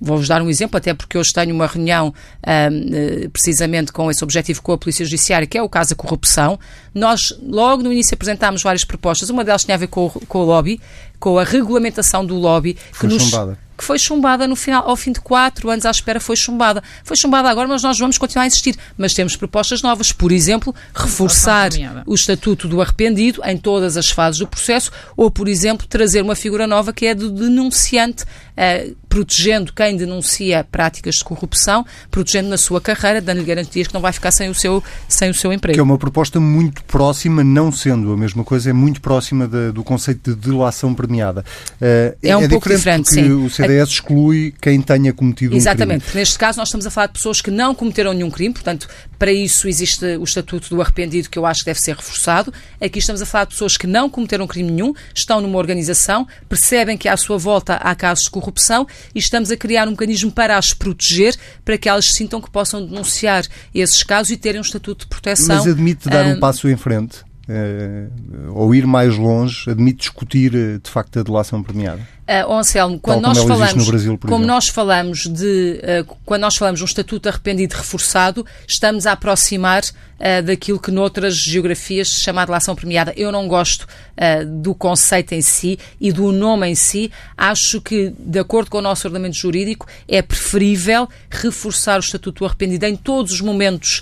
Vou-vos 0.00 0.26
dar 0.26 0.40
um 0.42 0.48
exemplo, 0.48 0.76
até 0.76 0.94
porque 0.94 1.18
hoje 1.18 1.32
tenho 1.32 1.54
uma 1.54 1.66
reunião 1.66 2.14
um, 2.46 3.30
precisamente 3.30 3.92
com 3.92 4.10
esse 4.10 4.24
objetivo 4.24 4.62
com 4.62 4.72
a 4.72 4.78
Polícia 4.78 5.04
Judiciária, 5.04 5.46
que 5.46 5.58
é 5.58 5.62
o 5.62 5.68
caso 5.68 5.90
da 5.90 5.96
corrupção. 5.96 6.58
Nós, 6.94 7.36
logo 7.42 7.82
no 7.82 7.92
início, 7.92 8.14
apresentámos 8.14 8.62
várias 8.62 8.84
propostas. 8.84 9.30
Uma 9.30 9.44
delas 9.44 9.64
tinha 9.64 9.74
a 9.74 9.78
ver 9.78 9.88
com, 9.88 10.08
com 10.08 10.38
o 10.38 10.44
lobby, 10.44 10.80
com 11.20 11.38
a 11.38 11.44
regulamentação 11.44 12.24
do 12.24 12.34
lobby. 12.36 12.76
Foi 12.90 13.08
que 13.08 13.14
nos, 13.14 13.24
chumbada 13.24 13.58
que 13.76 13.84
foi 13.84 13.98
chumbada 13.98 14.46
no 14.46 14.56
final, 14.56 14.88
ao 14.88 14.96
fim 14.96 15.12
de 15.12 15.20
quatro 15.20 15.70
anos 15.70 15.84
à 15.84 15.90
espera, 15.90 16.20
foi 16.20 16.36
chumbada. 16.36 16.82
Foi 17.04 17.16
chumbada 17.16 17.48
agora, 17.48 17.68
mas 17.68 17.82
nós 17.82 17.98
vamos 17.98 18.18
continuar 18.18 18.44
a 18.44 18.46
insistir. 18.46 18.76
Mas 18.96 19.14
temos 19.14 19.36
propostas 19.36 19.82
novas, 19.82 20.12
por 20.12 20.32
exemplo, 20.32 20.74
reforçar 20.94 21.70
o 22.06 22.14
estatuto 22.14 22.68
do 22.68 22.80
arrependido 22.80 23.40
em 23.44 23.56
todas 23.56 23.96
as 23.96 24.10
fases 24.10 24.38
do 24.38 24.46
processo, 24.46 24.90
ou, 25.16 25.30
por 25.30 25.48
exemplo, 25.48 25.86
trazer 25.86 26.22
uma 26.22 26.34
figura 26.34 26.66
nova 26.66 26.92
que 26.92 27.06
é 27.06 27.14
do 27.14 27.30
denunciante. 27.30 28.24
Uh, 28.52 28.94
protegendo 29.12 29.74
quem 29.74 29.94
denuncia 29.94 30.64
práticas 30.64 31.16
de 31.16 31.24
corrupção, 31.24 31.84
protegendo 32.10 32.48
na 32.48 32.56
sua 32.56 32.80
carreira, 32.80 33.20
dando-lhe 33.20 33.44
garantias 33.44 33.86
que 33.86 33.92
não 33.92 34.00
vai 34.00 34.10
ficar 34.10 34.30
sem 34.30 34.48
o 34.48 34.54
seu, 34.54 34.82
sem 35.06 35.28
o 35.28 35.34
seu 35.34 35.52
emprego. 35.52 35.74
Que 35.74 35.80
é 35.80 35.82
uma 35.82 35.98
proposta 35.98 36.40
muito 36.40 36.82
próxima, 36.84 37.44
não 37.44 37.70
sendo 37.70 38.10
a 38.10 38.16
mesma 38.16 38.42
coisa, 38.42 38.70
é 38.70 38.72
muito 38.72 39.02
próxima 39.02 39.46
de, 39.46 39.70
do 39.70 39.84
conceito 39.84 40.34
de 40.34 40.48
delação 40.48 40.94
premiada. 40.94 41.44
Uh, 41.74 42.16
é 42.22 42.34
um 42.34 42.42
é 42.42 42.48
pouco 42.48 42.70
diferente, 42.70 43.10
sim. 43.10 43.48
CDS 43.62 43.88
exclui 43.88 44.54
quem 44.60 44.80
tenha 44.80 45.12
cometido 45.12 45.54
Exatamente. 45.54 46.02
um 46.02 46.06
crime. 46.06 46.20
Neste 46.20 46.38
caso, 46.38 46.58
nós 46.58 46.68
estamos 46.68 46.86
a 46.86 46.90
falar 46.90 47.06
de 47.06 47.14
pessoas 47.14 47.40
que 47.40 47.50
não 47.50 47.74
cometeram 47.74 48.12
nenhum 48.12 48.30
crime, 48.30 48.52
portanto, 48.52 48.88
para 49.18 49.32
isso 49.32 49.68
existe 49.68 50.04
o 50.16 50.24
Estatuto 50.24 50.68
do 50.68 50.80
Arrependido, 50.80 51.30
que 51.30 51.38
eu 51.38 51.46
acho 51.46 51.60
que 51.60 51.66
deve 51.66 51.80
ser 51.80 51.96
reforçado. 51.96 52.52
Aqui 52.80 52.98
estamos 52.98 53.22
a 53.22 53.26
falar 53.26 53.44
de 53.44 53.50
pessoas 53.50 53.76
que 53.76 53.86
não 53.86 54.10
cometeram 54.10 54.46
crime 54.46 54.70
nenhum, 54.70 54.92
estão 55.14 55.40
numa 55.40 55.58
organização, 55.58 56.26
percebem 56.48 56.96
que 56.98 57.08
à 57.08 57.16
sua 57.16 57.38
volta 57.38 57.74
há 57.74 57.94
casos 57.94 58.24
de 58.24 58.30
corrupção 58.30 58.86
e 59.14 59.18
estamos 59.18 59.50
a 59.50 59.56
criar 59.56 59.86
um 59.86 59.92
mecanismo 59.92 60.30
para 60.30 60.56
as 60.56 60.72
proteger, 60.72 61.36
para 61.64 61.78
que 61.78 61.88
elas 61.88 62.06
sintam 62.06 62.40
que 62.40 62.50
possam 62.50 62.84
denunciar 62.84 63.44
esses 63.74 64.02
casos 64.02 64.30
e 64.30 64.36
terem 64.36 64.60
um 64.60 64.64
estatuto 64.64 65.04
de 65.04 65.08
proteção. 65.08 65.56
Mas 65.56 65.66
admite 65.66 66.08
dar 66.08 66.26
um, 66.26 66.32
um 66.32 66.40
passo 66.40 66.68
em 66.68 66.76
frente? 66.76 67.20
Uh, 67.48 68.52
ou 68.54 68.74
ir 68.74 68.86
mais 68.86 69.16
longe, 69.16 69.68
admite 69.68 69.98
discutir 69.98 70.54
eh, 70.54 70.78
de 70.82 70.88
facto 70.88 71.18
a 71.18 71.22
delação 71.24 71.60
premiada? 71.60 72.00
Uh, 72.22 72.52
Anselmo, 72.52 73.00
quando 73.00 73.20
nós 73.20 73.38
falamos, 73.38 73.88
Brasil, 73.88 74.16
como 74.16 74.46
nós 74.46 74.68
falamos 74.68 75.26
de, 75.26 75.80
uh, 75.82 76.16
quando 76.24 76.42
nós 76.42 76.54
falamos 76.54 76.78
de 76.78 76.84
um 76.84 76.86
estatuto 76.86 77.28
arrependido 77.28 77.74
reforçado, 77.74 78.46
estamos 78.66 79.08
a 79.08 79.12
aproximar 79.12 79.82
uh, 79.82 80.40
daquilo 80.44 80.78
que 80.78 80.92
noutras 80.92 81.34
geografias 81.34 82.10
se 82.10 82.20
chama 82.20 82.44
de 82.44 82.52
lação 82.52 82.76
premiada. 82.76 83.12
Eu 83.16 83.32
não 83.32 83.48
gosto 83.48 83.82
uh, 83.82 84.46
do 84.62 84.72
conceito 84.72 85.32
em 85.32 85.42
si 85.42 85.80
e 86.00 86.12
do 86.12 86.30
nome 86.30 86.68
em 86.68 86.76
si. 86.76 87.10
Acho 87.36 87.80
que, 87.80 88.14
de 88.16 88.38
acordo 88.38 88.70
com 88.70 88.78
o 88.78 88.82
nosso 88.82 89.08
ordenamento 89.08 89.36
jurídico, 89.36 89.88
é 90.06 90.22
preferível 90.22 91.08
reforçar 91.28 91.96
o 91.96 92.00
estatuto 92.00 92.44
arrependido 92.44 92.86
em 92.86 92.94
todos 92.94 93.32
os 93.32 93.40
momentos 93.40 94.00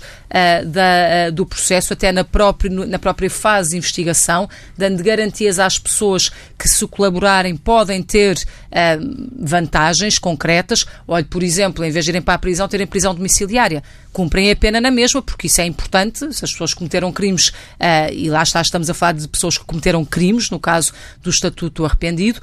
da, 0.67 1.29
do 1.29 1.45
processo, 1.45 1.91
até 1.91 2.09
na 2.11 2.23
própria, 2.23 2.69
na 2.69 2.97
própria 2.97 3.29
fase 3.29 3.71
de 3.71 3.77
investigação, 3.77 4.47
dando 4.77 5.03
garantias 5.03 5.59
às 5.59 5.77
pessoas 5.77 6.31
que, 6.57 6.69
se 6.69 6.87
colaborarem, 6.87 7.57
podem 7.57 8.01
ter 8.11 8.37
uh, 8.37 9.37
vantagens 9.39 10.19
concretas. 10.19 10.85
Olhe, 11.07 11.23
por 11.23 11.41
exemplo, 11.41 11.85
em 11.85 11.91
vez 11.91 12.03
de 12.03 12.11
irem 12.11 12.21
para 12.21 12.33
a 12.33 12.37
prisão, 12.37 12.67
terem 12.67 12.85
prisão 12.85 13.15
domiciliária. 13.15 13.81
Cumprem 14.11 14.51
a 14.51 14.55
pena 14.55 14.81
na 14.81 14.91
mesma, 14.91 15.21
porque 15.21 15.47
isso 15.47 15.61
é 15.61 15.65
importante. 15.65 16.19
Se 16.19 16.43
as 16.43 16.51
pessoas 16.51 16.73
cometeram 16.73 17.11
crimes, 17.13 17.49
uh, 17.49 18.11
e 18.11 18.29
lá 18.29 18.43
está, 18.43 18.61
estamos 18.61 18.89
a 18.89 18.93
falar 18.93 19.13
de 19.13 19.27
pessoas 19.27 19.57
que 19.57 19.63
cometeram 19.63 20.03
crimes, 20.03 20.49
no 20.49 20.59
caso 20.59 20.91
do 21.23 21.29
Estatuto 21.29 21.85
Arrependido, 21.85 22.41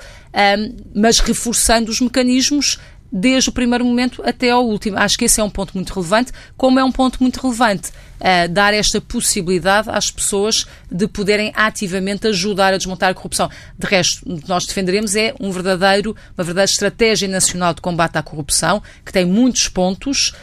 mas 0.95 1.19
reforçando 1.19 1.91
os 1.91 2.01
mecanismos 2.01 2.79
desde 3.11 3.51
o 3.51 3.53
primeiro 3.53 3.85
momento 3.85 4.23
até 4.25 4.51
ao 4.51 4.67
último. 4.67 4.99
Acho 4.99 5.19
que 5.19 5.25
esse 5.25 5.41
é 5.41 5.45
um 5.45 5.51
ponto 5.51 5.73
muito 5.75 5.93
relevante, 5.93 6.33
como 6.57 6.79
é 6.79 6.85
um 6.85 6.93
ponto 6.93 7.19
muito 7.21 7.41
relevante 7.41 7.91
uh, 8.19 8.49
dar 8.51 8.75
esta 8.75 9.01
possibilidade 9.01 9.89
às 9.91 10.11
pessoas 10.11 10.67
de 10.91 11.07
poderem 11.09 11.53
ativamente 11.55 12.27
ajudar 12.27 12.75
a 12.75 12.77
desmontar 12.77 13.11
a 13.11 13.15
corrupção. 13.15 13.51
De 13.79 13.87
resto, 13.87 14.23
nós 14.47 14.67
defenderemos 14.67 15.17
é 15.17 15.35
um 15.41 15.51
verdadeiro, 15.51 16.15
uma 16.37 16.45
verdadeira 16.45 16.71
estratégia 16.71 17.29
nacional 17.29 17.75
de 17.75 17.81
combate 17.81 18.17
à 18.17 18.23
corrupção, 18.23 18.83
que 19.05 19.13
tem 19.13 19.25
muitos 19.25 19.69
pontos 19.69 20.35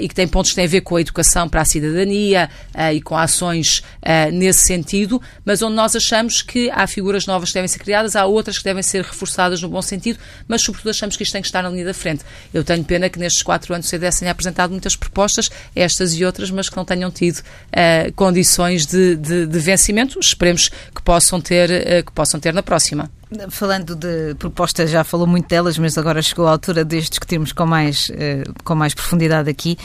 e 0.00 0.08
que 0.08 0.14
tem 0.14 0.28
pontos 0.28 0.50
que 0.50 0.56
têm 0.56 0.64
a 0.64 0.68
ver 0.68 0.80
com 0.82 0.96
a 0.96 1.00
educação 1.00 1.48
para 1.48 1.60
a 1.62 1.64
cidadania 1.64 2.50
uh, 2.74 2.92
e 2.92 3.00
com 3.00 3.16
ações 3.16 3.82
nesse 4.32 4.60
sentido, 4.60 5.22
mas 5.44 5.62
onde 5.62 5.76
nós 5.76 5.94
achamos 5.94 6.42
que 6.42 6.70
há 6.70 6.86
figuras 6.86 7.26
novas 7.26 7.50
que 7.50 7.54
devem 7.54 7.68
ser 7.68 7.78
criadas, 7.78 8.16
há 8.16 8.26
outras 8.26 8.58
que 8.58 8.64
devem 8.64 8.82
ser 8.82 9.04
reforçadas 9.04 9.62
no 9.62 9.68
bom 9.68 9.80
sentido, 9.80 10.18
mas 10.48 10.60
sobretudo 10.60 10.90
achamos 10.90 11.16
que 11.16 11.22
isto 11.22 11.32
tem 11.32 11.40
que 11.40 11.48
estar 11.48 11.62
na 11.62 11.68
linha 11.68 11.84
da 11.84 11.94
frente. 11.94 12.24
Eu 12.52 12.64
tenho 12.64 12.84
pena 12.84 13.08
que 13.08 13.18
nestes 13.18 13.42
quatro 13.42 13.72
anos 13.74 13.86
o 13.86 13.88
CDS 13.88 14.18
tenha 14.18 14.30
apresentado 14.30 14.70
muitas 14.70 14.96
propostas, 14.96 15.50
estas 15.74 16.14
e 16.14 16.24
outras, 16.24 16.50
mas 16.50 16.68
que 16.68 16.76
não 16.76 16.84
tenham 16.84 17.10
tido 17.10 17.38
uh, 17.38 18.12
condições 18.14 18.86
de, 18.86 19.16
de, 19.16 19.46
de, 19.46 19.58
vencimento. 19.58 20.18
Esperemos 20.18 20.68
que 20.68 21.02
possam 21.02 21.40
ter, 21.40 21.70
uh, 21.70 22.04
que 22.04 22.12
possam 22.12 22.38
ter 22.40 22.52
na 22.52 22.62
próxima. 22.62 23.10
Falando 23.50 23.94
de 23.94 24.34
propostas, 24.34 24.90
já 24.90 25.04
falou 25.04 25.26
muito 25.26 25.48
delas, 25.48 25.78
mas 25.78 25.96
agora 25.96 26.20
chegou 26.20 26.46
a 26.46 26.50
altura 26.50 26.84
de 26.84 27.00
discutirmos 27.00 27.52
com 27.52 27.64
mais, 27.64 28.08
uh, 28.10 28.52
com 28.64 28.74
mais 28.74 28.94
profundidade 28.94 29.48
aqui. 29.48 29.78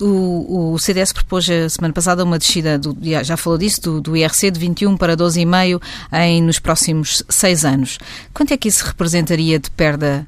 Uh, 0.00 0.04
o, 0.04 0.72
o, 0.72 0.78
CDS 0.78 1.12
propôs 1.12 1.48
a 1.48 1.68
semana 1.68 1.94
passada 1.94 2.24
uma 2.24 2.38
descida, 2.38 2.78
do, 2.78 2.96
já 3.22 3.36
falou 3.36 3.58
disso, 3.58 3.80
do, 3.82 4.00
do 4.00 4.16
IRC 4.16 4.50
de 4.50 4.60
21 4.60 4.96
para 4.96 5.16
12,5 5.16 5.80
em, 6.12 6.42
nos 6.42 6.58
próximos 6.58 7.22
seis 7.28 7.64
anos. 7.64 7.98
Quanto 8.34 8.52
é 8.52 8.56
que 8.56 8.68
isso 8.68 8.84
representaria 8.84 9.58
de 9.58 9.70
perda 9.70 10.26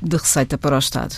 de 0.00 0.16
receita 0.16 0.56
para 0.56 0.76
o 0.76 0.78
Estado? 0.78 1.16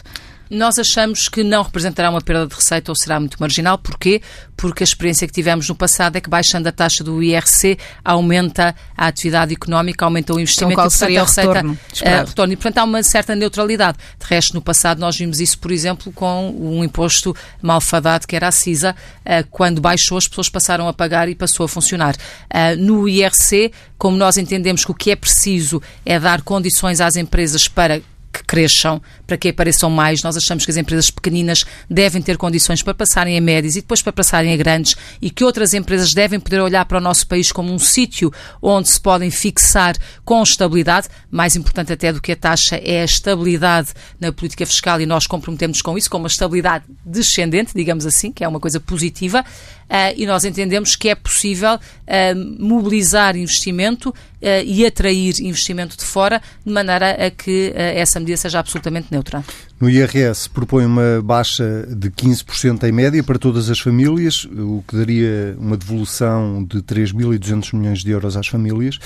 Nós 0.50 0.78
achamos 0.78 1.28
que 1.28 1.42
não 1.42 1.62
representará 1.62 2.08
uma 2.08 2.20
perda 2.20 2.46
de 2.46 2.54
receita 2.54 2.90
ou 2.90 2.96
será 2.96 3.18
muito 3.18 3.36
marginal. 3.38 3.78
Porquê? 3.78 4.22
Porque 4.56 4.82
a 4.82 4.84
experiência 4.84 5.26
que 5.26 5.32
tivemos 5.32 5.68
no 5.68 5.74
passado 5.74 6.16
é 6.16 6.20
que 6.20 6.30
baixando 6.30 6.68
a 6.68 6.72
taxa 6.72 7.02
do 7.02 7.22
IRC 7.22 7.78
aumenta 8.04 8.74
a 8.96 9.06
atividade 9.06 9.52
económica, 9.52 10.04
aumenta 10.04 10.32
o 10.32 10.40
investimento 10.40 10.80
então, 10.80 10.88
qual 10.88 11.10
e, 11.10 11.14
portanto, 11.14 11.18
a 11.18 11.22
receita 11.22 11.52
retorno, 11.52 11.72
uh, 11.72 12.26
retorno. 12.26 12.52
E, 12.52 12.56
portanto, 12.56 12.78
há 12.78 12.84
uma 12.84 13.02
certa 13.02 13.34
neutralidade. 13.34 13.98
De 14.18 14.26
resto, 14.26 14.54
no 14.54 14.62
passado 14.62 14.98
nós 14.98 15.16
vimos 15.16 15.40
isso, 15.40 15.58
por 15.58 15.72
exemplo, 15.72 16.12
com 16.12 16.50
um 16.50 16.84
imposto 16.84 17.34
malfadado 17.60 18.26
que 18.26 18.36
era 18.36 18.48
a 18.48 18.52
CISA, 18.52 18.94
uh, 18.94 19.46
quando 19.50 19.80
baixou 19.80 20.16
as 20.16 20.28
pessoas 20.28 20.48
passaram 20.48 20.86
a 20.86 20.92
pagar 20.92 21.28
e 21.28 21.34
passou 21.34 21.64
a 21.64 21.68
funcionar. 21.68 22.14
Uh, 22.14 22.76
no 22.78 23.08
IRC, 23.08 23.72
como 23.98 24.16
nós 24.16 24.36
entendemos 24.36 24.84
que 24.84 24.90
o 24.90 24.94
que 24.94 25.10
é 25.10 25.16
preciso 25.16 25.82
é 26.04 26.18
dar 26.20 26.42
condições 26.42 27.00
às 27.00 27.16
empresas 27.16 27.66
para 27.66 28.00
que 28.36 28.44
cresçam, 28.44 29.00
para 29.26 29.36
que 29.36 29.48
apareçam 29.48 29.90
mais. 29.90 30.22
Nós 30.22 30.36
achamos 30.36 30.64
que 30.64 30.70
as 30.70 30.76
empresas 30.76 31.10
pequeninas 31.10 31.64
devem 31.88 32.20
ter 32.20 32.36
condições 32.36 32.82
para 32.82 32.94
passarem 32.94 33.36
a 33.36 33.40
médias 33.40 33.76
e 33.76 33.80
depois 33.80 34.02
para 34.02 34.12
passarem 34.12 34.52
a 34.52 34.56
grandes 34.56 34.94
e 35.20 35.30
que 35.30 35.44
outras 35.44 35.72
empresas 35.74 36.12
devem 36.12 36.38
poder 36.38 36.60
olhar 36.60 36.84
para 36.84 36.98
o 36.98 37.00
nosso 37.00 37.26
país 37.26 37.50
como 37.50 37.72
um 37.72 37.78
sítio 37.78 38.32
onde 38.60 38.88
se 38.88 39.00
podem 39.00 39.30
fixar 39.30 39.96
com 40.24 40.42
estabilidade. 40.42 41.08
Mais 41.30 41.56
importante 41.56 41.92
até 41.92 42.12
do 42.12 42.20
que 42.20 42.32
a 42.32 42.36
taxa 42.36 42.76
é 42.76 43.02
a 43.02 43.04
estabilidade 43.04 43.88
na 44.20 44.32
política 44.32 44.66
fiscal 44.66 45.00
e 45.00 45.06
nós 45.06 45.26
comprometemos 45.26 45.80
com 45.80 45.96
isso, 45.96 46.10
com 46.10 46.18
uma 46.18 46.28
estabilidade 46.28 46.84
descendente, 47.04 47.72
digamos 47.74 48.06
assim, 48.06 48.30
que 48.30 48.44
é 48.44 48.48
uma 48.48 48.60
coisa 48.60 48.78
positiva. 48.78 49.44
Uh, 49.86 50.12
e 50.16 50.26
nós 50.26 50.44
entendemos 50.44 50.96
que 50.96 51.08
é 51.08 51.14
possível 51.14 51.74
uh, 51.74 52.62
mobilizar 52.64 53.36
investimento 53.36 54.12
e 54.40 54.84
atrair 54.84 55.40
investimento 55.40 55.96
de 55.96 56.04
fora, 56.04 56.42
de 56.64 56.72
maneira 56.72 57.26
a 57.26 57.30
que 57.30 57.72
essa 57.74 58.20
medida 58.20 58.36
seja 58.36 58.58
absolutamente 58.58 59.08
neutra. 59.10 59.42
No 59.80 59.90
IRS 59.90 60.48
propõe 60.48 60.86
uma 60.86 61.20
baixa 61.22 61.86
de 61.88 62.10
15% 62.10 62.84
em 62.84 62.92
média 62.92 63.22
para 63.22 63.38
todas 63.38 63.68
as 63.70 63.78
famílias, 63.78 64.44
o 64.44 64.82
que 64.86 64.96
daria 64.96 65.56
uma 65.58 65.76
devolução 65.76 66.64
de 66.64 66.82
3.200 66.82 67.76
milhões 67.76 68.00
de 68.00 68.10
euros 68.10 68.36
às 68.36 68.46
famílias, 68.46 68.98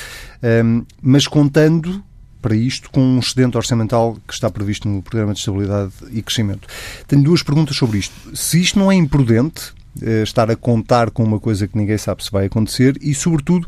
um, 0.64 0.84
mas 1.02 1.26
contando 1.26 2.02
para 2.40 2.54
isto 2.54 2.90
com 2.90 3.00
um 3.00 3.18
excedente 3.18 3.56
orçamental 3.56 4.16
que 4.26 4.32
está 4.32 4.50
previsto 4.50 4.88
no 4.88 5.02
Programa 5.02 5.32
de 5.32 5.40
Estabilidade 5.40 5.92
e 6.10 6.22
Crescimento. 6.22 6.66
Tenho 7.06 7.22
duas 7.22 7.42
perguntas 7.42 7.76
sobre 7.76 7.98
isto. 7.98 8.14
Se 8.34 8.60
isto 8.60 8.78
não 8.78 8.90
é 8.90 8.94
imprudente, 8.94 9.72
eh, 10.00 10.22
estar 10.22 10.50
a 10.50 10.56
contar 10.56 11.10
com 11.10 11.22
uma 11.22 11.38
coisa 11.38 11.68
que 11.68 11.76
ninguém 11.76 11.98
sabe 11.98 12.24
se 12.24 12.30
vai 12.30 12.46
acontecer 12.46 12.96
e, 13.00 13.14
sobretudo, 13.14 13.66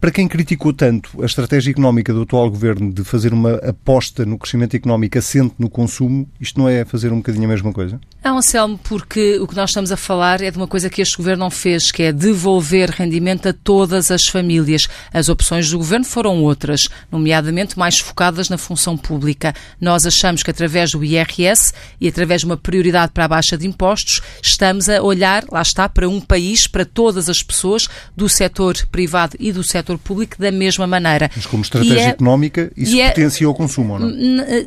para 0.00 0.10
quem 0.10 0.28
criticou 0.28 0.72
tanto 0.72 1.22
a 1.22 1.26
estratégia 1.26 1.70
económica 1.70 2.12
do 2.12 2.22
atual 2.22 2.48
governo 2.50 2.92
de 2.92 3.02
fazer 3.02 3.32
uma 3.32 3.54
aposta 3.56 4.24
no 4.24 4.38
crescimento 4.38 4.76
económico 4.76 5.18
assente 5.18 5.54
no 5.58 5.68
consumo, 5.68 6.28
isto 6.40 6.58
não 6.58 6.68
é 6.68 6.84
fazer 6.84 7.12
um 7.12 7.16
bocadinho 7.16 7.46
a 7.46 7.48
mesma 7.48 7.72
coisa? 7.72 8.00
Não, 8.22 8.38
Anselmo, 8.38 8.78
porque 8.82 9.38
o 9.38 9.46
que 9.46 9.56
nós 9.56 9.70
estamos 9.70 9.90
a 9.90 9.96
falar 9.96 10.42
é 10.42 10.50
de 10.50 10.56
uma 10.56 10.66
coisa 10.66 10.90
que 10.90 11.00
este 11.00 11.16
governo 11.16 11.44
não 11.44 11.50
fez, 11.50 11.90
que 11.90 12.02
é 12.02 12.12
devolver 12.12 12.90
rendimento 12.90 13.48
a 13.48 13.52
todas 13.52 14.10
as 14.10 14.26
famílias. 14.26 14.88
As 15.12 15.28
opções 15.28 15.70
do 15.70 15.78
governo 15.78 16.04
foram 16.04 16.42
outras, 16.42 16.88
nomeadamente 17.10 17.78
mais 17.78 17.98
focadas 17.98 18.48
na 18.48 18.58
função 18.58 18.96
pública. 18.96 19.54
Nós 19.80 20.04
achamos 20.04 20.42
que 20.42 20.50
através 20.50 20.90
do 20.90 21.04
IRS 21.04 21.72
e 22.00 22.08
através 22.08 22.40
de 22.40 22.46
uma 22.46 22.56
prioridade 22.56 23.12
para 23.12 23.24
a 23.24 23.28
baixa 23.28 23.56
de 23.56 23.66
impostos, 23.66 24.20
estamos 24.42 24.88
a 24.88 25.00
olhar, 25.00 25.44
lá 25.50 25.62
está, 25.62 25.88
para 25.88 26.08
um 26.08 26.20
país, 26.20 26.66
para 26.66 26.84
todas 26.84 27.28
as 27.28 27.42
pessoas 27.42 27.88
do 28.16 28.28
setor 28.28 28.76
privado 28.90 29.36
e 29.38 29.52
do 29.52 29.62
setor 29.62 29.87
público 29.96 30.36
da 30.38 30.50
mesma 30.50 30.86
maneira. 30.86 31.30
Mas 31.34 31.46
como 31.46 31.62
estratégia 31.62 32.00
é, 32.00 32.08
económica, 32.08 32.70
isso 32.76 32.98
é, 32.98 33.08
potencia 33.08 33.48
o 33.48 33.54
consumo, 33.54 33.98
não? 33.98 34.10
Eh, 34.42 34.66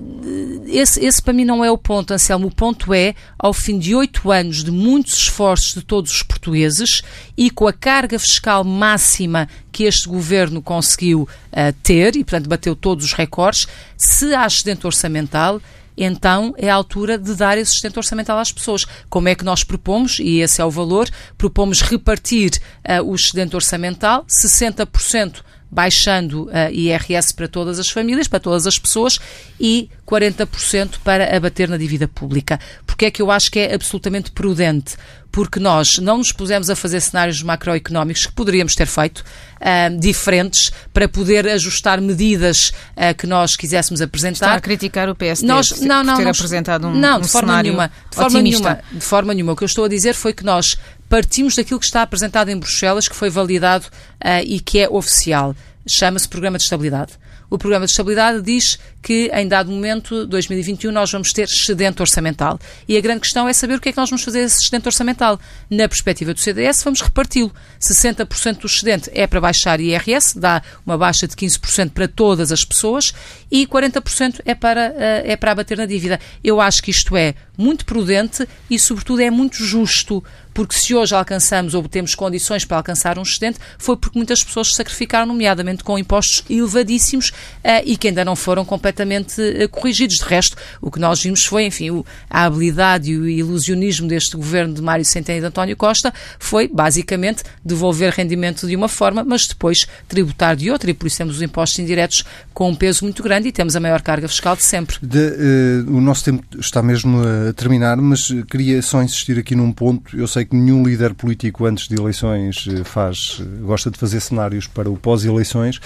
esse, 0.68 1.04
esse 1.06 1.22
para 1.22 1.34
mim 1.34 1.44
não 1.44 1.64
é 1.64 1.70
o 1.70 1.78
ponto, 1.78 2.14
Anselmo. 2.14 2.48
O 2.48 2.56
ponto 2.56 2.94
é 2.94 3.14
ao 3.38 3.54
fim 3.54 3.78
de 3.78 3.94
oito 3.94 4.32
anos 4.32 4.64
de 4.64 4.72
muitos 4.72 5.14
esforços 5.18 5.74
de 5.74 5.82
todos 5.82 6.12
os 6.12 6.24
portugueses 6.24 7.04
e 7.38 7.50
com 7.50 7.68
a 7.68 7.74
carga 7.74 8.18
fiscal 8.18 8.64
máxima 8.64 9.48
que 9.72 9.84
este 9.84 10.08
governo 10.08 10.62
conseguiu 10.62 11.22
uh, 11.22 11.74
ter, 11.84 12.16
e 12.16 12.24
portanto 12.24 12.50
bateu 12.50 12.76
todos 12.76 13.06
os 13.06 13.14
recordes, 13.14 13.68
se 13.98 14.34
há 14.34 14.46
excedente 14.46 14.86
orçamental, 14.86 15.62
então 15.98 16.54
é 16.58 16.70
a 16.70 16.76
altura 16.76 17.18
de 17.18 17.36
dar 17.36 17.58
esse 17.58 17.72
sustento 17.72 17.98
orçamental 17.98 18.38
às 18.38 18.52
pessoas. 18.52 18.86
Como 19.10 19.28
é 19.28 19.36
que 19.36 19.46
nós 19.46 19.64
propomos, 19.64 20.20
e 20.20 20.40
esse 20.40 20.62
é 20.62 20.66
o 20.66 20.72
valor, 20.72 21.10
propomos 21.38 21.82
repartir 21.82 22.52
uh, 22.88 23.04
o 23.04 23.16
excedente 23.16 23.56
orçamental, 23.56 24.26
60% 24.26 25.42
baixando 25.72 26.50
a 26.52 26.70
IRS 26.70 27.34
para 27.34 27.48
todas 27.48 27.80
as 27.80 27.90
famílias, 27.90 28.28
para 28.28 28.42
todas 28.42 28.68
as 28.68 28.78
pessoas 28.78 29.18
e 29.58 29.90
40% 30.06 30.98
para 31.02 31.36
abater 31.36 31.70
na 31.70 31.78
dívida 31.78 32.10
pública. 32.10 32.60
Porque 32.86 33.06
é 33.06 33.12
que 33.12 33.22
eu 33.22 33.32
acho 33.32 33.50
que 33.50 33.60
é 33.60 33.74
absolutamente 33.74 34.32
prudente? 34.32 34.98
Porque 35.32 35.60
nós 35.60 35.98
não 35.98 36.18
nos 36.18 36.32
pusemos 36.32 36.70
a 36.70 36.76
fazer 36.76 37.00
cenários 37.00 37.42
macroeconómicos 37.42 38.26
que 38.26 38.34
poderíamos 38.34 38.76
ter 38.76 38.86
feito, 38.86 39.20
uh, 39.20 40.00
diferentes, 40.00 40.72
para 40.94 41.08
poder 41.08 41.48
ajustar 41.48 42.02
medidas 42.02 42.74
uh, 42.98 43.16
que 43.18 43.26
nós 43.26 43.56
quiséssemos 43.56 44.02
apresentar. 44.02 44.48
Está 44.48 44.56
a 44.56 44.62
criticar 44.62 45.10
o 45.10 45.16
PSD 45.16 45.48
nós, 45.48 45.70
por, 45.70 45.86
não, 45.86 46.04
não, 46.04 46.18
ter 46.18 46.26
nós, 46.26 46.38
apresentado 46.38 46.88
um, 46.88 46.94
não, 46.94 47.20
de 47.20 47.26
um 47.26 47.30
forma 47.30 47.64
nenhuma, 47.64 47.92
de 48.10 48.16
forma 48.16 48.40
otimista. 48.40 48.64
nenhuma, 48.64 48.84
de 48.92 49.06
forma 49.06 49.34
nenhuma. 49.34 49.54
O 49.54 49.56
que 49.56 49.64
eu 49.64 49.68
estou 49.68 49.86
a 49.86 49.88
dizer 49.88 50.14
foi 50.14 50.34
que 50.34 50.44
nós 50.44 50.78
partimos 51.08 51.56
daquilo 51.56 51.80
que 51.80 51.86
está 51.86 52.02
apresentado 52.02 52.50
em 52.50 52.58
Bruxelas, 52.58 53.08
que 53.08 53.16
foi 53.16 53.30
validado 53.30 53.86
uh, 53.86 54.44
e 54.46 54.60
que 54.60 54.80
é 54.80 54.90
oficial. 54.90 55.56
Chama-se 55.88 56.28
Programa 56.28 56.58
de 56.58 56.64
Estabilidade. 56.64 57.14
O 57.52 57.58
Programa 57.58 57.86
de 57.86 57.92
Estabilidade 57.92 58.42
diz 58.42 58.80
que, 59.02 59.30
em 59.34 59.46
dado 59.46 59.70
momento, 59.70 60.26
2021, 60.26 60.90
nós 60.90 61.12
vamos 61.12 61.34
ter 61.34 61.50
excedente 61.50 62.02
orçamental. 62.02 62.58
E 62.88 62.96
a 62.96 63.02
grande 63.02 63.20
questão 63.20 63.46
é 63.46 63.52
saber 63.52 63.76
o 63.76 63.82
que 63.82 63.90
é 63.90 63.92
que 63.92 63.98
nós 63.98 64.10
vamos 64.10 64.24
fazer 64.24 64.40
esse 64.40 64.62
excedente 64.62 64.88
orçamental. 64.88 65.38
Na 65.70 65.86
perspectiva 65.86 66.34
do 66.34 66.40
CDS, 66.40 66.82
vamos 66.82 67.02
reparti-lo. 67.02 67.54
60% 67.78 68.60
do 68.60 68.68
excedente 68.68 69.12
é 69.14 69.28
para 69.28 69.42
baixar 69.42 69.82
IRS, 69.82 70.40
dá 70.40 70.62
uma 70.86 70.98
baixa 70.98 71.28
de 71.28 71.36
15% 71.36 71.90
para 71.90 72.08
todas 72.08 72.54
as 72.54 72.64
pessoas, 72.64 73.14
e 73.52 73.68
40% 73.68 74.40
é 74.46 74.56
para, 74.56 74.96
eh, 74.98 75.34
é 75.34 75.36
para 75.36 75.52
abater 75.52 75.78
na 75.78 75.86
dívida. 75.86 76.22
Eu 76.42 76.62
acho 76.62 76.82
que 76.82 76.92
isto 76.92 77.18
é 77.18 77.36
muito 77.58 77.84
prudente 77.84 78.48
e, 78.70 78.80
sobretudo, 78.80 79.22
é 79.22 79.30
muito 79.30 79.62
justo 79.62 80.24
porque 80.54 80.76
se 80.76 80.94
hoje 80.94 81.16
alcançamos 81.16 81.74
ou 81.74 81.88
temos 81.88 82.16
condições 82.16 82.66
para 82.66 82.78
alcançar 82.78 83.18
um 83.18 83.22
excedente, 83.22 83.60
foi 83.78 83.96
porque 83.98 84.18
muitas 84.18 84.44
pessoas 84.44 84.70
se 84.70 84.76
sacrificaram, 84.76 85.28
nomeadamente 85.28 85.84
com 85.84 85.98
impostos 85.98 86.44
elevadíssimos 86.50 87.30
uh, 87.30 87.82
e 87.86 87.98
que 87.98 88.08
ainda 88.08 88.26
não 88.26 88.36
foram 88.36 88.66
completamente 88.66 89.42
uh, 89.42 89.70
corrigidos. 89.70 90.18
De 90.18 90.26
resto, 90.26 90.58
o 90.82 90.92
que 90.92 91.00
nós 91.00 91.22
vimos 91.24 91.46
foi, 91.46 91.66
enfim, 91.66 91.92
o, 91.92 92.06
a 92.30 92.46
habilidade 92.46 93.12
e 93.12 93.18
o 93.18 93.28
ilusionismo 93.28 94.08
deste 94.08 94.36
governo 94.36 94.74
de 94.74 94.82
Mário 94.82 95.06
Centeno 95.06 95.38
e 95.38 95.42
de 95.42 95.48
António 95.48 95.76
Costa 95.78 96.14
foi, 96.40 96.68
basicamente, 96.68 97.44
devolver 97.64 98.14
rendimento 98.14 98.68
de 98.68 98.76
uma 98.76 98.88
forma, 98.88 99.24
mas 99.24 99.48
depois 99.48 99.88
tributar 100.08 100.56
de 100.56 100.70
outra, 100.70 100.92
e 100.92 100.94
por 100.94 101.08
isso 101.08 101.18
temos 101.18 101.38
os 101.38 101.42
impostos 101.42 101.80
indiretos 101.80 102.24
com 102.54 102.70
um 102.70 102.76
peso 102.76 103.06
muito 103.06 103.24
grande 103.24 103.48
e 103.48 103.52
temos 103.52 103.76
a 103.76 103.80
maior 103.80 104.02
carga 104.02 104.28
fiscal 104.28 104.56
de 104.56 104.64
sempre. 104.64 104.98
De, 105.02 105.18
uh, 105.18 105.96
o 105.96 106.02
nosso 106.02 106.26
tempo 106.26 106.44
está 106.60 106.82
mesmo 106.82 107.22
a 107.22 107.54
terminar, 107.54 107.98
mas 107.98 108.32
queria 108.50 108.82
só 108.82 109.02
insistir 109.02 109.40
aqui 109.40 109.56
num 109.56 109.72
ponto. 109.72 110.18
Eu 110.18 110.28
sei 110.28 110.41
sei 110.42 110.46
que 110.46 110.56
nenhum 110.56 110.84
líder 110.84 111.14
político 111.14 111.66
antes 111.66 111.88
de 111.88 111.96
eleições 111.96 112.68
eh, 112.68 112.84
faz, 112.84 113.42
eh, 113.42 113.62
gosta 113.62 113.92
de 113.92 113.98
fazer 113.98 114.20
cenários 114.20 114.66
para 114.68 114.90
o 114.90 114.98
pós-eleições, 114.98 115.80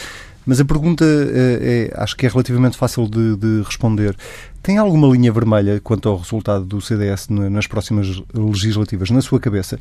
mas 0.46 0.60
a 0.60 0.66
pergunta 0.66 1.04
é, 1.04 1.90
é, 1.92 2.02
acho 2.02 2.16
que 2.16 2.26
é 2.26 2.30
relativamente 2.30 2.78
fácil 2.78 3.08
de, 3.08 3.36
de, 3.36 3.64
responder. 3.64 4.16
Tem 4.62 4.78
alguma 4.78 5.08
linha 5.08 5.32
vermelha 5.32 5.82
quanto 5.84 6.08
ao 6.08 6.18
resultado 6.18 6.64
do 6.64 6.80
CDS 6.80 7.28
nas 7.30 7.66
próximas 7.66 8.22
legislativas, 8.34 9.10
na 9.10 9.22
sua 9.22 9.40
cabeça, 9.40 9.80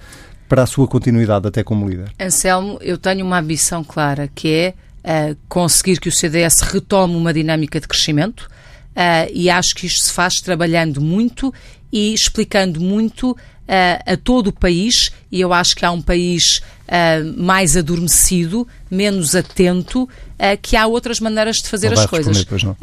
para 0.49 0.63
a 0.63 0.67
sua 0.67 0.89
continuidade 0.89 1.47
até 1.47 1.63
como 1.63 1.89
líder? 1.89 2.11
Anselmo, 2.19 2.79
eu 2.81 2.97
tenho 2.97 3.27
uma 3.27 3.39
ambição 3.39 3.85
clara, 3.85 4.29
que 4.35 4.49
é 4.49 4.75
uh, 5.33 5.37
conseguir 5.49 6.01
que 6.01 6.09
o 6.09 6.13
CDS 6.13 6.63
retome 6.63 7.15
uma 7.15 7.33
dinâmica 7.33 7.79
de 7.79 7.87
crescimento 7.87 8.49
uh, 8.97 9.31
e 9.33 9.51
acho 9.51 9.75
que 9.75 9.87
isto 9.87 10.01
se 10.01 10.13
faz 10.13 10.41
trabalhando 10.41 10.99
muito 11.01 11.53
e 11.93 12.13
explicando 12.13 12.81
muito 12.81 13.37
uh, 13.69 14.13
a 14.13 14.17
todo 14.17 14.49
o 14.49 14.53
país, 14.53 15.11
e 15.31 15.41
eu 15.41 15.53
acho 15.53 15.77
que 15.77 15.85
há 15.85 15.91
um 15.91 16.03
país 16.03 16.59
uh, 16.89 17.43
mais 17.43 17.77
adormecido, 17.77 18.67
menos 18.91 19.35
atento, 19.35 20.05
uh, 20.05 20.09
que 20.61 20.77
há 20.77 20.87
outras 20.87 21.21
maneiras 21.21 21.57
de 21.57 21.69
fazer 21.69 21.91
não 21.91 22.01
as 22.01 22.07
coisas. 22.07 22.47
Não. 22.63 22.77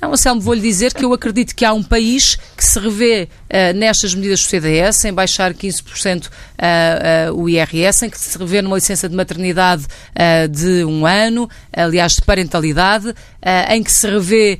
Não, 0.00 0.12
Anselmo, 0.12 0.42
vou-lhe 0.42 0.60
dizer 0.60 0.92
que 0.92 1.04
eu 1.04 1.12
acredito 1.14 1.54
que 1.54 1.64
há 1.64 1.72
um 1.72 1.82
país 1.82 2.38
que 2.56 2.64
se 2.64 2.78
revê 2.78 3.28
uh, 3.50 3.76
nestas 3.76 4.14
medidas 4.14 4.40
do 4.40 4.48
CDS, 4.48 5.04
em 5.04 5.12
baixar 5.12 5.52
15% 5.52 6.26
uh, 6.26 6.30
uh, 7.30 7.40
o 7.40 7.48
IRS, 7.48 8.06
em 8.06 8.10
que 8.10 8.18
se 8.18 8.38
revê 8.38 8.62
numa 8.62 8.76
licença 8.76 9.08
de 9.08 9.14
maternidade 9.14 9.84
de 10.50 10.84
um 10.84 11.06
ano, 11.06 11.48
aliás, 11.72 12.14
de 12.14 12.22
parentalidade, 12.22 13.14
em 13.70 13.82
que 13.82 13.92
se 13.92 14.08
revê 14.08 14.58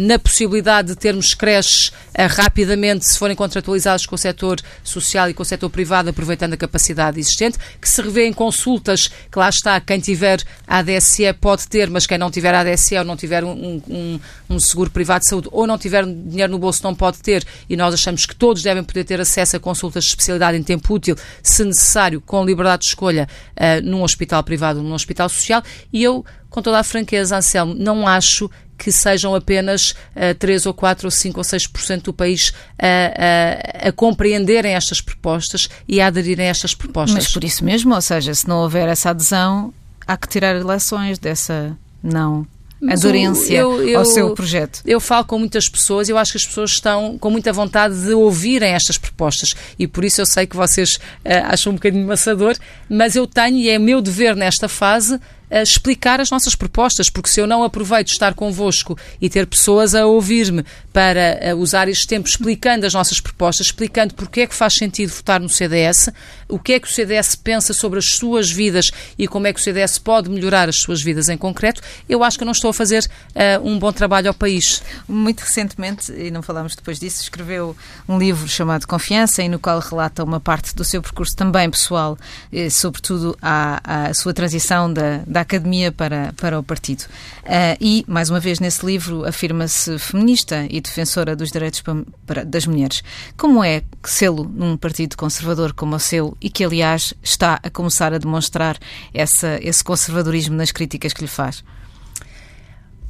na 0.00 0.18
possibilidade 0.18 0.88
de 0.88 0.96
termos 0.96 1.34
creches 1.34 1.92
rapidamente, 2.30 3.04
se 3.04 3.18
forem 3.18 3.36
contratualizados 3.36 4.06
com 4.06 4.14
o 4.14 4.18
setor 4.18 4.60
social 4.82 5.28
e 5.28 5.34
com 5.34 5.42
o 5.42 5.46
setor 5.46 5.68
privado, 5.68 6.10
aproveitando 6.10 6.54
a 6.54 6.56
capacidade 6.56 7.18
existente, 7.18 7.58
que 7.80 7.88
se 7.88 8.00
revê 8.00 8.26
em 8.26 8.32
consultas, 8.32 9.08
que 9.30 9.38
lá 9.38 9.48
está, 9.48 9.80
quem 9.80 10.00
tiver 10.00 10.42
ADSE 10.66 11.32
pode 11.40 11.68
ter, 11.68 11.90
mas 11.90 12.06
quem 12.06 12.18
não 12.18 12.30
tiver 12.30 12.54
ADSE 12.54 12.96
ou 12.96 13.04
não 13.04 13.16
tiver 13.16 13.44
um, 13.44 13.82
um, 13.88 14.20
um 14.48 14.60
seguro 14.60 14.90
privado 14.90 15.20
de 15.20 15.28
saúde 15.28 15.48
ou 15.52 15.66
não 15.66 15.76
tiver 15.76 16.04
dinheiro 16.04 16.52
no 16.52 16.58
bolso 16.58 16.82
não 16.82 16.94
pode 16.94 17.18
ter, 17.18 17.33
e 17.68 17.76
nós 17.76 17.94
achamos 17.94 18.26
que 18.26 18.34
todos 18.34 18.62
devem 18.62 18.84
poder 18.84 19.04
ter 19.04 19.20
acesso 19.20 19.56
a 19.56 19.60
consultas 19.60 20.04
de 20.04 20.10
especialidade 20.10 20.56
em 20.56 20.62
tempo 20.62 20.92
útil, 20.92 21.16
se 21.42 21.64
necessário, 21.64 22.20
com 22.20 22.44
liberdade 22.44 22.82
de 22.82 22.88
escolha, 22.88 23.28
uh, 23.56 23.84
num 23.84 24.02
hospital 24.02 24.42
privado 24.42 24.80
ou 24.80 24.84
num 24.84 24.94
hospital 24.94 25.28
social, 25.28 25.62
e 25.92 26.02
eu, 26.02 26.24
com 26.50 26.62
toda 26.62 26.78
a 26.78 26.84
franqueza, 26.84 27.36
Anselmo, 27.36 27.74
não 27.74 28.06
acho 28.06 28.50
que 28.76 28.90
sejam 28.90 29.34
apenas 29.34 29.90
uh, 30.16 30.34
3 30.38 30.66
ou 30.66 30.74
4 30.74 31.06
ou 31.06 31.10
5 31.10 31.38
ou 31.38 31.44
6% 31.44 32.02
do 32.02 32.12
país 32.12 32.52
a, 32.78 33.86
a, 33.86 33.88
a, 33.88 33.92
compreenderem 33.92 34.74
estas 34.74 35.00
propostas 35.00 35.68
e 35.86 36.00
a 36.00 36.08
aderirem 36.08 36.46
a 36.46 36.50
estas 36.50 36.74
propostas. 36.74 37.24
Mas 37.24 37.32
por 37.32 37.44
isso 37.44 37.64
mesmo, 37.64 37.94
ou 37.94 38.00
seja, 38.00 38.34
se 38.34 38.48
não 38.48 38.58
houver 38.58 38.88
essa 38.88 39.10
adesão, 39.10 39.72
há 40.06 40.16
que 40.16 40.28
tirar 40.28 40.54
leções 40.64 41.18
dessa 41.18 41.76
não 42.02 42.46
adorência 42.92 43.56
eu, 43.56 43.82
eu, 43.88 43.98
ao 43.98 44.04
seu 44.04 44.34
projeto? 44.34 44.80
Eu 44.84 45.00
falo 45.00 45.24
com 45.24 45.38
muitas 45.38 45.68
pessoas 45.68 46.08
e 46.08 46.12
eu 46.12 46.18
acho 46.18 46.32
que 46.32 46.38
as 46.38 46.46
pessoas 46.46 46.72
estão 46.72 47.16
com 47.18 47.30
muita 47.30 47.52
vontade 47.52 47.94
de 48.04 48.12
ouvirem 48.12 48.72
estas 48.72 48.98
propostas 48.98 49.54
e 49.78 49.86
por 49.86 50.04
isso 50.04 50.20
eu 50.20 50.26
sei 50.26 50.46
que 50.46 50.56
vocês 50.56 50.96
uh, 50.96 51.46
acham 51.46 51.72
um 51.72 51.76
bocadinho 51.76 52.06
maçador, 52.06 52.56
mas 52.88 53.16
eu 53.16 53.26
tenho 53.26 53.56
e 53.56 53.68
é 53.70 53.78
meu 53.78 54.00
dever 54.00 54.36
nesta 54.36 54.68
fase 54.68 55.20
explicar 55.62 56.20
as 56.20 56.30
nossas 56.30 56.54
propostas, 56.54 57.08
porque 57.08 57.28
se 57.28 57.40
eu 57.40 57.46
não 57.46 57.62
aproveito 57.62 58.08
estar 58.08 58.34
convosco 58.34 58.98
e 59.20 59.28
ter 59.28 59.46
pessoas 59.46 59.94
a 59.94 60.06
ouvir-me 60.06 60.64
para 60.92 61.38
eh, 61.40 61.54
usar 61.54 61.88
este 61.88 62.06
tempo 62.06 62.28
explicando 62.28 62.86
as 62.86 62.94
nossas 62.94 63.20
propostas, 63.20 63.66
explicando 63.66 64.14
porque 64.14 64.42
é 64.42 64.46
que 64.46 64.54
faz 64.54 64.74
sentido 64.74 65.10
votar 65.10 65.40
no 65.40 65.48
CDS, 65.48 66.10
o 66.48 66.58
que 66.58 66.74
é 66.74 66.80
que 66.80 66.86
o 66.86 66.90
CDS 66.90 67.34
pensa 67.34 67.72
sobre 67.72 67.98
as 67.98 68.10
suas 68.10 68.50
vidas 68.50 68.90
e 69.18 69.26
como 69.26 69.46
é 69.46 69.52
que 69.52 69.60
o 69.60 69.62
CDS 69.62 69.98
pode 69.98 70.30
melhorar 70.30 70.68
as 70.68 70.76
suas 70.76 71.02
vidas 71.02 71.28
em 71.28 71.36
concreto, 71.36 71.82
eu 72.08 72.22
acho 72.22 72.38
que 72.38 72.42
eu 72.42 72.46
não 72.46 72.52
estou 72.52 72.70
a 72.70 72.74
fazer 72.74 73.04
uh, 73.04 73.68
um 73.68 73.78
bom 73.78 73.92
trabalho 73.92 74.28
ao 74.28 74.34
país. 74.34 74.82
Muito 75.08 75.40
recentemente, 75.40 76.12
e 76.12 76.30
não 76.30 76.42
falamos 76.42 76.74
depois 76.74 76.98
disso, 76.98 77.22
escreveu 77.22 77.76
um 78.08 78.18
livro 78.18 78.48
chamado 78.48 78.86
Confiança, 78.86 79.42
e 79.42 79.48
no 79.48 79.58
qual 79.58 79.80
relata 79.80 80.22
uma 80.22 80.40
parte 80.40 80.74
do 80.74 80.84
seu 80.84 81.02
percurso 81.02 81.36
também 81.36 81.70
pessoal, 81.70 82.18
eh, 82.52 82.70
sobretudo 82.70 83.36
a, 83.40 84.08
a 84.08 84.14
sua 84.14 84.32
transição 84.32 84.92
da, 84.92 85.22
da 85.26 85.43
academia 85.44 85.92
para, 85.92 86.32
para 86.36 86.58
o 86.58 86.62
partido. 86.62 87.02
Uh, 87.42 87.76
e, 87.80 88.04
mais 88.08 88.30
uma 88.30 88.40
vez, 88.40 88.60
nesse 88.60 88.84
livro 88.84 89.24
afirma-se 89.24 89.98
feminista 89.98 90.66
e 90.68 90.80
defensora 90.80 91.36
dos 91.36 91.50
direitos 91.50 91.82
para, 92.26 92.44
das 92.44 92.66
mulheres. 92.66 93.02
Como 93.36 93.62
é 93.62 93.82
sê-lo 94.04 94.44
num 94.44 94.76
partido 94.76 95.16
conservador 95.16 95.72
como 95.72 95.94
o 95.96 96.00
seu 96.00 96.36
e 96.40 96.50
que, 96.50 96.64
aliás, 96.64 97.14
está 97.22 97.60
a 97.62 97.70
começar 97.70 98.12
a 98.12 98.18
demonstrar 98.18 98.78
essa, 99.12 99.58
esse 99.62 99.82
conservadorismo 99.84 100.56
nas 100.56 100.72
críticas 100.72 101.12
que 101.12 101.22
lhe 101.22 101.28
faz? 101.28 101.62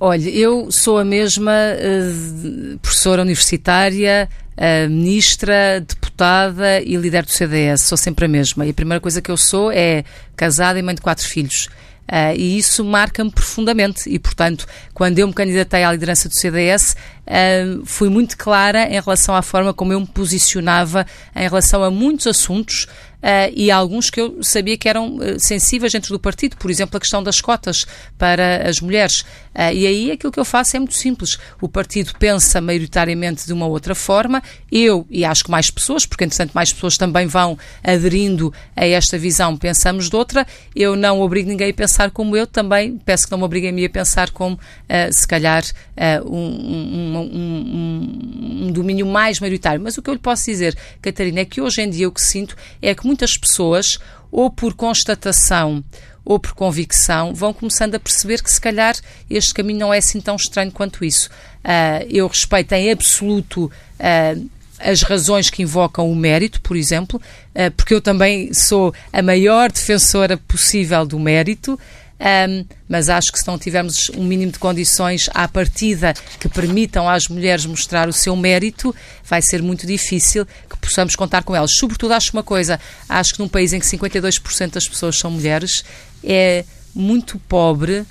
Olha, 0.01 0.29
eu 0.29 0.71
sou 0.71 0.99
a 0.99 1.05
mesma 1.05 1.53
uh, 1.53 2.79
professora 2.81 3.23
universitária, 3.23 4.29
uh, 4.53 4.91
ministra, 4.91 5.81
deputada 5.81 6.81
e 6.83 6.97
líder 6.97 7.25
do 7.25 7.31
CDS. 7.31 7.83
Sou 7.83 7.97
sempre 7.97 8.25
a 8.25 8.29
mesma. 8.29 8.67
E 8.67 8.71
a 8.71 8.75
primeira 8.75 9.01
coisa 9.01 9.23
que 9.23 9.31
eu 9.31 9.37
sou 9.37 9.71
é 9.71 10.05
casada 10.37 10.79
e 10.79 10.83
mãe 10.83 10.95
de 10.95 11.01
quatro 11.01 11.27
filhos. 11.27 11.69
Uh, 12.11 12.37
e 12.37 12.59
isso 12.59 12.85
marca-me 12.85 13.31
profundamente. 13.31 14.09
E, 14.09 14.19
portanto, 14.19 14.67
quando 14.93 15.19
eu 15.19 15.27
me 15.27 15.33
candidatei 15.33 15.85
à 15.85 15.93
liderança 15.93 16.29
do 16.29 16.39
CDS, 16.39 16.93
uh, 16.93 16.97
ah, 17.27 17.83
fui 17.85 18.09
muito 18.09 18.37
clara 18.37 18.87
em 18.87 19.01
relação 19.01 19.35
à 19.35 19.43
forma 19.43 19.73
como 19.73 19.93
eu 19.93 20.01
me 20.01 20.07
posicionava 20.07 21.07
em 21.35 21.49
relação 21.49 21.83
a 21.83 21.91
muitos 21.91 22.27
assuntos 22.27 22.87
uh, 23.25 23.51
e 23.55 23.71
alguns 23.71 24.11
que 24.11 24.21
eu 24.21 24.43
sabia 24.43 24.77
que 24.77 24.89
eram 24.89 25.17
uh, 25.17 25.39
sensíveis 25.39 25.93
dentro 25.93 26.11
do 26.11 26.21
partido, 26.21 26.57
por 26.57 26.71
exemplo, 26.71 26.97
a 26.97 27.01
questão 27.01 27.23
das 27.23 27.41
cotas 27.41 27.87
para 28.19 28.69
as 28.69 28.81
mulheres. 28.81 29.25
Uh, 29.55 29.73
e 29.73 29.87
aí 29.87 30.11
aquilo 30.11 30.33
que 30.33 30.41
eu 30.41 30.45
faço 30.45 30.77
é 30.77 30.81
muito 30.81 30.95
simples. 30.95 31.39
O 31.61 31.69
partido 31.69 32.13
pensa 32.19 32.61
maioritariamente 32.61 33.47
de 33.47 33.53
uma 33.53 33.67
outra 33.67 33.95
forma, 33.95 34.43
eu 34.71 35.07
e 35.09 35.25
acho 35.25 35.45
que 35.45 35.51
mais 35.51 35.71
pessoas, 35.71 36.05
porque 36.05 36.25
entretanto 36.25 36.53
mais 36.53 36.73
pessoas 36.73 36.99
também 36.99 37.27
vão 37.27 37.57
aderindo 37.83 38.53
a 38.75 38.85
esta 38.87 39.17
visão, 39.17 39.57
pensamos 39.57 40.11
de 40.11 40.17
outra. 40.17 40.47
Eu 40.75 40.97
não 40.97 41.21
obrigo 41.21 41.49
ninguém 41.49 41.71
a 41.71 41.75
pensar 41.75 42.11
como 42.11 42.37
eu, 42.37 42.47
também 42.47 42.99
peço 42.99 43.27
que 43.27 43.31
não 43.31 43.39
me 43.39 43.45
obriguem 43.45 43.71
a 43.71 43.73
mim 43.73 43.85
a 43.85 43.91
pensar 43.91 44.31
como, 44.31 44.59
se 45.13 45.27
calhar, 45.27 45.63
um, 46.27 46.37
um, 46.37 47.19
um, 47.19 48.67
um 48.67 48.73
domínio 48.73 49.07
mais 49.07 49.39
maioritário. 49.39 49.81
Mas 49.81 49.97
o 49.97 50.03
que 50.03 50.11
eu 50.11 50.15
lhe 50.15 50.21
posso 50.21 50.45
dizer, 50.47 50.77
Catarina, 51.01 51.41
é 51.41 51.45
que 51.45 51.61
hoje 51.61 51.83
em 51.83 51.91
dia 51.91 52.09
o 52.09 52.13
que 52.13 52.23
sinto 52.23 52.57
é 52.83 52.95
que 52.95 53.07
muitas 53.07 53.37
pessoas, 53.37 53.99
ou 54.31 54.51
por 54.51 54.75
constatação, 54.75 55.85
ou 56.25 56.39
por 56.39 56.55
convicção, 56.55 57.35
vão 57.35 57.53
começando 57.53 57.95
a 57.95 58.01
perceber 58.01 58.43
que 58.43 58.51
se 58.51 58.61
calhar 58.61 58.97
este 59.29 59.53
caminho 59.53 59.81
não 59.81 59.95
é 59.95 59.99
assim 59.99 60.21
tão 60.21 60.37
estranho 60.37 60.73
quanto 60.73 61.05
isso. 61.05 61.29
Uh, 61.65 62.07
eu 62.09 62.27
respeito 62.27 62.73
em 62.73 62.91
absoluto 62.91 63.65
uh, 63.65 64.51
as 64.79 65.03
razões 65.03 65.51
que 65.51 65.63
invocam 65.63 66.11
o 66.11 66.17
mérito, 66.17 66.61
por 66.61 66.77
exemplo, 66.77 67.21
uh, 67.55 67.71
porque 67.77 67.95
eu 67.95 68.01
também 68.01 68.53
sou 68.53 68.95
a 69.13 69.23
maior 69.23 69.71
defensora 69.71 70.37
possível 70.37 71.05
do 71.07 71.19
mérito. 71.19 71.79
Um, 72.21 72.65
mas 72.89 73.09
acho 73.09 73.33
que 73.33 73.39
se 73.39 73.47
não 73.47 73.59
tivermos 73.59 74.09
um 74.11 74.25
mínimo 74.25 74.53
de 74.53 74.59
condições 74.59 75.29
à 75.35 75.49
partida 75.49 76.15
que 76.39 76.49
permitam 76.49 77.09
às 77.09 77.29
mulheres 77.29 77.67
mostrar 77.67 78.09
o 78.09 78.13
seu 78.13 78.37
mérito, 78.37 78.95
vai 79.25 79.43
ser 79.43 79.61
muito 79.61 79.87
difícil 79.87 80.47
que 80.47 80.77
possamos 80.79 81.17
contar 81.17 81.43
com 81.43 81.55
elas. 81.57 81.73
Sobretudo, 81.73 82.13
acho 82.13 82.33
uma 82.33 82.43
coisa: 82.43 82.81
acho 83.09 83.35
que 83.35 83.41
num 83.41 83.49
país 83.49 83.73
em 83.73 83.81
que 83.81 83.87
52% 83.87 84.71
das 84.71 84.89
pessoas 84.89 85.19
são 85.19 85.31
mulheres, 85.31 85.85
é 86.23 86.65
muito 86.95 87.39
pobre 87.41 88.01
uh, 88.01 88.07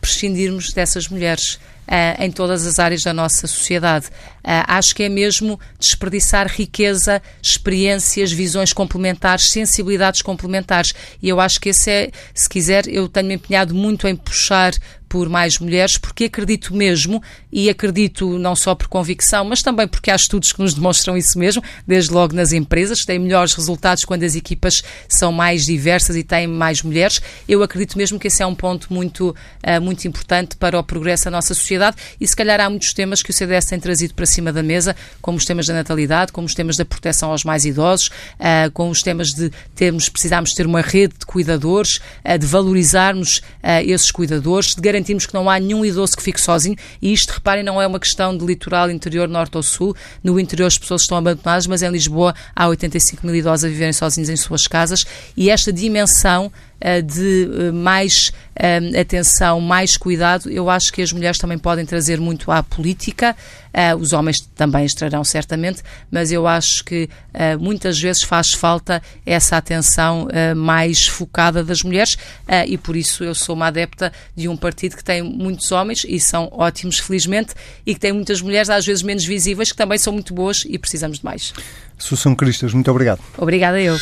prescindirmos 0.00 0.72
dessas 0.72 1.08
mulheres. 1.08 1.58
Uh, 1.90 2.22
em 2.22 2.30
todas 2.30 2.64
as 2.68 2.78
áreas 2.78 3.02
da 3.02 3.12
nossa 3.12 3.48
sociedade. 3.48 4.06
Uh, 4.44 4.62
acho 4.68 4.94
que 4.94 5.02
é 5.02 5.08
mesmo 5.08 5.58
desperdiçar 5.76 6.46
riqueza, 6.46 7.20
experiências, 7.42 8.30
visões 8.30 8.72
complementares, 8.72 9.50
sensibilidades 9.50 10.22
complementares. 10.22 10.92
E 11.20 11.28
eu 11.28 11.40
acho 11.40 11.60
que 11.60 11.70
esse 11.70 11.90
é, 11.90 12.10
se 12.32 12.48
quiser, 12.48 12.86
eu 12.86 13.08
tenho-me 13.08 13.34
empenhado 13.34 13.74
muito 13.74 14.06
em 14.06 14.14
puxar 14.14 14.72
por 15.10 15.28
mais 15.28 15.58
mulheres, 15.58 15.98
porque 15.98 16.26
acredito 16.26 16.72
mesmo, 16.72 17.20
e 17.52 17.68
acredito 17.68 18.38
não 18.38 18.54
só 18.56 18.74
por 18.74 18.88
convicção, 18.88 19.44
mas 19.44 19.62
também 19.62 19.86
porque 19.86 20.10
há 20.10 20.16
estudos 20.16 20.52
que 20.52 20.60
nos 20.60 20.74
demonstram 20.74 21.16
isso 21.16 21.38
mesmo, 21.38 21.62
desde 21.86 22.12
logo 22.12 22.34
nas 22.34 22.52
empresas, 22.52 23.04
têm 23.04 23.18
melhores 23.18 23.52
resultados 23.54 24.04
quando 24.04 24.22
as 24.22 24.34
equipas 24.34 24.82
são 25.08 25.32
mais 25.32 25.64
diversas 25.64 26.16
e 26.16 26.22
têm 26.22 26.46
mais 26.46 26.82
mulheres. 26.82 27.20
Eu 27.48 27.62
acredito 27.62 27.98
mesmo 27.98 28.18
que 28.18 28.28
esse 28.28 28.42
é 28.42 28.46
um 28.46 28.54
ponto 28.54 28.92
muito, 28.92 29.30
uh, 29.30 29.80
muito 29.80 30.06
importante 30.06 30.56
para 30.56 30.78
o 30.78 30.82
progresso 30.82 31.24
da 31.24 31.32
nossa 31.32 31.54
sociedade 31.54 31.96
e 32.20 32.26
se 32.26 32.36
calhar 32.36 32.60
há 32.60 32.70
muitos 32.70 32.92
temas 32.94 33.22
que 33.22 33.30
o 33.30 33.34
CDS 33.34 33.66
tem 33.66 33.80
trazido 33.80 34.14
para 34.14 34.26
cima 34.26 34.52
da 34.52 34.62
mesa, 34.62 34.96
como 35.20 35.36
os 35.36 35.44
temas 35.44 35.66
da 35.66 35.74
natalidade, 35.74 36.32
como 36.32 36.46
os 36.46 36.54
temas 36.54 36.76
da 36.76 36.84
proteção 36.84 37.30
aos 37.30 37.44
mais 37.44 37.64
idosos, 37.64 38.08
uh, 38.08 38.70
com 38.72 38.88
os 38.88 39.02
temas 39.02 39.28
de 39.28 39.50
termos, 39.74 40.08
precisarmos 40.08 40.54
ter 40.54 40.66
uma 40.66 40.80
rede 40.80 41.14
de 41.18 41.26
cuidadores, 41.26 42.00
uh, 42.24 42.38
de 42.38 42.46
valorizarmos 42.46 43.42
esses 43.84 44.10
cuidadores, 44.10 44.74
de 44.74 44.80
garantir 44.80 45.00
garantimos 45.00 45.26
que 45.26 45.34
não 45.34 45.48
há 45.48 45.58
nenhum 45.58 45.84
idoso 45.84 46.16
que 46.16 46.22
fique 46.22 46.40
sozinho. 46.40 46.76
E 47.00 47.12
isto, 47.12 47.39
reparem, 47.40 47.64
não 47.64 47.80
é 47.80 47.86
uma 47.86 47.98
questão 47.98 48.36
de 48.36 48.44
litoral, 48.44 48.90
interior, 48.90 49.26
norte 49.26 49.56
ou 49.56 49.62
sul. 49.62 49.96
No 50.22 50.38
interior 50.38 50.66
as 50.66 50.78
pessoas 50.78 51.02
estão 51.02 51.16
abandonadas, 51.16 51.66
mas 51.66 51.82
em 51.82 51.90
Lisboa 51.90 52.34
há 52.54 52.68
85 52.68 53.26
mil 53.26 53.34
idosos 53.34 53.64
a 53.64 53.68
viverem 53.68 53.92
sozinhos 53.92 54.28
em 54.28 54.36
suas 54.36 54.66
casas. 54.66 55.04
E 55.36 55.50
esta 55.50 55.72
dimensão 55.72 56.52
de 57.02 57.50
eh, 57.52 57.72
mais 57.72 58.32
eh, 58.56 59.00
atenção, 59.00 59.60
mais 59.60 59.96
cuidado, 59.96 60.50
eu 60.50 60.70
acho 60.70 60.92
que 60.92 61.02
as 61.02 61.12
mulheres 61.12 61.38
também 61.38 61.58
podem 61.58 61.84
trazer 61.84 62.18
muito 62.18 62.50
à 62.50 62.62
política, 62.62 63.36
os 64.00 64.12
homens 64.12 64.40
também 64.56 64.84
estarão 64.84 65.22
certamente, 65.22 65.80
mas 66.10 66.32
eu 66.32 66.48
acho 66.48 66.84
que 66.84 67.08
muitas 67.60 68.00
vezes 68.00 68.24
faz 68.24 68.52
falta 68.52 69.00
essa 69.24 69.56
atenção 69.56 70.26
mais 70.56 71.06
focada 71.06 71.62
das 71.62 71.84
mulheres 71.84 72.18
e 72.66 72.76
por 72.76 72.96
isso 72.96 73.22
eu 73.22 73.32
sou 73.32 73.54
uma 73.54 73.68
adepta 73.68 74.12
de 74.34 74.48
um 74.48 74.56
partido 74.56 74.96
que 74.96 75.04
tem 75.04 75.22
muitos 75.22 75.70
homens 75.70 76.04
e 76.08 76.18
são 76.18 76.48
ótimos, 76.50 76.98
felizmente, 76.98 77.54
e 77.86 77.94
que 77.94 78.00
tem 78.00 78.12
muitas 78.12 78.42
mulheres, 78.42 78.68
às 78.68 78.84
vezes 78.84 79.04
menos 79.04 79.24
visíveis, 79.24 79.70
que 79.70 79.78
também 79.78 79.98
são 79.98 80.12
muito 80.12 80.34
boas 80.34 80.64
e 80.68 80.76
precisamos 80.76 81.20
de 81.20 81.24
mais. 81.24 81.52
Susão 81.96 82.34
Cristas, 82.34 82.74
muito 82.74 82.90
obrigado. 82.90 83.20
Obrigada 83.38 83.80
eu. 83.80 83.96